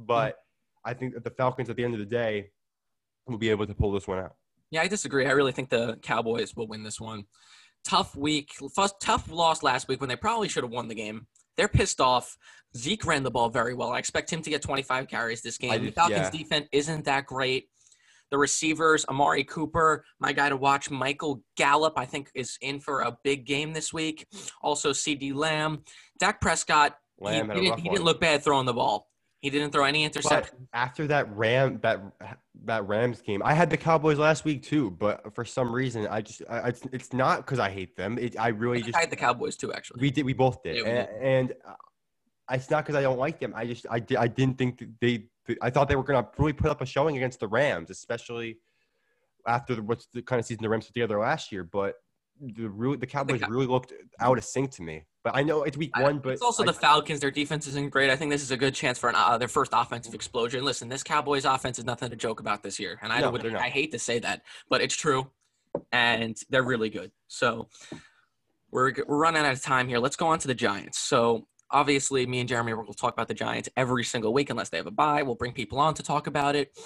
But 0.00 0.34
mm. 0.34 0.38
I 0.84 0.94
think 0.94 1.14
that 1.14 1.22
the 1.22 1.30
Falcons 1.30 1.70
at 1.70 1.76
the 1.76 1.84
end 1.84 1.94
of 1.94 2.00
the 2.00 2.06
day 2.06 2.50
will 3.28 3.38
be 3.38 3.50
able 3.50 3.68
to 3.68 3.74
pull 3.74 3.92
this 3.92 4.08
one 4.08 4.18
out. 4.18 4.34
Yeah, 4.72 4.82
I 4.82 4.88
disagree. 4.88 5.26
I 5.26 5.30
really 5.30 5.52
think 5.52 5.70
the 5.70 5.96
Cowboys 6.02 6.56
will 6.56 6.66
win 6.66 6.82
this 6.82 7.00
one. 7.00 7.24
Tough 7.84 8.16
week, 8.16 8.50
first 8.74 8.96
tough 9.00 9.30
loss 9.30 9.62
last 9.62 9.86
week 9.86 10.00
when 10.00 10.08
they 10.08 10.16
probably 10.16 10.48
should 10.48 10.64
have 10.64 10.72
won 10.72 10.88
the 10.88 10.94
game. 10.96 11.28
They're 11.56 11.68
pissed 11.68 12.00
off. 12.00 12.36
Zeke 12.76 13.04
ran 13.04 13.22
the 13.22 13.30
ball 13.30 13.48
very 13.48 13.74
well. 13.74 13.92
I 13.92 13.98
expect 13.98 14.32
him 14.32 14.42
to 14.42 14.50
get 14.50 14.62
25 14.62 15.06
carries 15.06 15.42
this 15.42 15.58
game. 15.58 15.70
I 15.70 15.78
the 15.78 15.90
Falcons 15.92 16.18
yeah. 16.18 16.30
defense 16.30 16.68
isn't 16.72 17.04
that 17.04 17.26
great. 17.26 17.68
The 18.32 18.38
receivers, 18.38 19.04
Amari 19.10 19.44
Cooper, 19.44 20.04
my 20.18 20.32
guy 20.32 20.48
to 20.48 20.56
watch, 20.56 20.90
Michael 20.90 21.44
Gallup, 21.56 21.92
I 21.96 22.06
think 22.06 22.30
is 22.34 22.56
in 22.62 22.80
for 22.80 23.02
a 23.02 23.16
big 23.22 23.44
game 23.44 23.74
this 23.74 23.92
week. 23.92 24.26
Also, 24.62 24.92
CeeDee 24.92 25.34
Lamb, 25.34 25.82
Dak 26.18 26.40
Prescott. 26.40 26.96
He, 27.18 27.26
Lamb 27.26 27.50
he 27.50 27.60
didn't, 27.60 27.80
he 27.80 27.88
didn't 27.90 28.04
look 28.04 28.20
bad 28.20 28.42
throwing 28.42 28.64
the 28.64 28.72
ball. 28.72 29.06
He 29.42 29.50
didn't 29.50 29.72
throw 29.72 29.84
any 29.84 30.08
interceptions. 30.08 30.50
after 30.72 31.06
that 31.08 31.28
Ram 31.36 31.80
that 31.82 32.00
that 32.64 32.86
Rams 32.86 33.20
game, 33.20 33.42
I 33.44 33.54
had 33.54 33.70
the 33.70 33.76
Cowboys 33.76 34.16
last 34.16 34.44
week 34.44 34.62
too. 34.62 34.92
But 34.92 35.34
for 35.34 35.44
some 35.44 35.70
reason, 35.70 36.06
I 36.06 36.22
just 36.22 36.42
I, 36.48 36.68
it's, 36.68 36.82
it's 36.92 37.12
not 37.12 37.38
because 37.38 37.58
I 37.58 37.68
hate 37.68 37.96
them. 37.96 38.18
It, 38.18 38.38
I 38.38 38.48
really 38.48 38.78
I 38.78 38.82
just 38.82 38.96
I 38.96 39.00
had 39.00 39.10
the 39.10 39.16
Cowboys 39.16 39.56
too, 39.56 39.72
actually. 39.72 40.00
we 40.00 40.12
did 40.12 40.24
we 40.24 40.32
both 40.32 40.62
did, 40.62 40.76
Yeah, 40.76 40.82
we 40.84 40.90
and, 40.90 41.08
and 41.22 41.54
uh, 41.66 41.74
it's 42.52 42.70
not 42.70 42.84
because 42.84 42.94
I 42.94 43.02
don't 43.02 43.18
like 43.18 43.40
them. 43.40 43.52
I 43.56 43.66
just 43.66 43.84
I 43.90 43.98
did 43.98 44.16
I 44.16 44.28
didn't 44.28 44.58
think 44.58 44.78
that 44.78 44.88
they 45.00 45.24
I 45.60 45.70
thought 45.70 45.88
they 45.88 45.96
were 45.96 46.04
gonna 46.04 46.28
really 46.38 46.52
put 46.52 46.70
up 46.70 46.80
a 46.80 46.86
showing 46.86 47.16
against 47.16 47.40
the 47.40 47.48
Rams, 47.48 47.90
especially 47.90 48.58
after 49.46 49.74
the, 49.74 49.82
what's 49.82 50.06
the 50.12 50.22
kind 50.22 50.38
of 50.38 50.46
season 50.46 50.62
the 50.62 50.68
Rams 50.68 50.86
put 50.86 50.94
together 50.94 51.18
last 51.18 51.50
year. 51.52 51.64
But 51.64 51.96
the 52.40 52.68
really 52.68 52.96
the 52.96 53.06
Cowboys 53.06 53.40
Cow- 53.40 53.48
really 53.48 53.66
looked 53.66 53.92
out 54.20 54.38
of 54.38 54.44
sync 54.44 54.70
to 54.72 54.82
me. 54.82 55.04
But 55.24 55.36
I 55.36 55.42
know 55.42 55.62
it's 55.62 55.76
week 55.76 55.90
I- 55.94 56.02
one, 56.02 56.18
but 56.18 56.32
it's 56.32 56.42
also 56.42 56.62
I- 56.62 56.66
the 56.66 56.72
Falcons. 56.72 57.20
Their 57.20 57.30
defense 57.30 57.66
isn't 57.68 57.90
great. 57.90 58.10
I 58.10 58.16
think 58.16 58.30
this 58.30 58.42
is 58.42 58.50
a 58.50 58.56
good 58.56 58.74
chance 58.74 58.98
for 58.98 59.08
an, 59.08 59.14
uh, 59.16 59.38
their 59.38 59.48
first 59.48 59.72
offensive 59.74 60.14
explosion. 60.14 60.64
Listen, 60.64 60.88
this 60.88 61.02
Cowboys 61.02 61.44
offense 61.44 61.78
is 61.78 61.84
nothing 61.84 62.10
to 62.10 62.16
joke 62.16 62.40
about 62.40 62.62
this 62.62 62.78
year, 62.80 62.98
and 63.02 63.12
I 63.12 63.20
No, 63.20 63.30
would. 63.30 63.54
I 63.54 63.68
hate 63.68 63.92
to 63.92 63.98
say 63.98 64.18
that, 64.20 64.42
but 64.68 64.80
it's 64.80 64.96
true, 64.96 65.30
and 65.92 66.36
they're 66.50 66.62
really 66.64 66.90
good. 66.90 67.12
So 67.28 67.68
we're 68.70 68.92
we're 69.06 69.18
running 69.18 69.44
out 69.44 69.52
of 69.52 69.62
time 69.62 69.88
here. 69.88 69.98
Let's 69.98 70.16
go 70.16 70.26
on 70.28 70.38
to 70.40 70.48
the 70.48 70.54
Giants. 70.54 70.98
So 70.98 71.46
obviously, 71.72 72.26
me 72.26 72.40
and 72.40 72.48
Jeremy 72.48 72.74
will 72.74 72.94
talk 72.94 73.14
about 73.14 73.28
the 73.28 73.34
Giants 73.34 73.68
every 73.76 74.04
single 74.04 74.32
week 74.32 74.50
unless 74.50 74.68
they 74.68 74.76
have 74.76 74.86
a 74.86 74.90
bye. 74.92 75.22
We'll 75.22 75.34
bring 75.34 75.52
people 75.52 75.78
on 75.78 75.94
to 75.94 76.02
talk 76.02 76.26
about 76.26 76.54
it, 76.54 76.78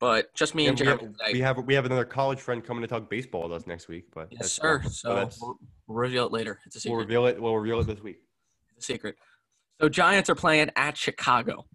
but 0.00 0.34
just 0.34 0.54
me 0.54 0.66
and 0.66 0.80
and 0.80 0.80
we, 0.80 0.90
have, 0.90 0.98
Jeremy—we 1.00 1.40
have 1.40 1.58
we 1.64 1.74
have 1.74 1.84
another 1.84 2.04
college 2.04 2.40
friend 2.40 2.64
coming 2.64 2.82
to 2.82 2.88
talk 2.88 3.08
baseball 3.08 3.44
with 3.44 3.52
us 3.52 3.66
next 3.66 3.88
week. 3.88 4.06
But 4.14 4.28
yes, 4.30 4.40
that's- 4.40 4.52
sir. 4.52 4.82
So 4.90 5.14
that's- 5.14 5.38
we'll, 5.40 5.56
reveal 5.86 6.26
it 6.26 6.32
later. 6.32 6.58
It's 6.66 6.76
a 6.76 6.80
secret. 6.80 6.96
We'll 6.96 7.04
reveal 7.04 7.26
it. 7.26 7.40
We'll 7.40 7.56
reveal 7.56 7.80
it 7.80 7.86
this 7.86 8.00
week. 8.02 8.18
secret. 8.78 9.16
So 9.80 9.88
Giants 9.88 10.30
are 10.30 10.34
playing 10.34 10.70
at 10.76 10.96
Chicago. 10.96 11.66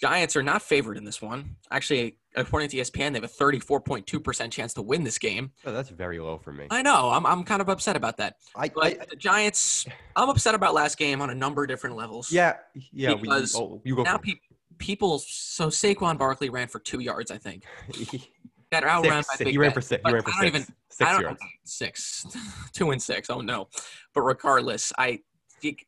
Giants 0.00 0.36
are 0.36 0.42
not 0.42 0.62
favored 0.62 0.96
in 0.96 1.04
this 1.04 1.20
one. 1.20 1.56
Actually, 1.70 2.18
according 2.40 2.68
to 2.70 2.76
ESPN, 2.78 3.12
they 3.12 3.20
have 3.20 3.24
a 3.24 3.28
34.2% 3.28 4.50
chance 4.50 4.74
to 4.74 4.82
win 4.82 5.04
this 5.04 5.18
game. 5.18 5.52
Oh, 5.64 5.72
that's 5.72 5.88
very 5.90 6.18
low 6.18 6.38
for 6.38 6.52
me. 6.52 6.66
I 6.70 6.82
know. 6.82 7.10
I'm, 7.10 7.24
I'm 7.26 7.44
kind 7.44 7.60
of 7.60 7.68
upset 7.68 7.96
about 7.96 8.16
that. 8.18 8.36
I, 8.56 8.68
But 8.68 8.84
I 9.00 9.06
the 9.08 9.16
Giants, 9.16 9.86
I'm 10.16 10.28
upset 10.28 10.54
about 10.54 10.74
last 10.74 10.98
game 10.98 11.20
on 11.22 11.30
a 11.30 11.34
number 11.34 11.62
of 11.62 11.68
different 11.68 11.96
levels. 11.96 12.30
yeah 12.32 12.56
yeah. 12.92 13.14
We, 13.14 13.22
Because 13.22 13.54
oh, 13.56 13.80
you 13.84 13.96
go. 13.96 14.02
Now 14.02 14.18
pe- 14.18 14.34
people, 14.78 15.18
so 15.18 15.68
Saquon 15.68 16.18
Barkley 16.18 16.50
ran 16.50 16.68
for 16.68 16.78
two 16.78 17.00
yards, 17.00 17.30
I 17.30 17.38
think. 17.38 17.64
Outrun 18.72 19.22
six, 19.22 19.28
by 19.38 19.44
Big 19.44 19.52
he 19.52 19.58
ran 19.58 19.72
for 19.72 19.80
six. 19.80 20.02
He 20.06 20.12
ran 20.12 20.22
for 20.22 20.30
I 20.30 20.42
don't 20.42 20.52
six. 20.52 20.56
even- 20.56 20.74
six 20.90 21.08
I 21.08 21.12
don't 21.12 21.22
yards. 21.22 21.40
six, 21.64 22.26
two 22.74 22.90
and 22.90 23.00
six. 23.02 23.30
Oh 23.30 23.40
no! 23.40 23.68
But 24.14 24.22
regardless, 24.22 24.92
I 24.98 25.20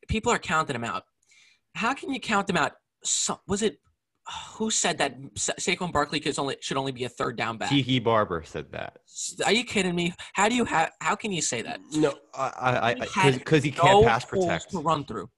people 0.08 0.32
are 0.32 0.38
counting 0.38 0.76
him 0.76 0.84
out. 0.84 1.04
How 1.74 1.92
can 1.94 2.10
you 2.12 2.18
count 2.20 2.48
him 2.48 2.56
out 2.56 2.72
so, 3.04 3.40
was 3.46 3.62
it 3.62 3.80
who 4.54 4.70
said 4.70 4.98
that 4.98 5.16
Sa- 5.34 5.52
Saquon 5.58 5.92
Barkley 5.92 6.20
could 6.20 6.38
only 6.38 6.56
should 6.60 6.76
only 6.76 6.92
be 6.92 7.04
a 7.04 7.08
third 7.08 7.36
down 7.36 7.58
back? 7.58 7.70
Tiki 7.70 7.98
Barber 7.98 8.42
said 8.44 8.72
that. 8.72 8.98
Are 9.44 9.52
you 9.52 9.64
kidding 9.64 9.94
me? 9.94 10.14
How 10.32 10.48
do 10.48 10.54
you 10.54 10.64
have? 10.64 10.92
How 11.00 11.16
can 11.16 11.32
you 11.32 11.42
say 11.42 11.62
that? 11.62 11.80
No, 11.92 12.14
I, 12.34 12.94
I, 13.16 13.30
because 13.32 13.62
he 13.62 13.70
can't 13.70 14.02
No 14.02 14.02
pass 14.04 14.24
holes 14.28 14.46
protect. 14.46 14.70
to 14.70 14.78
run 14.78 15.04
through. 15.04 15.28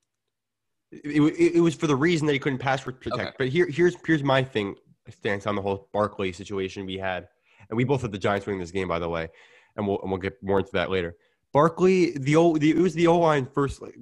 It, 0.91 1.21
it, 1.21 1.57
it 1.57 1.61
was 1.61 1.75
for 1.75 1.87
the 1.87 1.97
reason 1.97 2.27
that 2.27 2.35
he 2.35 2.39
couldn't 2.39 2.59
pass 2.59 2.83
protect. 2.83 3.15
Okay. 3.15 3.31
But 3.39 3.49
here, 3.49 3.67
here's 3.67 3.97
here's 4.07 4.23
my 4.23 4.43
thing. 4.43 4.77
Stance 5.09 5.47
on 5.47 5.57
the 5.57 5.63
whole 5.63 5.89
Barkley 5.93 6.33
situation 6.33 6.87
we 6.87 6.97
had, 6.97 7.27
and 7.69 7.77
we 7.77 7.85
both 7.85 8.03
had 8.03 8.13
the 8.13 8.19
Giants 8.19 8.47
winning 8.47 8.61
this 8.61 8.71
game, 8.71 8.89
by 8.89 8.99
the 8.99 9.09
way, 9.09 9.29
and 9.77 9.87
we'll 9.87 10.01
and 10.03 10.11
we'll 10.11 10.21
get 10.21 10.35
more 10.43 10.61
into 10.61 10.73
that 10.73 10.91
later. 10.91 11.17
Barkley, 11.53 12.17
the 12.17 12.35
old, 12.35 12.61
the, 12.61 12.71
it 12.71 12.79
was 12.79 12.95
the 12.95 13.07
O 13.09 13.19
line 13.19 13.47
first. 13.53 13.83
Like, 13.83 13.95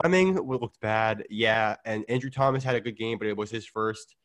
Fleming 0.00 0.34
looked 0.34 0.80
bad, 0.80 1.24
yeah, 1.30 1.76
and 1.84 2.04
Andrew 2.08 2.30
Thomas 2.30 2.64
had 2.64 2.74
a 2.74 2.80
good 2.80 2.96
game, 2.96 3.18
but 3.18 3.28
it 3.28 3.36
was 3.36 3.50
his 3.50 3.66
first. 3.66 4.16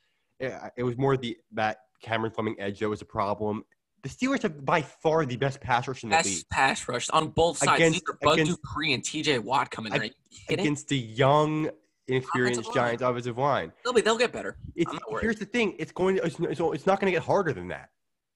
It 0.77 0.83
was 0.83 0.97
more 0.97 1.17
the 1.17 1.37
that 1.53 1.79
Cameron 2.01 2.31
Fleming 2.31 2.55
edge 2.59 2.79
that 2.79 2.89
was 2.89 3.01
a 3.01 3.05
problem. 3.05 3.63
The 4.03 4.09
Steelers 4.09 4.41
have 4.41 4.65
by 4.65 4.81
far 4.81 5.25
the 5.25 5.37
best 5.37 5.61
pass 5.61 5.87
rush 5.87 6.03
in 6.03 6.09
the 6.09 6.17
league 6.17 6.25
Best 6.25 6.49
pass 6.49 6.87
rush 6.89 7.09
on 7.09 7.29
both 7.29 7.57
sides. 7.57 7.79
Against- 7.79 8.03
Bud 8.21 8.33
against- 8.33 8.61
Dupree 8.61 8.93
and 8.93 9.03
T.J. 9.03 9.39
Watt 9.39 9.71
coming. 9.71 9.93
Right? 9.93 10.13
Against 10.49 10.89
the 10.89 10.97
young, 10.97 11.69
inexperienced 12.07 12.59
Offensive 12.59 12.75
line. 12.75 12.85
Giants 12.85 13.03
offensive 13.03 13.37
line. 13.37 13.71
They'll 13.83 13.93
be. 13.93 14.01
They'll 14.01 14.17
get 14.17 14.33
better. 14.33 14.57
It's, 14.75 14.91
I'm 14.91 14.99
not 15.09 15.21
here's 15.21 15.37
the 15.37 15.45
thing: 15.45 15.75
it's 15.79 15.93
going. 15.93 16.17
To, 16.17 16.23
it's, 16.23 16.37
it's, 16.39 16.85
not 16.85 16.99
going 16.99 17.11
to 17.11 17.17
get 17.17 17.23
harder 17.23 17.53
than 17.53 17.69
that. 17.69 17.89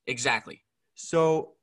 Exactly. 0.06 0.62
So 0.96 1.54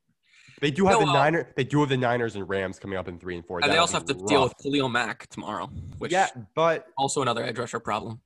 they 0.61 0.71
do 0.71 0.87
have 0.87 1.01
No, 1.01 1.07
the 1.07 1.11
uh, 1.11 1.15
Niners. 1.15 1.47
They 1.57 1.65
do 1.65 1.81
have 1.81 1.89
the 1.89 1.97
Niners 1.97 2.37
and 2.37 2.49
Rams 2.49 2.79
coming 2.79 2.99
up 2.99 3.09
in 3.09 3.19
three 3.19 3.37
and 3.37 3.47
four. 3.47 3.59
And 3.59 3.65
they 3.65 3.69
That'll 3.69 3.83
also 3.83 3.99
have 3.99 4.07
to 4.07 4.15
deal 4.15 4.43
with 4.43 4.55
Khalil 4.63 4.89
Mack 4.89 5.27
tomorrow, 5.29 5.71
which 5.99 6.13
yeah, 6.13 6.29
but 6.55 6.87
also 6.99 7.23
another 7.23 7.43
edge 7.43 7.59
rusher 7.59 7.81
problem. 7.81 8.21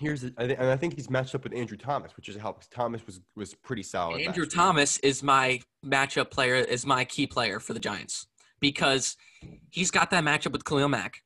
Here's 0.00 0.22
the, 0.22 0.32
I 0.38 0.46
think, 0.46 0.58
and 0.58 0.68
I 0.70 0.76
think 0.76 0.94
he's 0.96 1.08
matched 1.10 1.34
up 1.34 1.44
with 1.44 1.54
Andrew 1.54 1.76
Thomas, 1.76 2.16
which 2.16 2.28
is 2.28 2.36
how 2.36 2.52
because 2.52 2.68
Thomas 2.68 3.04
was 3.06 3.20
was 3.36 3.54
pretty 3.54 3.82
solid. 3.82 4.22
Andrew. 4.22 4.46
Thomas 4.46 4.98
is 4.98 5.22
my 5.22 5.60
matchup 5.84 6.30
player, 6.30 6.56
is 6.56 6.84
my 6.86 7.04
key 7.04 7.26
player 7.26 7.60
for 7.60 7.72
the 7.74 7.80
Giants 7.80 8.26
because 8.60 9.16
he's 9.70 9.90
got 9.90 10.10
that 10.10 10.24
matchup 10.24 10.52
with 10.52 10.64
Khalil 10.64 10.88
Mack, 10.88 11.22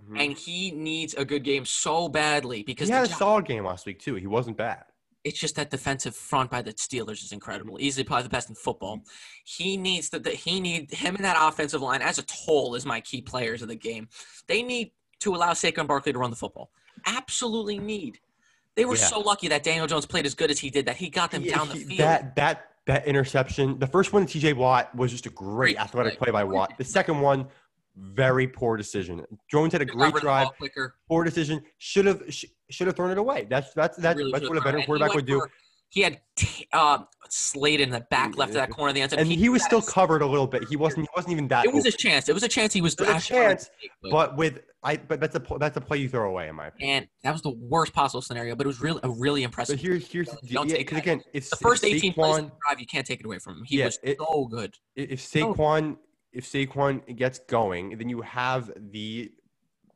Mhm. 0.00 0.20
and 0.24 0.38
he 0.38 0.70
needs 0.72 1.14
a 1.14 1.24
good 1.24 1.44
game 1.44 1.64
so 1.64 2.08
badly 2.08 2.62
because 2.62 2.88
he 2.88 2.94
had 2.94 3.04
a 3.04 3.08
Gi- 3.08 3.14
solid 3.14 3.46
game 3.46 3.64
last 3.64 3.86
week 3.86 3.98
too. 4.00 4.16
He 4.16 4.26
wasn't 4.26 4.56
bad. 4.56 4.84
it's 5.24 5.40
just 5.40 5.56
that 5.56 5.68
defensive 5.68 6.14
front 6.16 6.48
by 6.50 6.62
the 6.62 6.72
Steelers 6.74 7.22
is 7.24 7.32
incredible. 7.32 7.76
Easily 7.80 8.04
probably 8.04 8.22
the 8.22 8.28
best 8.30 8.48
in 8.48 8.54
football. 8.54 9.02
He 9.44 9.76
needs 9.76 10.08
that. 10.10 10.24
He 10.26 10.58
need 10.60 10.90
him 10.92 11.16
and 11.16 11.24
that 11.24 11.36
offensive 11.38 11.82
line 11.82 12.00
as 12.00 12.18
a 12.18 12.24
whole 12.32 12.74
is 12.76 12.86
my 12.86 13.00
key 13.00 13.20
players 13.20 13.60
of 13.60 13.68
the 13.68 13.74
game. 13.74 14.08
They 14.46 14.62
need 14.62 14.92
to 15.20 15.34
allow 15.34 15.50
Saquon 15.52 15.86
Barkley 15.88 16.12
to 16.12 16.18
run 16.18 16.30
the 16.30 16.36
football. 16.36 16.70
Absolutely 17.06 17.78
need. 17.78 18.18
They 18.74 18.84
were 18.84 18.96
Yeah. 18.96 19.06
so 19.06 19.20
lucky 19.20 19.48
that 19.48 19.62
Daniel 19.64 19.86
Jones 19.86 20.06
played 20.06 20.24
as 20.26 20.34
good 20.34 20.50
as 20.50 20.58
he 20.60 20.70
did 20.70 20.86
that 20.86 20.96
he 20.96 21.10
got 21.10 21.30
them 21.30 21.42
He- 21.42 21.50
down 21.50 21.68
the 21.68 21.74
he- 21.74 21.84
field. 21.84 21.98
That 22.00 22.36
that 22.36 22.64
that 22.86 23.06
interception, 23.06 23.78
the 23.78 23.86
first 23.86 24.12
one 24.14 24.24
TJ 24.26 24.54
Watt 24.54 24.94
was 24.94 25.10
just 25.10 25.26
a 25.26 25.30
great, 25.30 25.76
Great 25.76 25.80
athletic 25.80 26.16
play. 26.18 26.26
play 26.26 26.32
by 26.32 26.44
Watt. 26.44 26.72
The 26.78 26.84
second 26.84 27.20
one, 27.20 27.46
very 27.96 28.46
poor 28.48 28.76
decision. 28.78 29.26
Jones 29.50 29.72
had 29.72 29.82
a 29.82 29.84
great 29.84 30.14
drive, 30.14 30.48
quicker. 30.56 30.94
poor 31.08 31.22
decision. 31.24 31.62
Should 31.78 32.06
have 32.06 32.22
sh- 32.30 32.46
should 32.70 32.86
have 32.86 32.96
thrown 32.96 33.10
it 33.10 33.18
away. 33.18 33.46
That's 33.50 33.74
that's 33.74 33.96
that's, 33.98 34.16
Really 34.16 34.32
that's 34.32 34.48
what 34.48 34.56
a 34.56 34.60
better 34.60 34.78
it. 34.78 34.80
And 34.80 34.82
he 34.82 34.86
quarterback 34.86 35.14
would 35.14 35.26
do. 35.26 35.44
He 35.90 36.02
had 36.02 36.20
t- 36.36 36.66
uh, 36.72 36.98
Slade 37.30 37.80
in 37.80 37.88
the 37.90 38.00
back 38.10 38.36
left 38.36 38.50
of 38.50 38.54
that 38.56 38.70
corner 38.70 38.90
of 38.90 38.94
the 38.94 39.00
end 39.00 39.10
zone. 39.10 39.20
And 39.20 39.28
he 39.32 39.48
was 39.48 39.64
still 39.64 39.80
covered 39.82 40.20
a 40.22 40.26
little 40.26 40.46
bit. 40.46 40.64
He 40.68 40.76
wasn't 40.76 41.02
he 41.06 41.08
wasn't 41.16 41.32
even 41.32 41.48
that. 41.48 41.64
It 41.64 41.72
was 41.72 41.86
open. 41.86 41.94
a 41.94 41.96
chance. 41.96 42.28
It 42.28 42.34
was 42.34 42.42
a 42.42 42.48
chance 42.48 42.72
he 42.74 42.80
was. 42.82 42.94
Was 42.98 43.08
a 43.08 43.20
chance, 43.20 43.70
but- 44.02 44.10
but 44.10 44.36
with 44.36 44.60
I 44.82 44.96
but 44.96 45.18
that's 45.20 45.34
a 45.34 45.42
that's 45.58 45.76
a 45.76 45.80
play 45.80 45.98
you 45.98 46.08
throw 46.08 46.28
away 46.28 46.48
in 46.48 46.54
my 46.54 46.68
opinion. 46.68 46.96
and 46.98 47.08
that 47.24 47.32
was 47.32 47.42
the 47.42 47.50
worst 47.50 47.92
possible 47.94 48.20
scenario. 48.22 48.54
But 48.54 48.66
it 48.66 48.68
was 48.68 48.80
really 48.80 49.00
a 49.02 49.10
really 49.10 49.42
impressive. 49.42 49.76
But 49.76 49.82
here's 49.82 50.06
here's 50.10 50.28
Don't. 50.46 50.68
Yeah, 50.68 50.76
take 50.76 50.90
that. 50.90 50.98
again, 50.98 51.22
if 51.32 51.48
the 51.50 51.56
first 51.56 51.82
if 51.84 51.94
18 51.94 52.12
plays 52.12 52.36
of 52.36 52.44
Saquon, 52.44 52.44
the 52.50 52.52
drive, 52.66 52.80
you 52.80 52.86
can't 52.86 53.06
take 53.06 53.20
it 53.20 53.26
away 53.26 53.38
from 53.38 53.54
him. 53.58 53.64
He 53.66 53.78
Yeah, 53.78 53.86
was 53.86 53.98
it- 54.02 54.18
so 54.18 54.46
good. 54.46 54.74
if 54.94 55.20
Saquon 55.20 55.96
if 56.32 56.44
Saquon 56.44 57.16
gets 57.16 57.38
going, 57.40 57.96
then 57.98 58.08
you 58.10 58.20
have 58.20 58.70
the 58.76 59.30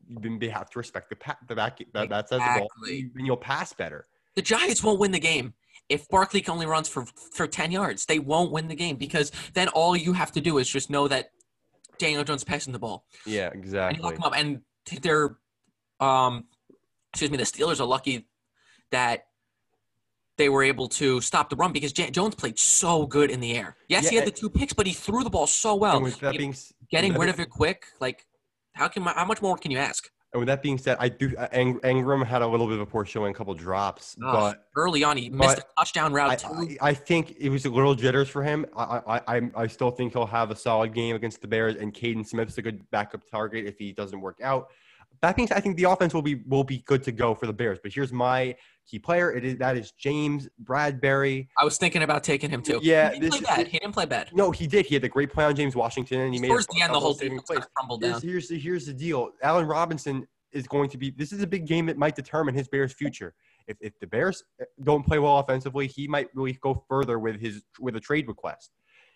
then 0.08 0.38
they 0.38 0.48
have 0.48 0.68
to 0.70 0.78
respect 0.78 1.10
the 1.10 1.16
pa- 1.16 1.38
the 1.46 1.54
back 1.54 1.78
that 1.92 2.08
that 2.08 2.28
says 2.28 2.40
the 2.40 2.58
ball. 2.58 2.68
Exactly. 2.82 3.10
Then 3.14 3.24
you'll 3.26 3.36
pass 3.36 3.72
better. 3.72 4.06
The 4.34 4.42
Giants 4.42 4.82
won't 4.82 4.98
win 4.98 5.12
the 5.12 5.20
game 5.20 5.54
if 5.92 6.08
Barkley 6.08 6.44
only 6.48 6.66
runs 6.66 6.88
for 6.88 7.04
for 7.06 7.46
10 7.46 7.70
yards. 7.70 8.06
They 8.06 8.18
won't 8.18 8.50
win 8.50 8.68
the 8.68 8.74
game 8.74 8.96
because 8.96 9.30
then 9.54 9.68
all 9.68 9.96
you 9.96 10.12
have 10.14 10.32
to 10.32 10.40
do 10.40 10.58
is 10.58 10.68
just 10.68 10.90
know 10.90 11.06
that 11.08 11.30
Daniel 11.98 12.24
Jones 12.24 12.40
is 12.40 12.44
passing 12.44 12.72
the 12.72 12.78
ball 12.78 13.04
Yeah, 13.26 13.50
exactly. 13.52 13.96
and 13.96 14.04
lock 14.04 14.14
him 14.16 14.22
up. 14.24 14.32
And 14.36 14.62
they're, 15.02 15.36
um, 16.00 16.44
excuse 17.12 17.30
me, 17.30 17.36
the 17.36 17.44
Steelers 17.44 17.80
are 17.80 17.84
lucky 17.86 18.26
that 18.90 19.26
they 20.38 20.48
were 20.48 20.62
able 20.62 20.88
to 20.88 21.20
stop 21.20 21.50
the 21.50 21.56
run 21.56 21.72
because 21.72 21.92
J- 21.92 22.10
Jones 22.10 22.34
played 22.34 22.58
so 22.58 23.06
good 23.06 23.30
in 23.30 23.40
the 23.40 23.54
air. 23.54 23.76
Yes, 23.88 24.08
he 24.08 24.16
had 24.16 24.26
the 24.26 24.30
two 24.30 24.48
picks, 24.50 24.72
but 24.72 24.86
he 24.86 24.92
threw 24.92 25.22
the 25.22 25.30
ball 25.30 25.46
so 25.46 25.74
well. 25.76 25.96
and 25.96 26.04
with 26.04 26.18
that 26.20 26.36
being 26.36 26.54
Getting 26.90 27.14
rid 27.14 27.28
of 27.28 27.38
it 27.40 27.48
quick, 27.48 27.86
like 28.00 28.26
how 28.74 28.88
can 28.88 29.02
how 29.02 29.24
much 29.24 29.40
more 29.40 29.56
can 29.56 29.70
you 29.70 29.78
ask? 29.78 30.10
And 30.32 30.40
with 30.40 30.46
that 30.46 30.62
being 30.62 30.78
said, 30.78 30.96
I 30.98 31.10
do 31.10 31.34
uh, 31.36 31.48
Ang- 31.52 31.80
Engram 31.80 32.24
had 32.24 32.40
a 32.40 32.46
little 32.46 32.66
bit 32.66 32.76
of 32.76 32.80
a 32.80 32.86
poor 32.86 33.04
showing, 33.04 33.32
a 33.32 33.34
couple 33.34 33.52
drops, 33.52 34.16
Ugh, 34.24 34.32
but 34.32 34.66
early 34.76 35.04
on, 35.04 35.18
he 35.18 35.28
missed 35.28 35.58
a 35.58 35.64
touchdown 35.76 36.14
route 36.14 36.30
I, 36.30 36.36
too. 36.36 36.76
I, 36.80 36.88
I 36.88 36.94
think 36.94 37.36
it 37.38 37.50
was 37.50 37.66
a 37.66 37.70
little 37.70 37.94
jitters 37.94 38.30
for 38.30 38.42
him. 38.42 38.64
I, 38.74 38.82
I, 39.06 39.36
I, 39.36 39.50
I 39.54 39.66
still 39.66 39.90
think 39.90 40.14
he'll 40.14 40.24
have 40.24 40.50
a 40.50 40.56
solid 40.56 40.94
game 40.94 41.16
against 41.16 41.42
the 41.42 41.48
Bears, 41.48 41.76
and 41.76 41.92
Kaden 41.92 42.26
Smith's 42.26 42.56
a 42.56 42.62
good 42.62 42.90
backup 42.90 43.28
target 43.30 43.66
if 43.66 43.78
he 43.78 43.92
doesn't 43.92 44.20
work 44.22 44.38
out. 44.42 44.70
That 45.20 45.36
means 45.36 45.52
I 45.52 45.60
think 45.60 45.76
the 45.76 45.84
offense 45.84 46.14
will 46.14 46.22
be 46.22 46.36
will 46.46 46.64
be 46.64 46.78
good 46.78 47.02
to 47.04 47.12
go 47.12 47.34
for 47.34 47.46
the 47.46 47.52
Bears. 47.52 47.78
But 47.82 47.92
here's 47.92 48.12
my 48.12 48.56
key 48.88 48.98
player. 48.98 49.32
It 49.32 49.44
is 49.44 49.56
that 49.58 49.76
is 49.76 49.92
James 49.92 50.48
Bradberry. 50.62 51.48
I 51.58 51.64
was 51.64 51.78
thinking 51.78 52.02
about 52.02 52.24
taking 52.24 52.50
him 52.50 52.62
too. 52.62 52.80
Yeah, 52.82 53.12
he 53.12 53.20
didn't 53.20 53.32
play 53.32 53.56
bad. 53.56 53.68
He 53.68 53.78
didn't 53.78 53.92
play 53.92 54.06
bad. 54.06 54.30
No, 54.32 54.50
he 54.50 54.66
did. 54.66 54.86
He 54.86 54.94
had 54.94 55.04
a 55.04 55.08
great 55.08 55.32
play 55.32 55.44
on 55.44 55.54
James 55.54 55.74
Washington, 55.74 56.20
and 56.20 56.34
he 56.34 56.40
made 56.40 56.48
Towards 56.48 56.66
a 56.66 56.74
the 56.74 56.82
end, 56.82 56.94
the 56.94 57.00
whole 57.00 57.14
thing 57.14 57.28
saving 57.28 57.40
kind 57.40 57.60
of 57.60 57.74
crumbled 57.74 58.02
Here's, 58.02 58.12
down. 58.14 58.22
here's 58.22 58.48
the 58.48 58.58
here's 58.58 58.86
the 58.86 58.92
deal. 58.94 59.30
Allen 59.42 59.66
Robinson 59.66 60.26
is 60.52 60.66
going 60.66 60.90
to 60.90 60.98
be. 60.98 61.10
This 61.10 61.32
is 61.32 61.42
a 61.42 61.46
big 61.46 61.66
game 61.66 61.86
that 61.86 61.96
might 61.96 62.14
determine 62.14 62.54
his 62.54 62.68
Bears' 62.68 62.92
future. 62.92 63.34
If 63.66 63.76
if 63.80 63.98
the 64.00 64.06
Bears 64.06 64.42
uh, 64.60 64.64
don't 64.82 65.06
play 65.06 65.18
well 65.18 65.38
offensively, 65.38 65.86
he 65.86 66.08
might 66.08 66.28
really 66.34 66.54
go 66.54 66.84
further 66.88 67.18
with 67.18 67.40
his 67.40 67.62
with 67.80 67.96
a 67.96 68.00
trade 68.00 68.28
request. 68.28 68.70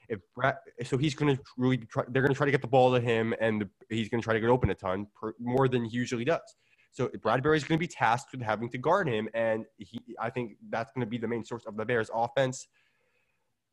If 0.09 0.21
Brad, 0.37 0.57
so 0.85 0.97
he's 0.97 1.17
going 1.17 1.37
to 1.37 1.43
really 1.57 1.79
try, 1.79 2.05
they're 2.09 2.23
going 2.23 2.33
to 2.33 2.37
try 2.37 2.47
to 2.47 2.53
get 2.53 2.63
the 2.63 2.69
ball 2.69 2.95
to 2.95 3.01
him, 3.01 3.35
and 3.41 3.63
the, 3.63 3.69
he's 3.95 4.09
going 4.09 4.21
to 4.21 4.25
try 4.25 4.35
to 4.35 4.41
get 4.41 4.49
open 4.49 4.71
a 4.71 4.75
ton 4.75 5.09
per, 5.21 5.35
more 5.41 5.67
than 5.67 5.85
he 5.85 5.97
usually 5.97 6.25
does. 6.25 6.55
So 6.97 7.09
Bradberry 7.09 7.59
is 7.59 7.65
going 7.65 7.79
to 7.79 7.83
be 7.83 7.87
tasked 7.87 8.33
with 8.33 8.41
having 8.41 8.71
to 8.71 8.79
guard 8.79 9.07
him, 9.07 9.29
and 9.35 9.67
he 9.77 10.01
I 10.19 10.31
think 10.31 10.57
that's 10.71 10.91
going 10.93 11.05
to 11.05 11.11
be 11.11 11.19
the 11.19 11.29
main 11.29 11.45
source 11.45 11.67
of 11.67 11.77
the 11.77 11.85
Bears' 11.85 12.11
offense. 12.13 12.69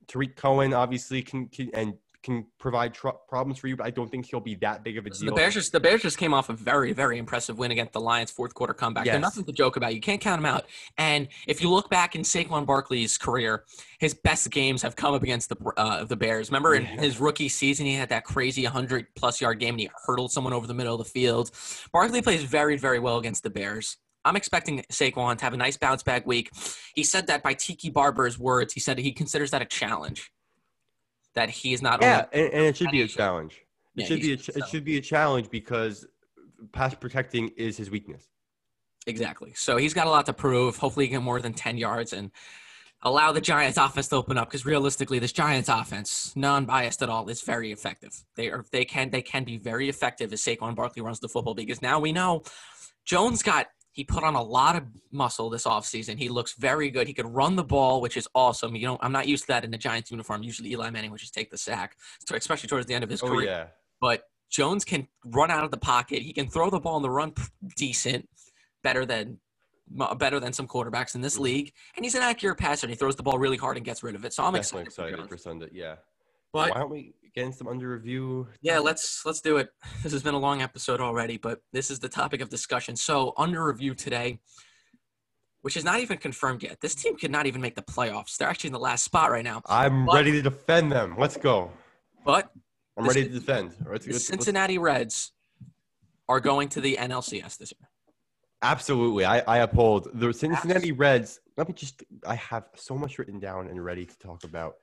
Tarik 0.08 0.36
Cohen 0.36 0.74
obviously 0.74 1.22
can, 1.22 1.48
can 1.48 1.70
and 1.74 1.94
can 2.24 2.46
provide 2.60 2.94
tr- 2.94 3.10
problems 3.28 3.60
for 3.60 3.68
you, 3.68 3.76
but 3.76 3.86
I 3.86 3.90
don't 3.90 4.10
think 4.10 4.26
he'll 4.26 4.40
be 4.40 4.56
that 4.56 4.84
big 4.84 4.98
of 4.98 5.06
a 5.06 5.10
deal. 5.10 5.30
the 5.30 5.36
Bears 5.36 5.54
just 5.54 5.72
the 5.72 5.80
Bears 5.80 6.02
just 6.02 6.18
came 6.18 6.34
off 6.34 6.50
a 6.50 6.54
very 6.54 6.94
very 6.94 7.18
impressive 7.18 7.58
win 7.58 7.72
against 7.72 7.94
the 7.94 8.00
Lions 8.00 8.32
fourth 8.32 8.54
quarter 8.54 8.74
comeback. 8.74 9.06
They're 9.06 9.20
nothing 9.20 9.44
to 9.46 9.52
joke 9.52 9.76
about. 9.76 9.94
You 9.94 10.02
can't 10.02 10.22
count 10.22 10.42
them 10.42 10.46
out. 10.46 10.66
And 10.98 11.28
if 11.48 11.62
you 11.62 11.70
look 11.70 11.90
back 11.90 12.16
in 12.16 12.22
Saquon 12.22 12.66
Barkley's 12.66 13.18
career, 13.18 13.66
his 14.00 14.14
best 14.14 14.50
games 14.50 14.82
have 14.82 14.96
come 14.96 15.14
up 15.14 15.24
against 15.24 15.50
the 15.50 15.58
uh, 15.78 16.06
the 16.06 16.16
Bears. 16.16 16.50
Remember 16.50 16.76
in 16.76 16.86
his 16.86 17.20
rookie 17.20 17.50
season, 17.50 17.86
he 17.86 17.94
had 17.94 18.10
that 18.10 18.24
crazy 18.24 18.64
100 18.64 19.08
plus 19.16 19.42
yard 19.42 19.60
game 19.60 19.74
and 19.76 19.82
he 19.82 19.90
hurdled 20.06 20.32
someone 20.32 20.54
over 20.54 20.66
the 20.66 20.74
middle 20.74 20.94
of 20.94 21.00
the 21.00 21.10
field. 21.10 21.52
Barkley 21.92 22.22
plays 22.22 22.44
very 22.44 22.78
very 22.78 23.00
well 23.00 23.18
against 23.18 23.44
the 23.44 23.50
Bears. 23.50 23.98
I'm 24.26 24.36
expecting 24.38 24.84
Saquon 24.90 25.38
to 25.38 25.44
have 25.44 25.54
a 25.54 25.58
nice 25.58 25.76
bounce 25.78 26.02
back 26.02 26.26
week. 26.26 26.50
He 26.96 27.04
said 27.04 27.28
that 27.28 27.44
by 27.44 27.54
Tiki 27.54 27.90
Barber's 27.90 28.40
words, 28.40 28.74
he 28.74 28.80
said 28.80 28.98
he 28.98 29.12
considers 29.12 29.52
that 29.52 29.62
a 29.62 29.66
challenge. 29.66 30.32
That 31.36 31.50
he 31.50 31.74
is 31.74 31.82
not 31.82 32.02
yeah, 32.02 32.26
and, 32.32 32.54
and 32.54 32.66
it 32.66 32.78
should 32.78 32.92
be 32.92 33.02
a 33.02 33.08
challenge. 33.08 33.62
It 33.96 34.02
Yeah, 34.02 34.06
should 34.08 34.22
be 34.22 34.34
a, 34.34 34.38
ch- 34.38 34.50
it 34.50 34.68
should 34.70 34.84
be 34.86 34.98
a 34.98 35.02
challenge 35.02 35.50
because 35.50 36.06
pass 36.72 36.94
protecting 36.94 37.50
is 37.58 37.76
his 37.78 37.90
weakness. 37.90 38.30
Exactly. 39.08 39.54
So 39.56 39.78
he's 39.78 39.94
got 39.94 40.08
a 40.08 40.10
lot 40.10 40.26
to 40.28 40.34
prove. 40.34 40.78
Hopefully, 40.78 41.06
he 41.06 41.10
can 41.10 41.20
get 41.20 41.24
more 41.26 41.42
than 41.42 41.54
10 41.54 41.78
yards 41.78 42.14
and 42.14 42.32
allow 43.02 43.32
the 43.32 43.42
Giants 43.42 43.78
offense 43.78 44.08
to 44.10 44.16
open 44.16 44.38
up 44.38 44.48
because 44.50 44.66
realistically, 44.66 45.20
this 45.20 45.34
Giants 45.34 45.70
offense, 45.70 46.34
non-biased 46.36 47.02
at 47.02 47.10
all, 47.10 47.28
is 47.30 47.42
very 47.42 47.72
effective. 47.72 48.24
They 48.36 48.50
are 48.50 48.64
they 48.72 48.86
can 48.86 49.10
they 49.10 49.22
can 49.22 49.44
be 49.44 49.58
very 49.58 49.90
effective 49.90 50.32
as 50.32 50.42
Saquon 50.42 50.76
Barkley 50.76 51.02
runs 51.02 51.20
the 51.20 51.28
football 51.28 51.54
because 51.56 51.82
now 51.82 52.00
we 52.00 52.12
know 52.14 52.44
Jones 53.06 53.44
got 53.44 53.68
he 53.94 54.04
put 54.04 54.24
on 54.24 54.36
a 54.36 54.42
lot 54.44 54.76
of 54.76 54.84
muscle 55.12 55.50
this 55.50 55.66
offseason. 55.66 56.18
He 56.18 56.28
looks 56.28 56.54
very 56.56 56.90
good. 56.90 57.08
He 57.08 57.14
could 57.14 57.28
run 57.28 57.56
the 57.56 57.64
ball, 57.64 58.02
which 58.02 58.18
is 58.18 58.28
awesome. 58.36 58.76
You 58.76 58.88
know, 58.88 58.98
I'm 59.02 59.12
not 59.12 59.28
used 59.28 59.44
to 59.46 59.48
that 59.50 59.64
in 59.64 59.72
the 59.72 59.78
Giants 59.78 60.12
uniform. 60.12 60.44
Usually 60.44 60.72
Eli 60.72 60.90
Manning 60.90 61.12
would 61.12 61.20
just 61.20 61.34
take 61.34 61.50
the 61.52 61.58
sack, 61.58 61.96
especially 62.32 62.68
towards 62.68 62.88
the 62.88 62.94
end 62.96 63.04
of 63.04 63.10
his 63.10 63.24
Oh 63.24 63.28
career 63.28 63.50
yeah, 63.50 63.66
but 64.02 64.24
Jones 64.50 64.84
can 64.84 65.08
run 65.26 65.50
out 65.50 65.64
of 65.64 65.72
the 65.72 65.78
pocket. 65.78 66.22
He 66.22 66.34
can 66.34 66.48
throw 66.48 66.70
the 66.70 66.80
ball 66.80 66.98
in 66.98 67.04
the 67.04 67.10
run 67.10 67.34
decent, 67.76 68.28
better 68.84 69.06
than 69.06 69.40
better 70.18 70.40
than 70.40 70.54
some 70.54 70.68
quarterbacks 70.68 71.14
in 71.16 71.22
this 71.22 71.36
Mm-hmm. 71.36 71.44
league. 71.44 71.74
And 71.96 72.06
he's 72.06 72.16
an 72.16 72.22
accurate 72.22 72.58
passer. 72.58 72.86
And 72.88 72.92
he 72.92 72.96
throws 72.98 73.16
the 73.16 73.24
ball 73.24 73.38
really 73.38 73.58
hard 73.58 73.78
and 73.78 73.86
gets 73.86 74.02
rid 74.02 74.16
of 74.16 74.26
it. 74.26 74.34
So 74.34 74.44
I'm 74.44 74.54
definitely 74.54 74.84
excited. 74.84 75.10
excited 75.14 75.30
for 75.30 75.36
for 75.36 75.42
Sunday. 75.42 75.70
Yeah, 75.72 75.96
But 76.52 76.72
why 76.72 76.80
don't 76.80 76.90
we 76.90 77.14
get 77.34 77.46
into 77.46 77.58
some 77.58 77.68
under 77.68 77.90
review? 77.90 78.48
yeah, 78.62 78.80
let's 78.80 79.26
let's 79.26 79.42
do 79.42 79.58
it. 79.58 79.70
This 80.04 80.12
has 80.12 80.24
been 80.24 80.34
a 80.34 80.40
long 80.40 80.62
episode 80.62 81.00
already, 81.02 81.38
but 81.38 81.60
this 81.72 81.90
is 81.92 82.00
the 82.00 82.10
topic 82.10 82.42
of 82.42 82.50
discussion. 82.50 82.96
So 82.96 83.34
under 83.38 83.64
review 83.66 83.96
today, 83.96 84.40
which 85.62 85.78
is 85.78 85.84
not 85.84 86.00
even 86.00 86.18
confirmed 86.18 86.62
yet. 86.64 86.80
This 86.82 86.94
team 86.96 87.16
could 87.18 87.32
not 87.32 87.46
even 87.46 87.62
make 87.62 87.76
the 87.76 87.82
playoffs. 87.82 88.38
They're 88.38 88.50
actually 88.50 88.70
in 88.70 88.74
the 88.74 88.80
last 88.80 89.04
spot 89.06 89.32
right 89.32 89.44
now. 89.44 89.62
I'm 89.68 90.06
But- 90.06 90.16
ready 90.16 90.32
to 90.34 90.42
defend 90.42 90.92
them. 90.92 91.16
Let's 91.18 91.38
go. 91.38 91.72
But 92.26 92.50
I'm 92.98 93.06
ready 93.08 93.24
to 93.24 93.30
defend. 93.30 93.68
Let's, 93.72 93.80
the 93.80 93.90
let's- 93.90 94.06
let's- 94.12 94.28
Cincinnati 94.28 94.78
Reds 94.78 95.32
are 96.30 96.40
going 96.40 96.70
to 96.70 96.82
the 96.82 96.98
NLCS 96.98 97.58
this 97.58 97.74
year. 97.78 97.90
absolutely, 98.62 99.26
I, 99.26 99.40
I 99.40 99.58
uphold 99.60 100.08
the 100.14 100.32
Cincinnati 100.34 100.92
Reds. 100.94 101.40
Let 101.58 101.68
me 101.68 101.74
just. 101.74 102.04
I 102.26 102.36
have 102.36 102.66
so 102.76 102.96
much 102.98 103.20
written 103.20 103.40
down 103.40 103.68
and 103.68 103.84
ready 103.84 104.06
to 104.06 104.18
talk 104.20 104.44
about. 104.44 104.76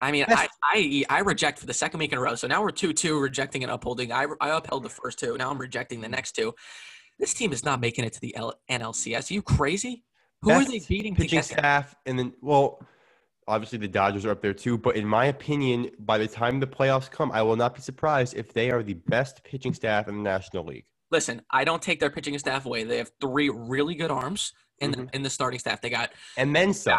I 0.00 0.12
mean, 0.12 0.24
I, 0.28 0.48
I 0.62 1.04
I 1.10 1.18
reject 1.20 1.58
for 1.58 1.66
the 1.66 1.74
second 1.74 1.98
week 1.98 2.12
in 2.12 2.18
a 2.18 2.20
row. 2.20 2.34
So 2.34 2.46
now 2.46 2.62
we're 2.62 2.70
two 2.70 2.92
two 2.92 3.18
rejecting 3.18 3.62
and 3.64 3.72
upholding. 3.72 4.12
I 4.12 4.26
I 4.40 4.50
upheld 4.56 4.84
the 4.84 4.88
first 4.88 5.18
two. 5.18 5.36
Now 5.36 5.50
I'm 5.50 5.58
rejecting 5.58 6.00
the 6.00 6.08
next 6.08 6.32
two. 6.32 6.54
This 7.18 7.34
team 7.34 7.52
is 7.52 7.64
not 7.64 7.80
making 7.80 8.04
it 8.04 8.12
to 8.12 8.20
the 8.20 8.34
L- 8.36 8.60
NLCS. 8.70 9.30
Are 9.30 9.34
you 9.34 9.42
crazy? 9.42 10.04
Who 10.42 10.50
are 10.52 10.64
they 10.64 10.78
Best 10.78 10.88
beating 10.88 11.16
Pitching 11.16 11.42
staff, 11.42 11.96
and 12.06 12.16
then 12.16 12.32
well, 12.40 12.80
obviously 13.48 13.78
the 13.78 13.88
Dodgers 13.88 14.24
are 14.24 14.30
up 14.30 14.40
there 14.40 14.54
too. 14.54 14.78
But 14.78 14.94
in 14.94 15.04
my 15.04 15.26
opinion, 15.26 15.90
by 15.98 16.18
the 16.18 16.28
time 16.28 16.60
the 16.60 16.66
playoffs 16.68 17.10
come, 17.10 17.32
I 17.32 17.42
will 17.42 17.56
not 17.56 17.74
be 17.74 17.80
surprised 17.80 18.36
if 18.36 18.52
they 18.52 18.70
are 18.70 18.84
the 18.84 18.94
best 18.94 19.42
pitching 19.42 19.74
staff 19.74 20.06
in 20.06 20.16
the 20.16 20.22
National 20.22 20.64
League. 20.64 20.84
Listen, 21.10 21.42
I 21.50 21.64
don't 21.64 21.82
take 21.82 21.98
their 21.98 22.10
pitching 22.10 22.38
staff 22.38 22.66
away. 22.66 22.84
They 22.84 22.98
have 22.98 23.10
three 23.20 23.48
really 23.48 23.96
good 23.96 24.12
arms 24.12 24.52
in 24.78 24.92
Mm-hmm. 24.92 25.06
the 25.06 25.16
in 25.16 25.22
the 25.22 25.30
starting 25.30 25.58
staff. 25.58 25.80
They 25.80 25.90
got 25.90 26.12
And 26.36 26.54
then 26.54 26.72
some. 26.72 26.96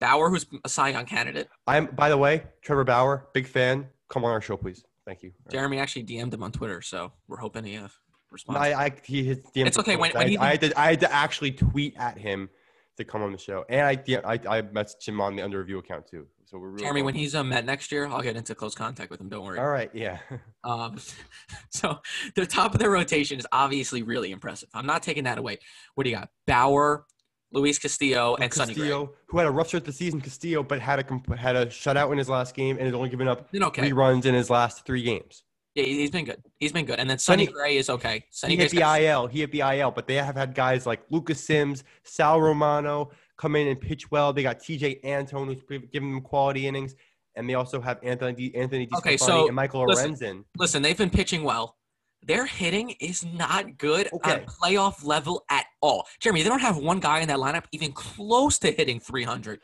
Bauer, 0.00 0.30
who's 0.30 0.46
a 0.64 0.68
Cy 0.68 0.90
Young 0.90 1.04
candidate. 1.06 1.48
I'm 1.66 1.86
by 1.86 2.08
the 2.08 2.16
way, 2.16 2.44
Trevor 2.62 2.84
Bauer, 2.84 3.28
big 3.34 3.46
fan. 3.46 3.86
Come 4.08 4.24
on 4.24 4.30
our 4.30 4.40
show, 4.40 4.56
please. 4.56 4.84
Thank 5.06 5.22
you. 5.22 5.32
Jeremy 5.50 5.78
actually 5.78 6.04
DM'd 6.04 6.34
him 6.34 6.42
on 6.42 6.52
Twitter, 6.52 6.82
so 6.82 7.12
we're 7.28 7.38
hoping 7.38 7.64
he 7.64 7.76
uh, 7.76 7.88
responds. 8.30 8.60
I, 8.60 8.86
I 8.86 8.92
he 9.04 9.24
his 9.24 9.38
DM 9.54 9.66
It's 9.66 9.78
okay, 9.78 9.96
when- 9.96 10.14
I, 10.14 10.18
when 10.18 10.28
he- 10.28 10.38
I 10.38 10.50
had 10.50 10.60
to 10.60 10.80
I 10.80 10.90
had 10.90 11.00
to 11.00 11.12
actually 11.12 11.52
tweet 11.52 11.94
at 11.98 12.18
him 12.18 12.48
to 12.96 13.04
come 13.04 13.22
on 13.22 13.32
the 13.32 13.38
show, 13.38 13.64
and 13.68 13.80
I 13.82 13.92
I, 14.24 14.58
I 14.58 14.62
messaged 14.62 15.06
him 15.08 15.20
on 15.20 15.36
the 15.36 15.42
under 15.42 15.58
review 15.58 15.78
account 15.78 16.06
too. 16.08 16.26
So 16.44 16.56
we're 16.58 16.68
really 16.70 16.82
Jeremy, 16.82 17.02
when 17.02 17.14
he's 17.14 17.34
uh, 17.34 17.44
met 17.44 17.66
next 17.66 17.92
year, 17.92 18.06
I'll 18.06 18.22
get 18.22 18.34
into 18.34 18.54
close 18.54 18.74
contact 18.74 19.10
with 19.10 19.20
him. 19.20 19.28
Don't 19.28 19.44
worry. 19.44 19.58
all 19.58 19.68
right, 19.68 19.90
yeah. 19.94 20.18
Um, 20.64 20.98
so 21.70 21.98
the 22.34 22.44
top 22.46 22.72
of 22.74 22.80
their 22.80 22.90
rotation 22.90 23.38
is 23.38 23.46
obviously 23.52 24.02
really 24.02 24.30
impressive. 24.32 24.68
I'm 24.74 24.86
not 24.86 25.02
taking 25.02 25.24
that 25.24 25.38
away. 25.38 25.58
What 25.94 26.04
do 26.04 26.10
you 26.10 26.16
got? 26.16 26.30
Bauer, 26.46 27.04
Luis 27.52 27.78
Castillo, 27.78 28.36
and 28.36 28.52
Sonny 28.52 28.74
Gray. 28.74 28.88
Who 28.88 29.38
had 29.38 29.46
a 29.46 29.50
rough 29.50 29.68
start 29.68 29.84
to 29.84 29.90
the 29.90 29.96
season, 29.96 30.20
Castillo, 30.20 30.62
but 30.62 30.80
had 30.80 30.98
a 31.00 31.36
had 31.36 31.56
a 31.56 31.66
shutout 31.66 32.12
in 32.12 32.18
his 32.18 32.28
last 32.28 32.54
game 32.54 32.76
and 32.76 32.86
has 32.86 32.94
only 32.94 33.08
given 33.08 33.26
up 33.28 33.48
okay. 33.54 33.82
three 33.82 33.92
runs 33.92 34.26
in 34.26 34.34
his 34.34 34.50
last 34.50 34.84
three 34.84 35.02
games. 35.02 35.44
Yeah, 35.74 35.84
he- 35.84 35.98
he's 35.98 36.10
been 36.10 36.24
good. 36.24 36.42
He's 36.58 36.72
been 36.72 36.84
good. 36.86 36.98
And 36.98 37.08
then 37.08 37.18
Sonny 37.18 37.46
Sonny- 37.46 37.52
Gray 37.54 37.76
is 37.76 37.88
okay. 37.88 38.24
Sonny 38.30 38.56
He 38.56 38.60
hit 38.62 38.70
the 38.70 38.78
got- 38.78 39.00
IL. 39.00 39.26
He 39.28 39.40
hit 39.40 39.52
the 39.52 39.60
IL, 39.62 39.90
but 39.92 40.06
they 40.06 40.16
have 40.16 40.34
had 40.34 40.54
guys 40.54 40.86
like 40.86 41.02
Lucas 41.10 41.42
Sims, 41.42 41.84
Sal 42.04 42.40
Romano 42.40 43.10
come 43.38 43.54
in 43.56 43.68
and 43.68 43.80
pitch 43.80 44.10
well. 44.10 44.32
They 44.32 44.42
got 44.42 44.58
Tejay 44.58 45.00
Antone, 45.04 45.46
who's 45.46 45.62
giving 45.92 46.12
them 46.12 46.20
quality 46.20 46.66
innings, 46.66 46.96
and 47.36 47.48
they 47.48 47.54
also 47.54 47.80
have 47.80 47.98
Anthony 48.02 48.52
Anthony 48.54 48.88
Okay, 48.96 49.16
so, 49.16 49.46
and 49.46 49.54
Michael 49.56 49.86
listen. 49.86 50.14
Lorenzen. 50.16 50.44
Listen, 50.58 50.82
they've 50.82 50.98
been 50.98 51.10
pitching 51.10 51.44
well. 51.44 51.76
Their 52.22 52.46
hitting 52.46 52.90
is 53.00 53.24
not 53.24 53.78
good 53.78 54.08
Okay. 54.12 54.32
on 54.32 54.40
playoff 54.46 55.04
level 55.04 55.44
at 55.50 55.66
all. 55.80 56.06
Jeremy, 56.20 56.42
they 56.42 56.48
don't 56.48 56.60
have 56.60 56.76
one 56.76 57.00
guy 57.00 57.20
in 57.20 57.28
that 57.28 57.38
lineup 57.38 57.64
even 57.72 57.92
close 57.92 58.58
to 58.58 58.70
hitting 58.72 59.00
300. 59.00 59.60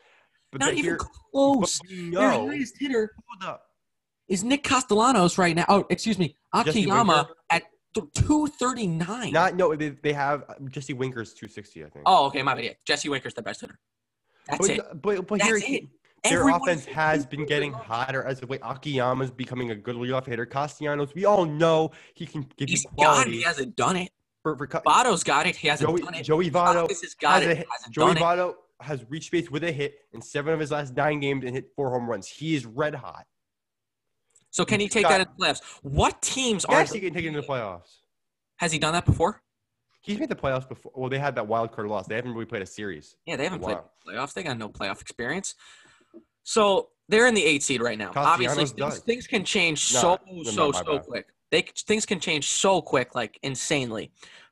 But 0.51 0.61
Not 0.61 0.73
even 0.73 0.97
close. 1.33 1.79
Their 1.89 2.31
highest 2.31 2.75
hitter 2.79 3.13
Hold 3.27 3.51
up. 3.53 3.63
is 4.29 4.43
Nick 4.43 4.63
Castellanos 4.63 5.37
right 5.37 5.55
now. 5.55 5.65
Oh, 5.67 5.85
excuse 5.89 6.17
me, 6.17 6.35
Jesse 6.63 6.83
Akiyama 6.83 7.29
at 7.49 7.63
th- 7.93 8.07
239. 8.15 9.33
Not 9.33 9.55
no. 9.55 9.75
They, 9.75 9.89
they 9.89 10.13
have 10.13 10.43
um, 10.57 10.69
Jesse 10.71 10.93
Winker's 10.93 11.33
260, 11.33 11.83
I 11.83 11.89
think. 11.89 12.03
oh, 12.05 12.27
okay, 12.27 12.41
my 12.41 12.55
bad. 12.55 12.63
Yeah. 12.63 12.71
Jesse 12.85 13.09
Winker's 13.09 13.33
the 13.33 13.41
best 13.41 13.61
hitter. 13.61 13.77
That's 14.47 14.59
but, 14.67 14.69
it. 14.77 15.01
But, 15.01 15.27
but 15.27 15.39
That's 15.39 15.61
here, 15.63 15.77
it. 15.83 15.89
Their 16.29 16.39
Everyone 16.39 16.61
offense 16.61 16.85
has 16.85 17.25
been 17.25 17.45
getting 17.45 17.71
hotter 17.73 18.23
as 18.23 18.41
of 18.41 18.49
late. 18.49 18.61
Akiyama's 18.63 19.31
becoming 19.31 19.71
a 19.71 19.75
good 19.75 19.95
leadoff 19.95 20.25
hitter. 20.25 20.45
Castellanos, 20.45 21.13
we 21.15 21.25
all 21.25 21.45
know 21.45 21.91
he 22.13 22.25
can 22.25 22.47
give 22.57 22.69
He's 22.69 22.83
you 22.83 22.89
got 22.89 22.93
it. 22.93 23.05
quality. 23.05 23.31
He 23.37 23.41
hasn't 23.43 23.75
done 23.75 23.95
it. 23.95 24.11
for, 24.43 24.57
for, 24.57 24.67
Votto's 24.67 25.23
got 25.23 25.47
it. 25.47 25.55
He 25.55 25.67
hasn't 25.67 25.89
Joey, 25.89 26.01
done 26.01 26.13
it. 26.15 26.23
Joey 26.23 26.51
Votto 26.51 26.87
has 26.89 27.15
got 27.15 27.41
has 27.41 27.43
it. 27.43 27.45
a 27.45 27.49
He 27.49 27.55
hit. 27.59 27.67
hasn't 27.71 27.93
Joey 27.93 28.13
done 28.13 28.17
it. 28.17 28.19
Votto 28.21 28.53
has 28.81 29.05
reached 29.09 29.31
base 29.31 29.49
with 29.49 29.63
a 29.63 29.71
hit 29.71 29.95
in 30.13 30.21
seven 30.21 30.53
of 30.53 30.59
his 30.59 30.71
last 30.71 30.95
nine 30.95 31.19
games 31.19 31.43
and 31.45 31.55
hit 31.55 31.69
four 31.75 31.89
home 31.91 32.09
runs. 32.09 32.27
He 32.27 32.55
is 32.55 32.65
red 32.65 32.95
hot. 32.95 33.25
So 34.51 34.63
can 34.65 34.79
he 34.79 34.87
take 34.87 35.03
got- 35.03 35.09
that 35.09 35.21
in 35.21 35.27
the 35.37 35.45
playoffs? 35.45 35.61
What 35.81 36.21
teams 36.21 36.65
are? 36.65 36.79
Yes, 36.79 36.91
he 36.93 36.99
can 36.99 37.13
take 37.13 37.25
it 37.25 37.27
into 37.29 37.41
the 37.41 37.47
playoffs. 37.47 37.97
Has 38.57 38.71
he 38.71 38.79
done 38.79 38.93
that 38.93 39.05
before? 39.05 39.41
He's 40.01 40.19
made 40.19 40.29
the 40.29 40.35
playoffs 40.35 40.69
before. 40.69 40.91
Well, 40.95 41.09
they 41.09 41.17
had 41.17 41.35
that 41.35 41.47
wild 41.47 41.71
card 41.71 41.87
loss. 41.87 42.05
They 42.07 42.15
haven't 42.15 42.33
really 42.33 42.45
played 42.45 42.61
a 42.61 42.65
series. 42.67 43.15
Yeah, 43.25 43.37
they 43.37 43.43
haven't 43.43 43.61
played 43.61 43.77
playoffs. 44.07 44.33
They 44.33 44.43
got 44.43 44.57
no 44.57 44.69
playoff 44.69 45.01
experience. 45.01 45.55
So 46.45 46.89
they're 47.09 47.27
in 47.27 47.33
the 47.33 47.43
eight 47.43 47.63
seed 47.63 47.81
right 47.81 47.97
now. 47.97 48.11
Obviously, 48.15 48.65
things, 48.65 48.99
things 48.99 49.27
can 49.27 49.43
change 49.43 49.93
No, 49.95 49.99
so 49.99 50.19
no, 50.31 50.43
so 50.43 50.71
my 50.71 50.79
so 50.83 50.97
bad. 50.99 51.05
quick. 51.05 51.27
They 51.51 51.61
things 51.85 52.05
can 52.05 52.19
change 52.19 52.47
so 52.49 52.81
quick, 52.81 53.13
like 53.15 53.37
insanely. 53.43 54.11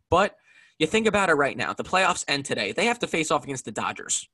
But 0.10 0.36
you 0.80 0.88
think 0.88 1.08
about 1.08 1.30
it 1.30 1.34
right 1.36 1.56
now. 1.56 1.72
The 1.74 1.84
playoffs 1.84 2.26
end 2.28 2.46
today. 2.46 2.72
They 2.72 2.86
have 2.88 3.00
to 3.00 3.08
face 3.08 3.32
off 3.32 3.44
against 3.44 3.64
the 3.66 3.72
Dodgers. 3.72 4.28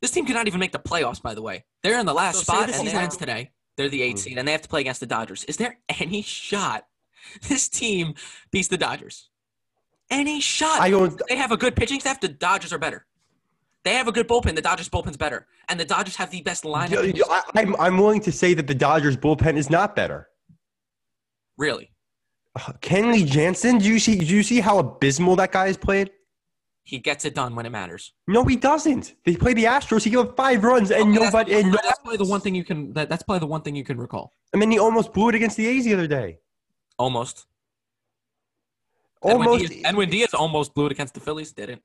This 0.00 0.10
team 0.12 0.26
cannot 0.26 0.46
even 0.46 0.60
make 0.60 0.72
the 0.72 0.78
playoffs. 0.78 1.20
By 1.20 1.34
the 1.34 1.42
way, 1.42 1.64
they're 1.82 1.98
in 1.98 2.06
the 2.06 2.14
last 2.14 2.36
So 2.38 2.42
spot, 2.44 2.56
the 2.68 2.74
and 2.74 2.86
the 2.86 2.90
season- 2.90 2.98
ends 2.98 3.16
today. 3.16 3.50
They're 3.76 3.88
the 3.88 4.02
eight 4.02 4.16
Mhm. 4.16 4.20
seed, 4.20 4.38
and 4.38 4.46
they 4.46 4.52
have 4.52 4.62
to 4.62 4.68
play 4.68 4.80
against 4.82 5.00
the 5.00 5.06
Dodgers. 5.06 5.42
Is 5.44 5.56
there 5.56 5.78
any 5.88 6.22
shot 6.22 6.86
this 7.48 7.68
team 7.68 8.14
beats 8.52 8.68
the 8.68 8.76
Dodgers? 8.78 9.28
Any 10.10 10.40
shot? 10.40 10.80
I 10.80 10.90
don't. 10.90 11.20
they 11.28 11.36
have 11.36 11.50
a 11.50 11.56
good 11.56 11.74
pitching 11.74 11.98
staff. 11.98 12.20
The 12.20 12.28
Dodgers 12.28 12.72
are 12.72 12.78
better. 12.78 13.06
They 13.84 13.94
have 13.94 14.08
a 14.08 14.12
good 14.12 14.26
bullpen. 14.26 14.54
The 14.54 14.62
Dodgers 14.62 14.88
bullpen's 14.88 15.16
better, 15.16 15.46
and 15.68 15.78
the 15.78 15.84
Dodgers 15.84 16.16
have 16.16 16.30
the 16.30 16.40
best 16.42 16.64
lineup. 16.64 17.20
I, 17.28 17.42
I'm, 17.54 17.76
I'm 17.76 17.98
willing 17.98 18.20
to 18.22 18.32
say 18.32 18.54
that 18.54 18.66
the 18.66 18.74
Dodgers 18.74 19.16
bullpen 19.16 19.56
is 19.56 19.68
not 19.70 19.94
better. 19.94 20.28
Really, 21.58 21.92
uh, 22.56 22.72
Kenley 22.80 23.26
Jansen, 23.26 23.78
do 23.78 23.88
you 23.88 23.98
see? 23.98 24.16
Do 24.18 24.24
you 24.34 24.42
see 24.42 24.60
how 24.60 24.78
abysmal 24.78 25.36
that 25.36 25.52
guy 25.52 25.66
has 25.66 25.76
played? 25.76 26.10
he 26.86 26.98
gets 26.98 27.24
it 27.24 27.34
done 27.34 27.54
when 27.54 27.64
it 27.64 27.70
matters. 27.70 28.12
No, 28.28 28.44
he 28.44 28.56
doesn't. 28.56 29.14
They 29.24 29.36
play 29.36 29.54
the 29.54 29.64
Astros. 29.64 30.04
He 30.04 30.10
gave 30.10 30.18
up 30.20 30.36
five 30.36 30.62
runs, 30.62 30.90
and 30.90 31.02
Okay, 31.02 31.12
that's- 31.12 31.32
nobody. 31.32 31.54
And, 31.54 31.72
no, 31.72 31.78
that's 31.82 31.98
probably 32.00 32.18
the 32.18 32.26
one 32.26 32.40
thing 32.42 32.54
you 32.54 32.62
can. 32.62 32.92
That, 32.92 33.08
that's 33.08 33.22
probably 33.22 33.40
the 33.40 33.46
one 33.46 33.62
thing 33.62 33.74
you 33.74 33.84
can 33.84 33.96
recall. 33.98 34.32
I 34.52 34.58
mean, 34.58 34.70
he 34.70 34.78
almost 34.78 35.14
blew 35.14 35.30
it 35.30 35.34
against 35.34 35.56
the 35.56 35.66
A's 35.66 35.84
the 35.86 35.94
other 35.94 36.06
day. 36.06 36.38
Almost. 36.98 37.46
Almost. 39.22 39.68
Diaz, 39.68 39.82
Edwin 39.86 40.10
Diaz 40.10 40.34
almost 40.34 40.74
blew 40.74 40.84
it 40.86 40.92
against 40.92 41.14
the 41.14 41.20
Phillies. 41.20 41.52
Didn't. 41.52 41.82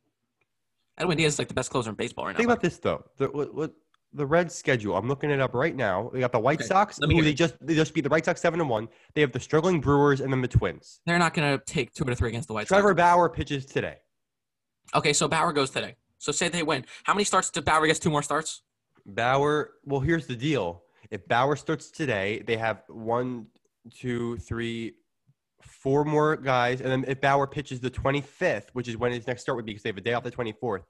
Edwin 1.00 1.18
Diaz 1.18 1.34
is 1.34 1.40
like 1.40 1.48
the 1.48 1.54
best 1.54 1.72
closer 1.72 1.90
in 1.90 1.96
baseball 1.96 2.26
right 2.26 2.34
now. 2.34 2.38
Think 2.38 2.48
about 2.48 2.62
this 2.62 2.78
though. 2.78 3.06
The 3.18 3.28
what, 3.28 3.54
what 3.54 3.74
the 4.14 4.26
Reds 4.26 4.56
schedule. 4.56 4.98
I'm 4.98 5.08
looking 5.08 5.30
it 5.30 5.40
up 5.40 5.54
right 5.54 5.76
now. 5.76 6.10
They 6.12 6.20
got 6.20 6.32
the 6.32 6.40
White 6.40 6.60
Okay, 6.60 6.68
Sox, 6.68 7.00
let 7.00 7.10
me 7.10 7.16
who 7.16 7.24
they 7.24 7.34
just 7.34 7.56
they 7.62 7.76
just 7.76 7.94
beat 7.94 8.02
the 8.02 8.10
White 8.10 8.26
Sox 8.26 8.42
seven 8.42 8.60
and 8.60 8.70
one. 8.70 8.88
They 9.14 9.22
have 9.22 9.32
the 9.32 9.40
struggling 9.40 9.80
Brewers 9.80 10.22
and 10.22 10.32
then 10.32 10.42
the 10.42 10.48
Twins. 10.48 11.00
They're 11.06 11.20
not 11.20 11.34
going 11.34 11.58
to 11.58 11.64
take 11.66 11.94
two 11.94 12.04
or 12.04 12.16
three 12.16 12.30
against 12.30 12.48
the 12.48 12.54
White 12.54 12.68
Trevor 12.68 12.94
Bauer 12.94 13.30
pitches 13.30 13.66
today. 13.66 13.98
Okay, 14.96 15.14
so 15.14 15.28
Bauer 15.28 15.54
goes 15.54 15.70
today. 15.70 15.96
So 16.18 16.32
say 16.32 16.50
they 16.50 16.64
win. 16.64 16.86
How 17.04 17.14
many 17.14 17.24
starts 17.24 17.50
did 17.50 17.66
Bauer 17.66 17.86
gets? 17.88 18.00
Two 18.00 18.10
more 18.10 18.24
starts. 18.24 18.64
Bauer. 19.06 19.72
Well, 19.86 20.02
here's 20.02 20.28
the 20.28 20.36
deal. 20.36 20.84
If 21.12 21.28
Bauer 21.28 21.56
starts 21.56 21.90
today, 21.92 22.44
they 22.46 22.58
have 22.58 22.84
one, 22.88 23.48
two, 23.94 24.38
three, 24.38 24.94
four 25.80 26.04
more 26.04 26.36
guys, 26.36 26.82
and 26.82 26.92
then 26.92 27.06
if 27.08 27.22
Bauer 27.22 27.48
pitches 27.48 27.80
the 27.80 27.90
25th, 27.90 28.70
which 28.74 28.88
is 28.88 28.98
when 28.98 29.12
his 29.12 29.26
next 29.28 29.42
start 29.42 29.56
would 29.56 29.66
be, 29.66 29.72
because 29.72 29.84
they 29.84 29.90
have 29.90 29.98
a 29.98 30.02
day 30.02 30.14
off 30.14 30.24
the 30.24 30.32
24th. 30.32 30.84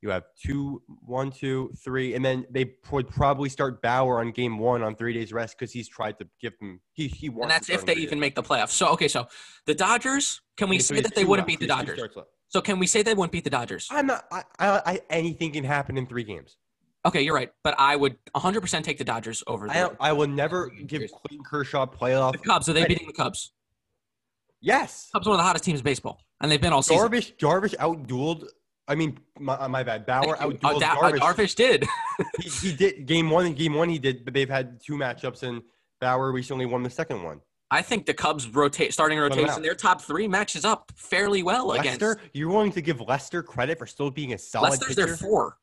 You 0.00 0.10
have 0.10 0.24
two, 0.44 0.82
one, 1.06 1.30
two, 1.30 1.70
three, 1.84 2.14
and 2.14 2.24
then 2.24 2.44
they 2.50 2.72
would 2.90 3.08
probably 3.08 3.48
start 3.48 3.80
Bauer 3.82 4.18
on 4.18 4.32
game 4.32 4.58
one 4.58 4.82
on 4.82 4.96
three 4.96 5.12
days 5.14 5.32
rest 5.32 5.56
because 5.56 5.72
he's 5.72 5.88
tried 5.88 6.18
to 6.18 6.26
give 6.40 6.58
them. 6.58 6.80
He 6.92 7.06
he 7.06 7.28
wants. 7.28 7.44
And 7.44 7.50
that's 7.52 7.70
if 7.70 7.86
they 7.86 7.94
even 8.00 8.18
make 8.18 8.34
the 8.34 8.42
playoffs. 8.42 8.70
So 8.70 8.88
okay, 8.94 9.06
so 9.06 9.28
the 9.64 9.74
Dodgers. 9.74 10.40
Can 10.56 10.68
we 10.68 10.76
Okay, 10.76 10.82
say 10.82 11.00
that 11.02 11.14
they 11.14 11.24
wouldn't 11.24 11.46
left. 11.46 11.60
beat 11.60 11.68
the 11.68 11.72
He 11.76 11.84
Dodgers? 11.84 12.16
So 12.48 12.60
can 12.60 12.80
we 12.80 12.88
say 12.88 13.02
they 13.02 13.14
wouldn't 13.14 13.30
beat 13.30 13.44
the 13.44 13.50
Dodgers? 13.50 13.86
I'm 13.92 14.08
not. 14.08 14.24
I, 14.32 14.42
I, 14.58 14.82
I 14.84 15.00
anything 15.08 15.52
can 15.52 15.62
happen 15.62 15.96
in 15.96 16.06
three 16.08 16.24
games. 16.24 16.56
Okay, 17.06 17.22
you're 17.22 17.34
right. 17.34 17.52
But 17.62 17.76
I 17.78 17.94
would 17.94 18.16
100% 18.34 18.82
take 18.82 18.98
the 18.98 19.04
Dodgers 19.04 19.44
over 19.46 19.68
the, 19.68 19.92
I 20.00 20.08
I 20.08 20.12
will 20.12 20.26
never 20.28 20.68
give 20.68 21.02
Clayton 21.12 21.44
Kershaw 21.44 21.86
playoff. 21.86 22.32
the 22.32 22.38
Cubs. 22.38 22.68
Are 22.68 22.72
they 22.72 22.84
beating 22.86 23.06
the 23.06 23.12
Cubs? 23.12 23.52
Yes. 24.62 25.08
Cubs 25.12 25.26
are 25.26 25.30
one 25.30 25.38
of 25.38 25.42
the 25.42 25.46
hottest 25.46 25.64
teams 25.64 25.80
in 25.80 25.84
baseball, 25.84 26.20
and 26.40 26.50
they've 26.50 26.60
been 26.60 26.72
all 26.72 26.82
season. 26.82 27.08
Darvish, 27.08 27.36
Darvish 27.36 27.74
outdueled. 27.76 28.46
I 28.88 28.94
mean, 28.94 29.18
my, 29.38 29.66
my 29.68 29.82
bad. 29.82 30.06
Bauer 30.06 30.36
outdueled 30.36 30.60
Uh, 30.64 30.78
Da- 30.78 30.92
uh, 30.94 31.10
Darvish. 31.12 31.18
Darvish 31.18 31.54
did. 31.54 31.84
he, 32.40 32.48
he 32.48 32.72
did 32.74 33.06
game 33.06 33.28
one 33.28 33.46
and 33.46 33.56
game 33.56 33.74
one. 33.74 33.88
He 33.88 33.98
did, 33.98 34.24
but 34.24 34.32
they've 34.32 34.48
had 34.48 34.80
two 34.80 34.94
matchups, 34.94 35.42
and 35.42 35.62
Bauer 36.00 36.32
recently 36.32 36.64
won 36.66 36.82
the 36.82 36.90
second 36.90 37.22
one. 37.22 37.40
I 37.70 37.80
think 37.80 38.04
the 38.04 38.12
Cubs 38.12 38.46
rotate 38.48 38.92
starting 38.92 39.18
rotation. 39.18 39.62
Their 39.62 39.74
top 39.74 40.02
three 40.02 40.28
matches 40.28 40.64
up 40.64 40.92
fairly 40.94 41.42
well 41.42 41.72
against. 41.72 42.02
Lester, 42.02 42.12
against. 42.12 42.36
you're 42.36 42.50
willing 42.50 42.72
to 42.72 42.82
give 42.82 43.00
Lester 43.00 43.42
credit 43.42 43.78
for 43.78 43.86
still 43.86 44.10
being 44.10 44.34
a 44.34 44.38
solid 44.38 44.70
Lester's 44.70 44.88
pitcher? 44.88 45.06
their 45.06 45.16
four. 45.16 45.56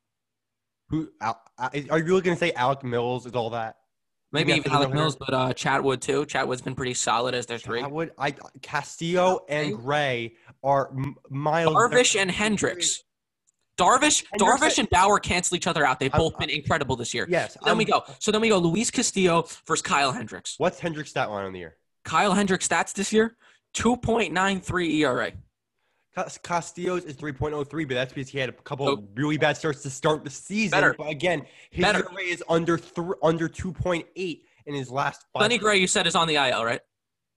Who 0.90 1.08
are 1.22 1.70
you 1.74 1.86
really 1.88 2.22
going 2.22 2.36
to 2.36 2.36
say? 2.36 2.52
Alec 2.54 2.84
Mills 2.84 3.28
is 3.28 3.34
all 3.34 3.52
that? 3.52 3.76
Maybe 4.32 4.54
even 4.54 4.72
Alec. 4.72 4.94
Mills, 4.94 5.16
but 5.16 5.34
uh, 5.34 5.54
Chatwood 5.54 6.02
too. 6.02 6.26
Chatwood's 6.26 6.62
been 6.62 6.76
pretty 6.76 6.94
solid 6.94 7.34
as 7.34 7.46
their 7.48 7.58
three. 7.58 7.84
Would. 7.84 8.12
I 8.18 8.36
Castillo 8.62 9.46
and 9.50 9.76
Gray 9.78 10.36
are 10.64 10.90
m- 10.96 11.16
miles. 11.30 11.74
Darvish 11.74 12.20
and 12.20 12.30
Hendricks. 12.30 13.04
Darvish, 13.78 14.26
And 14.34 14.42
Darvish 14.42 14.78
and 14.78 14.90
Bauer 14.90 15.20
cancel 15.20 15.56
each 15.56 15.66
other 15.66 15.86
out. 15.86 16.00
They've 16.00 16.14
I'm- 16.14 16.20
both 16.22 16.38
been 16.38 16.50
incredible 16.50 16.96
this 16.98 17.14
year. 17.14 17.26
Yes. 17.30 17.58
Then 17.64 17.78
we 17.78 17.86
I'm- 17.86 18.02
go. 18.06 18.14
So 18.20 18.32
then 18.32 18.42
we 18.42 18.50
go. 18.50 18.58
Luis 18.60 18.92
Castillo 18.92 19.48
versus 19.66 19.82
Kyle 19.82 20.12
Hendricks. 20.12 20.56
What's 20.58 20.80
Hendrick's 20.80 21.12
stat 21.12 21.30
line 21.30 21.46
on 21.46 21.54
the 21.54 21.60
year? 21.60 21.78
Kyle 22.04 22.34
Hendricks 22.34 22.68
stats 22.68 22.94
this 22.94 23.12
year: 23.14 23.36
two 23.74 23.96
point 23.98 24.34
nine 24.34 24.60
three 24.62 25.02
ERA. 25.04 25.32
Cas- 26.16 26.38
Castillo's 26.40 27.06
is 27.06 27.16
3.03, 27.16 27.88
but 27.88 27.94
that's 27.94 28.14
because 28.14 28.30
he 28.30 28.40
had 28.40 28.50
a 28.50 28.54
couple 28.54 28.88
of 28.88 29.04
really 29.16 29.38
bad 29.38 29.58
starts 29.58 29.82
to 29.84 29.90
start 29.90 30.24
the 30.24 30.30
season. 30.30 30.72
Better. 30.72 30.96
But 30.98 31.10
again, 31.10 31.46
his 31.70 31.84
Better. 31.84 32.00
ERA 32.12 32.24
is 32.24 32.44
under 32.50 32.78
th- 32.78 33.08
under 33.22 33.48
2.8 33.48 34.42
in 34.66 34.74
his 34.74 34.90
last 34.90 35.26
five. 35.34 35.44
Sonny 35.44 35.58
Gray, 35.58 35.78
you 35.78 35.88
said 35.88 36.08
is 36.08 36.16
on 36.16 36.28
the 36.28 36.36
IL, 36.36 36.64
right? 36.66 36.82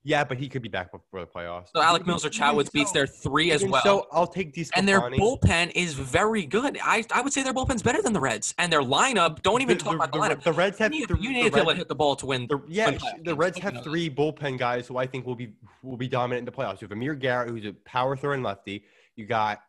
Yeah, 0.05 0.25
but 0.25 0.37
he 0.37 0.49
could 0.49 0.63
be 0.63 0.69
back 0.69 0.91
before 0.91 1.21
the 1.21 1.27
playoffs. 1.27 1.69
So 1.75 1.81
Alec 1.81 2.05
Mills 2.07 2.25
or 2.25 2.31
even 2.31 2.67
beats 2.73 2.91
so- 2.91 2.95
their 2.95 3.07
three 3.07 3.53
as 3.53 3.65
well. 3.65 3.83
So 3.85 4.09
I'll 4.11 4.27
take 4.27 4.53
these. 4.53 4.69
and 4.75 4.87
their 4.87 5.01
bullpen 5.01 5.71
is 5.77 5.95
very 5.95 6.45
good. 6.45 6.77
I, 6.83 7.05
I 7.15 7.21
would 7.21 7.33
say 7.33 7.45
their 7.45 7.55
bullpen's 7.55 7.83
better 7.85 8.03
than 8.03 8.13
the 8.13 8.19
Reds. 8.21 8.53
And 8.59 8.73
their 8.73 8.83
lineup, 8.83 9.43
don't 9.43 9.63
even 9.63 9.79
talk 9.79 9.95
about 9.95 10.11
the, 10.13 10.19
lineup. 10.19 10.43
The 10.43 10.53
Reds 10.53 10.79
have 10.79 10.93
you 10.93 11.01
need, 11.01 11.09
th- 11.09 11.21
you 11.21 11.33
need 11.33 11.45
to 11.45 11.51
be 11.53 11.57
able 11.61 11.67
to 11.67 11.69
Reds- 11.69 11.79
hit 11.79 11.89
the 11.89 11.95
ball 11.95 12.17
to 12.17 12.27
win. 12.27 12.49
The, 12.49 12.61
yeah, 12.69 12.91
win 12.91 12.99
sh- 12.99 13.03
the. 13.25 13.35
Reds 13.37 13.59
have 13.59 13.75
know 13.75 13.83
three 13.83 14.11
bullpen 14.11 14.59
guys 14.59 14.89
who 14.89 14.97
I 14.97 15.07
think 15.07 15.25
will 15.25 15.37
be 15.37 15.53
will 15.85 15.97
be 15.97 16.09
dominant 16.09 16.41
in 16.41 16.45
the 16.47 16.53
playoffs. 16.53 16.81
You 16.81 16.87
have 16.87 16.93
Amir 16.93 17.15
Garrett, 17.15 17.51
who's 17.51 17.65
a 17.65 17.73
power 17.85 18.17
throwing 18.17 18.43
lefty. 18.43 18.85
You 19.15 19.27
got 19.27 19.63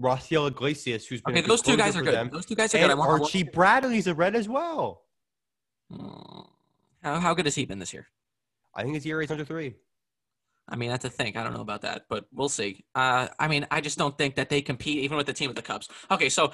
Raisel 0.00 0.48
Iglesias, 0.48 1.06
who's 1.06 1.20
been 1.22 1.36
Okay, 1.36 1.44
a 1.44 1.48
those 1.48 1.62
two 1.62 1.76
guys 1.76 1.94
are 1.94 2.02
good. 2.02 2.14
them. 2.14 2.30
Those 2.32 2.46
two 2.46 2.56
guys 2.56 2.74
are 2.74 2.78
good. 2.78 2.88
I 2.88 2.90
And 2.90 2.98
want 2.98 3.22
Archie 3.22 3.44
Bradley's 3.44 4.08
a 4.08 4.14
red 4.14 4.34
as 4.34 4.48
well. 4.48 5.02
Hmm. 5.92 6.40
How, 7.04 7.20
how 7.20 7.34
good 7.34 7.44
has 7.46 7.54
he 7.54 7.64
been 7.64 7.78
this 7.78 7.92
year? 7.92 8.08
I 8.76 8.82
think 8.82 8.94
his 8.94 9.06
ERA 9.06 9.24
is 9.24 9.30
under 9.30 9.44
three. 9.44 9.74
I 10.68 10.76
mean, 10.76 10.88
that's 10.90 11.04
a 11.04 11.10
think. 11.10 11.36
I 11.36 11.42
don't 11.44 11.52
know 11.52 11.60
about 11.60 11.82
that, 11.82 12.06
but 12.08 12.26
we'll 12.32 12.48
see. 12.48 12.84
Uh, 12.94 13.28
I 13.38 13.48
mean, 13.48 13.66
I 13.70 13.80
just 13.80 13.98
don't 13.98 14.16
think 14.16 14.36
that 14.36 14.48
they 14.48 14.62
compete 14.62 14.98
even 15.04 15.16
with 15.16 15.26
the 15.26 15.32
team 15.32 15.50
of 15.50 15.56
the 15.56 15.62
Cubs. 15.62 15.88
Okay, 16.10 16.30
so 16.30 16.52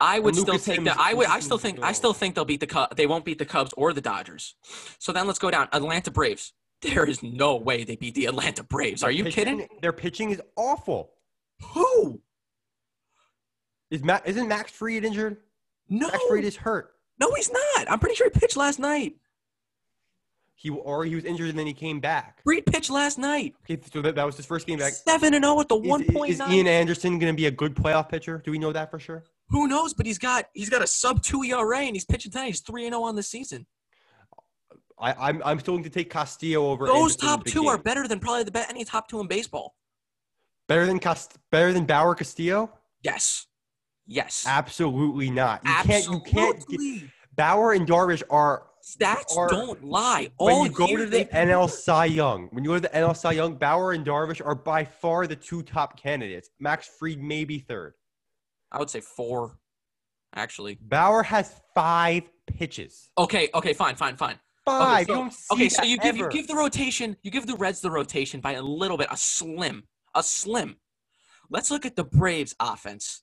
I 0.00 0.18
would 0.18 0.34
still 0.34 0.58
take 0.58 0.82
that. 0.84 0.96
I 0.98 1.14
would. 1.14 1.28
I 1.28 1.40
still 1.40 1.58
think. 1.58 1.82
I 1.82 1.92
still 1.92 2.12
think 2.12 2.34
they'll 2.34 2.44
beat 2.44 2.60
the. 2.60 2.66
Cubs. 2.66 2.96
They 2.96 3.06
won't 3.06 3.24
beat 3.24 3.38
the 3.38 3.44
Cubs 3.46 3.72
or 3.76 3.92
the 3.92 4.00
Dodgers. 4.00 4.56
So 4.98 5.12
then 5.12 5.26
let's 5.26 5.38
go 5.38 5.50
down. 5.50 5.68
Atlanta 5.72 6.10
Braves. 6.10 6.52
There 6.82 7.04
is 7.04 7.22
no 7.22 7.56
way 7.56 7.84
they 7.84 7.96
beat 7.96 8.14
the 8.14 8.24
Atlanta 8.26 8.62
Braves. 8.64 9.02
Are 9.02 9.10
you 9.10 9.24
Pitching- 9.24 9.44
kidding? 9.58 9.68
Their 9.82 9.92
pitching 9.92 10.30
is 10.30 10.40
awful. 10.56 11.12
Who? 11.74 12.22
Is 13.90 14.02
Matt? 14.02 14.26
isn't 14.26 14.48
Max 14.48 14.72
Fried 14.72 15.04
injured? 15.04 15.36
No. 15.88 16.08
Max 16.08 16.24
Fried 16.28 16.44
is 16.44 16.56
hurt. 16.56 16.92
No, 17.20 17.32
he's 17.34 17.52
not. 17.52 17.90
I'm 17.90 17.98
pretty 17.98 18.14
sure 18.14 18.30
he 18.32 18.38
pitched 18.38 18.56
last 18.56 18.78
night. 18.78 19.16
He 20.60 20.68
or 20.68 21.06
he 21.06 21.14
was 21.14 21.24
injured 21.24 21.48
and 21.48 21.58
then 21.58 21.66
he 21.66 21.72
came 21.72 22.00
back. 22.00 22.42
Reed 22.44 22.66
pitched 22.66 22.90
last 22.90 23.16
night. 23.16 23.54
Okay, 23.64 23.80
so 23.90 24.02
that, 24.02 24.14
that 24.14 24.26
was 24.26 24.36
his 24.36 24.44
first 24.44 24.66
game 24.66 24.78
back. 24.78 24.92
Seven 24.92 25.32
and 25.32 25.42
zero 25.42 25.56
with 25.56 25.68
the 25.68 25.76
one 25.76 26.04
point 26.04 26.32
is. 26.32 26.40
Ian 26.50 26.66
Anderson 26.66 27.18
going 27.18 27.32
to 27.32 27.36
be 27.36 27.46
a 27.46 27.50
good 27.50 27.74
playoff 27.74 28.10
pitcher? 28.10 28.42
Do 28.44 28.50
we 28.50 28.58
know 28.58 28.70
that 28.70 28.90
for 28.90 28.98
sure? 28.98 29.24
Who 29.48 29.68
knows? 29.68 29.94
But 29.94 30.04
he's 30.04 30.18
got 30.18 30.44
he's 30.52 30.68
got 30.68 30.82
a 30.82 30.86
sub 30.86 31.22
two 31.22 31.42
ERA 31.44 31.78
and 31.78 31.96
he's 31.96 32.04
pitching 32.04 32.30
tonight. 32.30 32.48
He's 32.48 32.60
three 32.60 32.84
and 32.84 32.92
zero 32.92 33.04
on 33.04 33.16
the 33.16 33.22
season. 33.22 33.66
I, 34.98 35.14
I'm 35.14 35.40
I'm 35.46 35.58
still 35.60 35.72
going 35.72 35.84
to 35.84 35.88
take 35.88 36.10
Castillo 36.10 36.66
over. 36.70 36.84
Those 36.86 37.14
Anderson 37.14 37.20
top 37.26 37.44
two 37.46 37.66
are 37.68 37.78
better 37.78 38.06
than 38.06 38.20
probably 38.20 38.44
the 38.44 38.50
be- 38.50 38.60
any 38.68 38.84
top 38.84 39.08
two 39.08 39.18
in 39.20 39.28
baseball. 39.28 39.74
better 40.68 40.84
than 40.84 40.98
Cast- 40.98 41.38
better 41.50 41.72
than 41.72 41.86
Bauer 41.86 42.14
Castillo. 42.14 42.70
Yes, 43.02 43.46
yes. 44.06 44.44
Absolutely 44.46 45.30
not. 45.30 45.62
You 45.64 45.72
can't. 45.84 46.06
You 46.06 46.20
can't. 46.20 46.68
Get, 46.68 46.80
Bauer 47.34 47.72
and 47.72 47.88
Darvish 47.88 48.22
are. 48.28 48.64
Stats 48.82 49.36
are- 49.36 49.48
don't 49.48 49.84
lie. 49.84 50.30
When 50.38 50.64
you 50.64 50.70
go 50.70 50.86
to 50.96 51.06
the 51.06 51.26
NL. 51.26 51.68
Cy 51.68 52.06
Young, 52.06 52.48
when 52.52 52.64
you 52.64 52.70
go 52.70 52.74
to 52.74 52.80
the 52.80 52.88
NL 52.96 53.14
Cy 53.14 53.32
Young, 53.32 53.56
Bauer 53.56 53.92
and 53.92 54.04
Darvish 54.06 54.44
are 54.44 54.54
by 54.54 54.84
far 54.84 55.26
the 55.26 55.36
two 55.36 55.62
top 55.62 56.00
candidates. 56.00 56.50
Max 56.58 56.88
Fried 56.98 57.20
maybe 57.20 57.58
third. 57.58 57.94
I 58.72 58.78
would 58.78 58.90
say 58.90 59.00
four, 59.00 59.58
actually. 60.34 60.78
Bauer 60.80 61.22
has 61.22 61.60
five 61.74 62.22
pitches. 62.46 63.10
Okay, 63.18 63.48
okay, 63.54 63.72
fine, 63.72 63.96
fine, 63.96 64.16
fine. 64.16 64.38
Five. 64.64 65.06
so- 65.06 65.24
you 65.24 65.30
Okay, 65.52 65.68
so 65.68 65.82
you 65.82 65.98
give 65.98 66.16
you 66.16 66.28
give 66.30 66.46
the 66.46 66.54
rotation, 66.54 67.16
you 67.22 67.30
give 67.30 67.46
the 67.46 67.56
Reds 67.56 67.80
the 67.80 67.90
rotation 67.90 68.40
by 68.40 68.52
a 68.52 68.62
little 68.62 68.96
bit, 68.96 69.08
a 69.10 69.16
slim, 69.16 69.84
a 70.14 70.22
slim. 70.22 70.76
Let's 71.48 71.70
look 71.70 71.84
at 71.84 71.96
the 71.96 72.04
Braves 72.04 72.54
offense. 72.60 73.22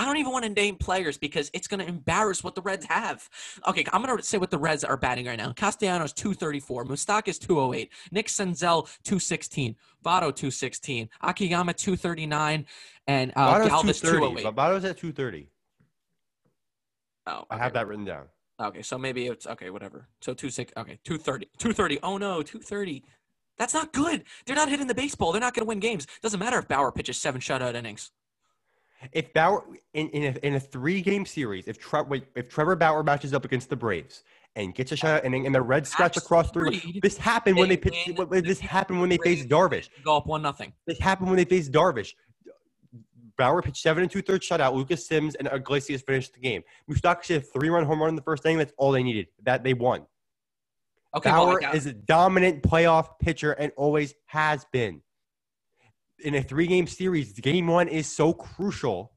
I 0.00 0.06
don't 0.06 0.16
even 0.16 0.32
want 0.32 0.46
to 0.46 0.48
name 0.48 0.76
players 0.76 1.18
because 1.18 1.50
it's 1.52 1.68
going 1.68 1.80
to 1.80 1.86
embarrass 1.86 2.42
what 2.42 2.54
the 2.54 2.62
Reds 2.62 2.86
have. 2.86 3.28
Okay, 3.68 3.84
I'm 3.92 4.02
going 4.02 4.16
to 4.16 4.22
say 4.22 4.38
what 4.38 4.50
the 4.50 4.56
Reds 4.56 4.82
are 4.82 4.96
batting 4.96 5.26
right 5.26 5.36
now. 5.36 5.52
Castellanos 5.52 6.14
234, 6.14 6.86
Moustakas 6.86 7.38
208, 7.38 7.92
Nick 8.10 8.28
Senzel 8.28 8.86
216, 9.04 9.76
Votto 10.02 10.34
216, 10.34 11.06
Akiyama 11.20 11.74
239, 11.74 12.64
and 13.08 13.32
uh, 13.36 13.58
Votto's 13.58 13.68
Galvis 13.68 14.00
230. 14.00 14.42
208. 14.42 14.56
Votto's 14.56 14.84
at 14.86 14.96
230. 14.96 15.48
Oh, 17.26 17.44
I 17.50 17.58
have 17.58 17.74
that 17.74 17.86
written 17.86 18.06
down. 18.06 18.24
Okay, 18.58 18.80
so 18.80 18.96
maybe 18.96 19.26
it's 19.26 19.46
okay, 19.46 19.68
whatever. 19.68 20.08
So 20.22 20.32
two 20.32 20.48
six 20.48 20.72
okay, 20.78 20.98
230. 21.04 21.46
230. 21.58 21.98
Oh 22.02 22.16
no, 22.16 22.40
230. 22.40 23.04
That's 23.58 23.74
not 23.74 23.92
good. 23.92 24.24
They're 24.46 24.56
not 24.56 24.70
hitting 24.70 24.86
the 24.86 24.94
baseball. 24.94 25.32
They're 25.32 25.42
not 25.42 25.52
going 25.52 25.66
to 25.66 25.68
win 25.68 25.80
games. 25.80 26.06
Doesn't 26.22 26.40
matter 26.40 26.58
if 26.58 26.68
Bauer 26.68 26.90
pitches 26.90 27.18
seven 27.18 27.42
shutout 27.42 27.74
innings. 27.74 28.10
If 29.12 29.32
Bauer 29.32 29.64
in, 29.94 30.08
in 30.10 30.36
a, 30.36 30.46
in 30.46 30.54
a 30.54 30.60
three 30.60 31.00
game 31.00 31.24
series, 31.24 31.66
if 31.66 31.78
Tre- 31.78 32.02
wait, 32.02 32.24
if 32.34 32.48
Trevor 32.48 32.76
Bauer 32.76 33.02
matches 33.02 33.32
up 33.32 33.44
against 33.44 33.70
the 33.70 33.76
Braves 33.76 34.22
and 34.56 34.74
gets 34.74 34.92
a 34.92 34.96
shutout 34.96 35.24
inning 35.24 35.46
and 35.46 35.54
the 35.54 35.62
Reds 35.62 35.88
scratch 35.90 36.16
across 36.16 36.50
three, 36.50 37.00
this 37.02 37.16
happened 37.16 37.56
when 37.56 37.68
they 37.68 37.76
pitched. 37.76 38.10
This 38.44 38.60
happened 38.60 39.00
when 39.00 39.08
they 39.08 39.18
faced 39.18 39.48
Darvish. 39.48 39.88
Go 40.04 40.16
up 40.16 40.26
one 40.26 40.42
nothing. 40.42 40.72
This 40.86 40.98
happened 40.98 41.28
when 41.28 41.36
they 41.36 41.44
faced 41.44 41.72
Darvish. 41.72 42.12
Bauer 43.38 43.62
pitched 43.62 43.78
seven 43.82 44.02
and 44.02 44.12
two 44.12 44.20
thirds 44.20 44.46
shutout. 44.46 44.74
Lucas 44.74 45.06
Sims 45.06 45.34
and 45.36 45.48
Iglesias 45.50 46.02
finished 46.02 46.34
the 46.34 46.40
game. 46.40 46.62
Moustakas 46.90 47.26
hit 47.26 47.42
a 47.42 47.46
three 47.46 47.70
run 47.70 47.84
home 47.86 48.00
run 48.00 48.10
in 48.10 48.16
the 48.16 48.22
first 48.22 48.44
inning. 48.44 48.58
That's 48.58 48.72
all 48.76 48.92
they 48.92 49.02
needed. 49.02 49.28
That 49.44 49.64
they 49.64 49.72
won. 49.72 50.04
Okay, 51.16 51.30
Bauer 51.30 51.58
got- 51.58 51.74
is 51.74 51.86
a 51.86 51.92
dominant 51.94 52.62
playoff 52.62 53.18
pitcher 53.18 53.52
and 53.52 53.72
always 53.76 54.14
has 54.26 54.66
been. 54.72 55.00
In 56.24 56.34
a 56.34 56.42
three 56.42 56.66
game 56.66 56.86
series, 56.86 57.32
game 57.32 57.66
one 57.66 57.88
is 57.88 58.06
so 58.06 58.32
crucial. 58.32 59.12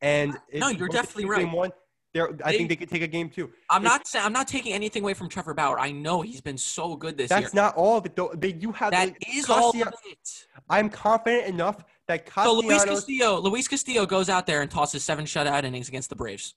And 0.00 0.36
No, 0.54 0.68
you're 0.68 0.88
definitely 0.88 1.26
right. 1.26 1.40
Game 1.44 1.52
one, 1.52 1.70
they're, 2.14 2.30
I 2.44 2.52
think 2.56 2.68
they 2.68 2.76
could 2.76 2.88
take 2.88 3.02
a 3.02 3.06
game 3.06 3.28
two. 3.28 3.50
I'm 3.68 3.82
not 3.82 4.06
saying 4.06 4.24
I'm 4.24 4.32
not 4.32 4.48
taking 4.48 4.72
anything 4.72 5.02
away 5.02 5.14
from 5.14 5.28
Trevor 5.28 5.54
Bauer. 5.54 5.78
I 5.78 5.92
know 5.92 6.22
he's 6.22 6.40
been 6.40 6.58
so 6.58 6.96
good 6.96 7.16
this 7.16 7.28
That's 7.28 7.40
year. 7.40 7.46
That's 7.46 7.54
not 7.54 7.76
all 7.76 7.98
of 7.98 8.06
it, 8.06 8.16
though. 8.16 8.32
They 8.34 8.52
do 8.52 8.72
have. 8.72 8.90
That 8.92 9.08
like, 9.08 9.28
is 9.32 9.48
all 9.48 9.70
of 9.70 9.76
it. 9.76 10.46
I'm 10.68 10.88
confident 10.88 11.46
enough 11.46 11.84
that 12.08 12.28
So 12.42 12.54
Luis 12.54 12.84
Castillo, 12.84 13.38
Luis 13.40 13.68
Castillo 13.68 14.06
goes 14.06 14.28
out 14.28 14.46
there 14.46 14.62
and 14.62 14.70
tosses 14.70 15.04
seven 15.04 15.24
shutout 15.24 15.64
innings 15.64 15.88
against 15.88 16.08
the 16.10 16.16
Braves. 16.16 16.54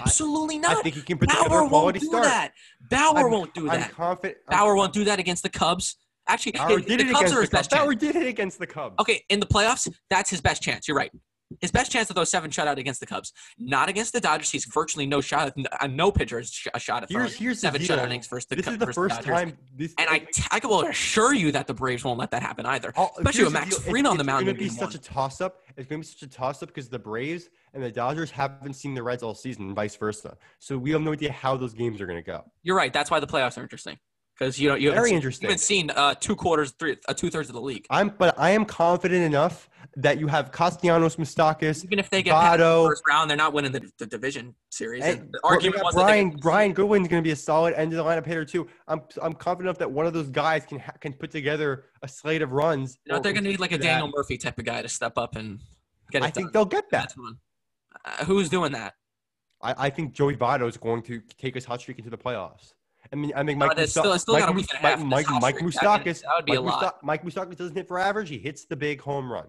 Absolutely 0.00 0.58
not. 0.58 0.78
I 0.78 0.82
think 0.82 0.94
he 0.94 1.02
can 1.02 1.18
put 1.18 1.28
together 1.28 1.48
Bauer 1.50 1.58
a 1.58 1.60
won't 1.62 1.70
quality 1.70 1.98
do 1.98 2.06
start. 2.06 2.24
that. 2.24 2.52
Bauer 2.90 3.18
I'm- 3.18 3.30
won't 3.30 3.52
do 3.54 3.68
I'm 3.68 3.80
that. 3.80 3.92
confident. 3.92 4.38
I'm- 4.48 4.58
Bauer 4.58 4.74
won't 4.76 4.92
do 4.94 5.04
that 5.04 5.18
against 5.18 5.42
the 5.42 5.50
Cubs. 5.50 5.96
Actually, 6.28 6.52
hey, 6.58 6.76
did 6.76 6.86
the 6.86 6.92
it 6.94 6.98
Cubs 6.98 7.08
against 7.20 7.32
are 7.32 7.36
the 7.36 7.40
his 7.42 7.48
Cubs. 7.50 7.50
best 7.50 7.70
chance. 7.70 7.82
Bauer 7.82 7.94
did 7.94 8.16
it 8.16 8.26
against 8.26 8.58
the 8.58 8.66
Cubs. 8.66 8.94
Okay, 9.00 9.22
in 9.28 9.40
the 9.40 9.46
playoffs, 9.46 9.92
that's 10.10 10.30
his 10.30 10.40
best 10.40 10.62
chance. 10.62 10.88
You're 10.88 10.96
right. 10.96 11.10
His 11.60 11.70
best 11.70 11.92
chance 11.92 12.08
of 12.08 12.16
those 12.16 12.30
seven 12.30 12.50
shutout 12.50 12.78
against 12.78 12.98
the 13.00 13.06
Cubs, 13.06 13.30
not 13.58 13.88
against 13.90 14.12
the 14.14 14.20
Dodgers. 14.20 14.50
He's 14.50 14.64
virtually 14.64 15.06
no 15.06 15.20
shot. 15.20 15.52
Uh, 15.78 15.86
no 15.86 16.10
pitcher 16.10 16.38
has 16.38 16.50
sh- 16.50 16.66
a 16.72 16.80
shot 16.80 17.02
at 17.04 17.10
Here's 17.10 17.34
here's 17.36 17.60
seven 17.60 17.80
shutout 17.82 18.06
innings 18.06 18.26
versus 18.26 18.46
the, 18.46 18.56
This 18.56 18.64
Cubs 18.64 18.74
is 18.76 18.78
the 18.80 18.92
first 18.92 19.16
Dodgers. 19.16 19.26
time. 19.34 19.58
This 19.76 19.94
And 19.98 20.08
I, 20.08 20.20
t- 20.20 20.42
I 20.50 20.58
can 20.58 20.70
will 20.70 20.86
assure 20.86 21.34
you 21.34 21.52
that 21.52 21.66
the 21.66 21.74
Braves 21.74 22.02
won't 22.02 22.18
let 22.18 22.30
that 22.32 22.42
happen 22.42 22.64
either. 22.66 22.92
I'll- 22.96 23.12
especially 23.18 23.44
with 23.44 23.52
Max 23.52 23.76
It's- 23.86 24.06
on 24.06 24.16
the 24.16 24.24
mound 24.24 24.48
It's 24.48 24.58
going 24.58 24.68
to 24.70 24.74
be 24.74 24.80
such 24.80 24.94
a 24.94 24.98
toss 24.98 25.40
up. 25.42 25.60
It's 25.76 25.86
going 25.88 26.02
to 26.02 26.08
be 26.08 26.12
such 26.18 26.22
a 26.22 26.32
toss 26.32 26.62
up 26.62 26.70
because 26.70 26.88
the 26.88 26.98
Braves 26.98 27.50
and 27.74 27.82
the 27.82 27.90
Dodgers 27.92 28.30
haven't 28.30 28.74
seen 28.74 28.94
the 28.94 29.02
Reds 29.02 29.22
all 29.22 29.34
season, 29.34 29.66
and 29.66 29.76
vice 29.76 29.94
versa. 29.96 30.36
So 30.58 30.76
we 30.78 30.90
have 30.92 31.02
no 31.02 31.12
idea 31.12 31.30
how 31.30 31.56
those 31.56 31.74
games 31.74 32.00
are 32.00 32.06
going 32.06 32.18
to 32.18 32.26
go. 32.26 32.42
You're 32.62 32.76
right. 32.76 32.92
That's 32.92 33.10
why 33.10 33.20
the 33.20 33.26
playoffs 33.28 33.58
are 33.58 33.62
interesting 33.62 33.98
because 34.38 34.58
you 34.58 34.68
know 34.68 34.74
you 34.74 34.88
haven't 34.88 35.00
Very 35.00 35.08
seen, 35.10 35.16
interesting. 35.16 35.46
You 35.46 35.50
haven't 35.50 35.60
seen 35.60 35.90
uh, 35.90 36.14
two 36.14 36.36
quarters, 36.36 36.72
three, 36.78 36.96
uh, 37.08 37.14
two 37.14 37.30
thirds 37.30 37.48
of 37.48 37.54
the 37.54 37.60
league. 37.60 37.86
I'm, 37.90 38.10
but 38.10 38.34
I 38.38 38.50
am 38.50 38.64
confident 38.64 39.22
enough 39.22 39.68
that 39.96 40.18
you 40.18 40.26
have 40.26 40.50
Castellanos, 40.50 41.16
Moustakas, 41.16 41.84
Even 41.84 41.98
if 41.98 42.10
they 42.10 42.22
get 42.22 42.32
past 42.32 42.58
the 42.58 42.84
first 42.88 43.02
round, 43.08 43.30
they're 43.30 43.36
not 43.36 43.52
winning 43.52 43.70
the, 43.70 43.88
the 43.98 44.06
division 44.06 44.54
series. 44.70 45.04
and 45.04 45.20
And 45.20 45.32
the 45.32 45.40
argument 45.44 45.84
was 45.84 45.94
Brian 45.94 46.30
get- 46.30 46.40
Brian 46.40 46.72
Goodwin's 46.72 47.06
going 47.08 47.22
to 47.22 47.26
be 47.26 47.32
a 47.32 47.36
solid 47.36 47.74
end 47.74 47.92
of 47.92 47.98
the 47.98 48.04
lineup 48.04 48.26
hitter 48.26 48.44
too. 48.44 48.66
I'm 48.88 49.02
I'm 49.22 49.34
confident 49.34 49.68
enough 49.68 49.78
that 49.78 49.90
one 49.90 50.06
of 50.06 50.12
those 50.12 50.30
guys 50.30 50.66
can 50.66 50.80
ha- 50.80 50.94
can 51.00 51.12
put 51.12 51.30
together 51.30 51.84
a 52.02 52.08
slate 52.08 52.42
of 52.42 52.52
runs. 52.52 52.98
You 53.06 53.12
know, 53.12 53.20
they're 53.20 53.32
going 53.32 53.44
to 53.44 53.50
need 53.50 53.60
like 53.60 53.72
a 53.72 53.76
do 53.76 53.84
that. 53.84 53.88
Daniel 53.88 54.10
Murphy 54.14 54.36
type 54.36 54.58
of 54.58 54.64
guy 54.64 54.82
to 54.82 54.88
step 54.88 55.16
up 55.16 55.36
and 55.36 55.60
get 56.10 56.22
it 56.22 56.26
I 56.26 56.30
think 56.30 56.52
they'll 56.52 56.64
get 56.64 56.90
that. 56.90 57.14
Uh, 58.04 58.24
who's 58.24 58.48
doing 58.48 58.72
that? 58.72 58.94
I, 59.62 59.86
I 59.86 59.90
think 59.90 60.12
Joey 60.12 60.36
Votto 60.36 60.68
is 60.68 60.76
going 60.76 61.02
to 61.04 61.22
take 61.38 61.54
his 61.54 61.64
hot 61.64 61.80
streak 61.80 61.98
into 61.98 62.10
the 62.10 62.18
playoffs. 62.18 62.72
I 63.14 63.16
mean, 63.16 63.32
I 63.36 63.44
think 63.44 63.58
Mike, 63.60 63.70
oh, 63.70 63.74
that's 63.76 63.94
Musta- 63.94 64.00
still- 64.00 64.18
still 64.18 64.34
Mike, 64.34 64.42
got 64.42 64.50
a 64.50 64.52
Mus- 64.54 64.62
week 64.62 64.74
and 64.74 64.84
a 64.84 64.88
half 64.88 64.98
Mike, 64.98 65.26
Mike, 65.30 65.40
Mike. 65.40 65.58
Moustakas, 65.58 66.22
that 66.22 66.30
would 66.36 66.44
be 66.46 66.54
a 66.56 66.60
Mike, 66.60 66.72
lot. 66.72 66.82
Musta- 66.82 66.98
Mike 67.04 67.24
Moustakas 67.24 67.56
doesn't 67.56 67.76
hit 67.76 67.86
for 67.86 67.98
average. 68.00 68.28
He 68.28 68.38
hits 68.38 68.64
the 68.64 68.74
big 68.74 69.00
home 69.00 69.32
run. 69.32 69.46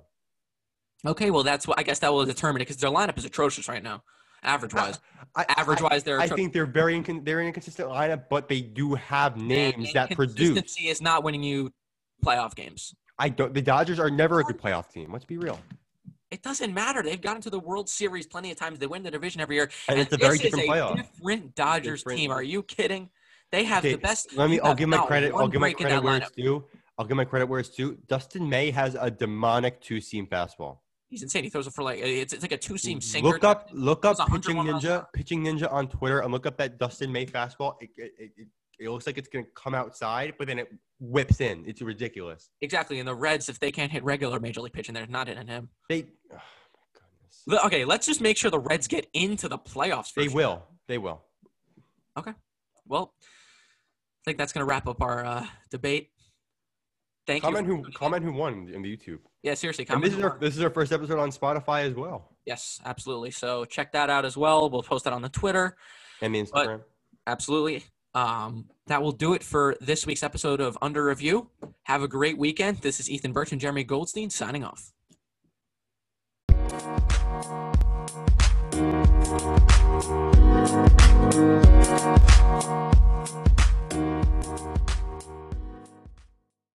Okay, 1.04 1.32
well 1.32 1.42
that's 1.44 1.68
what 1.68 1.80
I 1.80 1.84
guess 1.84 1.98
that 2.00 2.14
will 2.14 2.26
determine 2.26 2.62
it 2.62 2.66
because 2.66 2.78
their 2.78 2.92
lineup 2.92 3.18
is 3.18 3.26
atrocious 3.26 3.68
right 3.68 3.82
now, 3.82 4.04
average 4.44 4.74
wise. 4.76 5.00
I, 5.36 5.46
Average 5.58 5.82
wise, 5.82 6.04
they're 6.04 6.20
I, 6.22 6.26
I 6.26 6.28
think 6.28 6.54
they're 6.54 6.66
very 6.68 6.94
incon- 6.94 7.26
they're 7.26 7.40
an 7.42 7.48
inconsistent 7.48 7.90
lineup, 7.90 8.26
but 8.30 8.48
they 8.48 8.62
do 8.62 8.94
have 8.94 9.36
names 9.36 9.92
that 9.94 10.12
produce. 10.12 10.50
Consistency 10.50 10.88
is 10.90 11.02
not 11.02 11.24
winning 11.24 11.44
you 11.44 11.74
playoff 12.24 12.56
games. 12.56 12.94
I 13.20 13.30
don't. 13.30 13.54
The 13.54 13.62
Dodgers 13.62 14.00
are 14.00 14.10
never 14.12 14.40
a 14.40 14.44
good 14.44 14.58
playoff 14.60 14.92
team. 14.92 15.12
Let's 15.12 15.26
be 15.26 15.38
real. 15.38 15.60
It 16.32 16.42
doesn't 16.42 16.74
matter. 16.74 17.02
They've 17.04 17.22
gotten 17.22 17.42
to 17.44 17.50
the 17.50 17.60
World 17.60 17.88
Series 17.88 18.26
plenty 18.28 18.50
of 18.52 18.58
times. 18.58 18.80
They 18.80 18.88
win 18.88 19.04
the 19.04 19.12
division 19.12 19.42
every 19.42 19.56
year. 19.58 19.70
And 19.88 20.00
it's 20.00 20.12
a 20.12 20.18
very 20.18 20.38
different 20.38 20.66
a 20.68 20.72
playoff. 20.72 20.96
different 20.98 21.56
Dodgers 21.56 22.02
Different. 22.02 22.20
team. 22.20 22.32
Are 22.32 22.44
you 22.44 22.64
kidding? 22.64 23.10
They 23.56 23.64
have 23.64 23.86
Okay, 23.86 23.94
the 23.94 24.02
best. 24.02 24.36
Let 24.36 24.50
me. 24.50 24.60
I'll 24.60 24.76
give 24.76 24.90
my 24.90 24.98
credit. 24.98 25.32
I'll 25.34 25.48
give 25.48 25.62
my 25.62 25.72
credit 25.72 26.04
where 26.04 26.20
lineup. 26.20 26.24
it's 26.24 26.32
due. 26.32 26.66
I'll 26.98 27.06
give 27.06 27.16
my 27.16 27.24
credit 27.24 27.46
where 27.46 27.62
it's 27.62 27.70
due. 27.70 27.98
Dustin 28.08 28.50
May 28.50 28.70
has 28.72 28.98
a 29.00 29.10
demonic 29.10 29.80
two-seam 29.80 30.28
fastball. 30.28 30.80
He's 31.08 31.24
insane. 31.24 31.46
He 31.46 31.50
throws 31.50 31.66
it 31.66 31.74
for 31.74 31.84
like 31.84 32.00
it's, 32.00 32.34
it's 32.34 32.42
like 32.42 32.52
a 32.52 32.58
two 32.58 32.78
seam 32.78 33.00
sinker. 33.00 33.30
Look 33.30 33.46
up, 33.46 33.70
look 33.72 34.04
up 34.04 34.18
pitching 34.30 34.58
ninja, 34.58 35.06
pitching 35.14 35.46
ninja 35.46 35.72
on 35.72 35.88
Twitter, 35.88 36.20
and 36.20 36.34
look 36.34 36.46
up 36.46 36.58
that 36.58 36.78
Dustin 36.78 37.14
May 37.14 37.26
fastball. 37.26 37.76
It, 37.80 37.92
it, 37.96 38.12
it, 38.18 38.48
it, 38.80 38.90
looks 38.90 39.08
like 39.08 39.18
it's 39.18 39.30
gonna 39.30 39.46
come 39.56 39.74
outside, 39.74 40.34
but 40.38 40.48
then 40.48 40.60
it 40.60 40.68
whips 41.00 41.40
in. 41.40 41.64
It's 41.66 41.82
ridiculous. 41.82 42.50
Exactly. 42.60 43.00
And 43.00 43.08
the 43.08 43.16
Reds, 43.16 43.48
if 43.48 43.58
they 43.62 43.72
can't 43.72 43.90
hit 43.92 44.04
regular 44.04 44.42
major 44.42 44.60
league 44.60 44.74
pitching, 44.74 44.94
they're 44.94 45.08
not 45.08 45.30
hitting 45.30 45.48
him. 45.48 45.70
They, 45.88 46.08
oh 47.50 47.66
Okay, 47.68 47.86
let's 47.86 48.06
just 48.06 48.20
make 48.20 48.36
sure 48.36 48.52
the 48.52 48.60
Reds 48.60 48.90
get 48.90 49.08
into 49.14 49.48
the 49.48 49.58
playoffs. 49.58 50.14
they 50.14 50.28
will. 50.28 50.64
They 50.90 50.98
will. 50.98 51.22
Okay. 52.18 52.34
Well, 52.88 53.14
I 54.26 54.32
think 54.32 54.40
that's 54.40 54.54
going 54.54 54.66
to 54.66 54.70
wrap 54.70 54.88
up 54.88 55.02
our 55.04 55.24
uh, 55.24 55.46
debate. 55.70 56.10
Thank 57.28 57.44
you. 57.44 57.48
Comment 57.50 57.68
you. 57.68 57.76
who 57.84 57.92
comment 57.92 58.24
who 58.24 58.34
won 58.34 58.70
in 58.74 58.82
the 58.82 58.98
YouTube. 58.98 59.20
Yeah, 59.44 59.54
seriously. 59.54 59.84
And 59.84 59.90
Comment 59.90 60.04
this 60.06 60.14
who 60.14 60.20
is 60.20 60.24
our 60.24 60.30
won. 60.32 60.40
this 60.40 60.58
is 60.58 60.64
our 60.64 60.70
first 60.72 60.92
episode 60.92 61.20
on 61.20 61.30
Spotify 61.32 61.84
as 61.84 61.94
well 61.94 62.32
Yes, 62.46 62.80
absolutely. 62.86 63.32
So 63.32 63.66
check 63.66 63.92
that 63.94 64.10
out 64.10 64.26
as 64.26 64.36
well. 64.36 64.70
We'll 64.70 64.84
post 64.84 65.04
that 65.06 65.14
on 65.14 65.22
the 65.22 65.30
Twitter. 65.30 65.76
and 66.22 66.34
the 66.34 66.48
But- 66.52 66.88
Absolutely. 67.28 67.84
Um, 68.14 68.70
that 68.88 69.02
will 69.02 69.12
do 69.12 69.34
it 69.34 69.44
for 69.44 69.76
this 69.82 70.06
week's 70.06 70.24
episode 70.24 70.62
of 70.62 70.78
Under 70.82 71.04
Review. 71.06 71.50
Have 71.84 72.02
a 72.04 72.08
great 72.08 72.38
weekend. 72.38 72.78
This 72.78 73.00
is 73.00 73.10
Ethan 73.10 73.34
Birch 73.34 73.52
and 73.52 73.60
Jeremy 73.60 73.84
Goldstein 73.84 74.30
signing 74.30 74.64
off. 74.64 74.92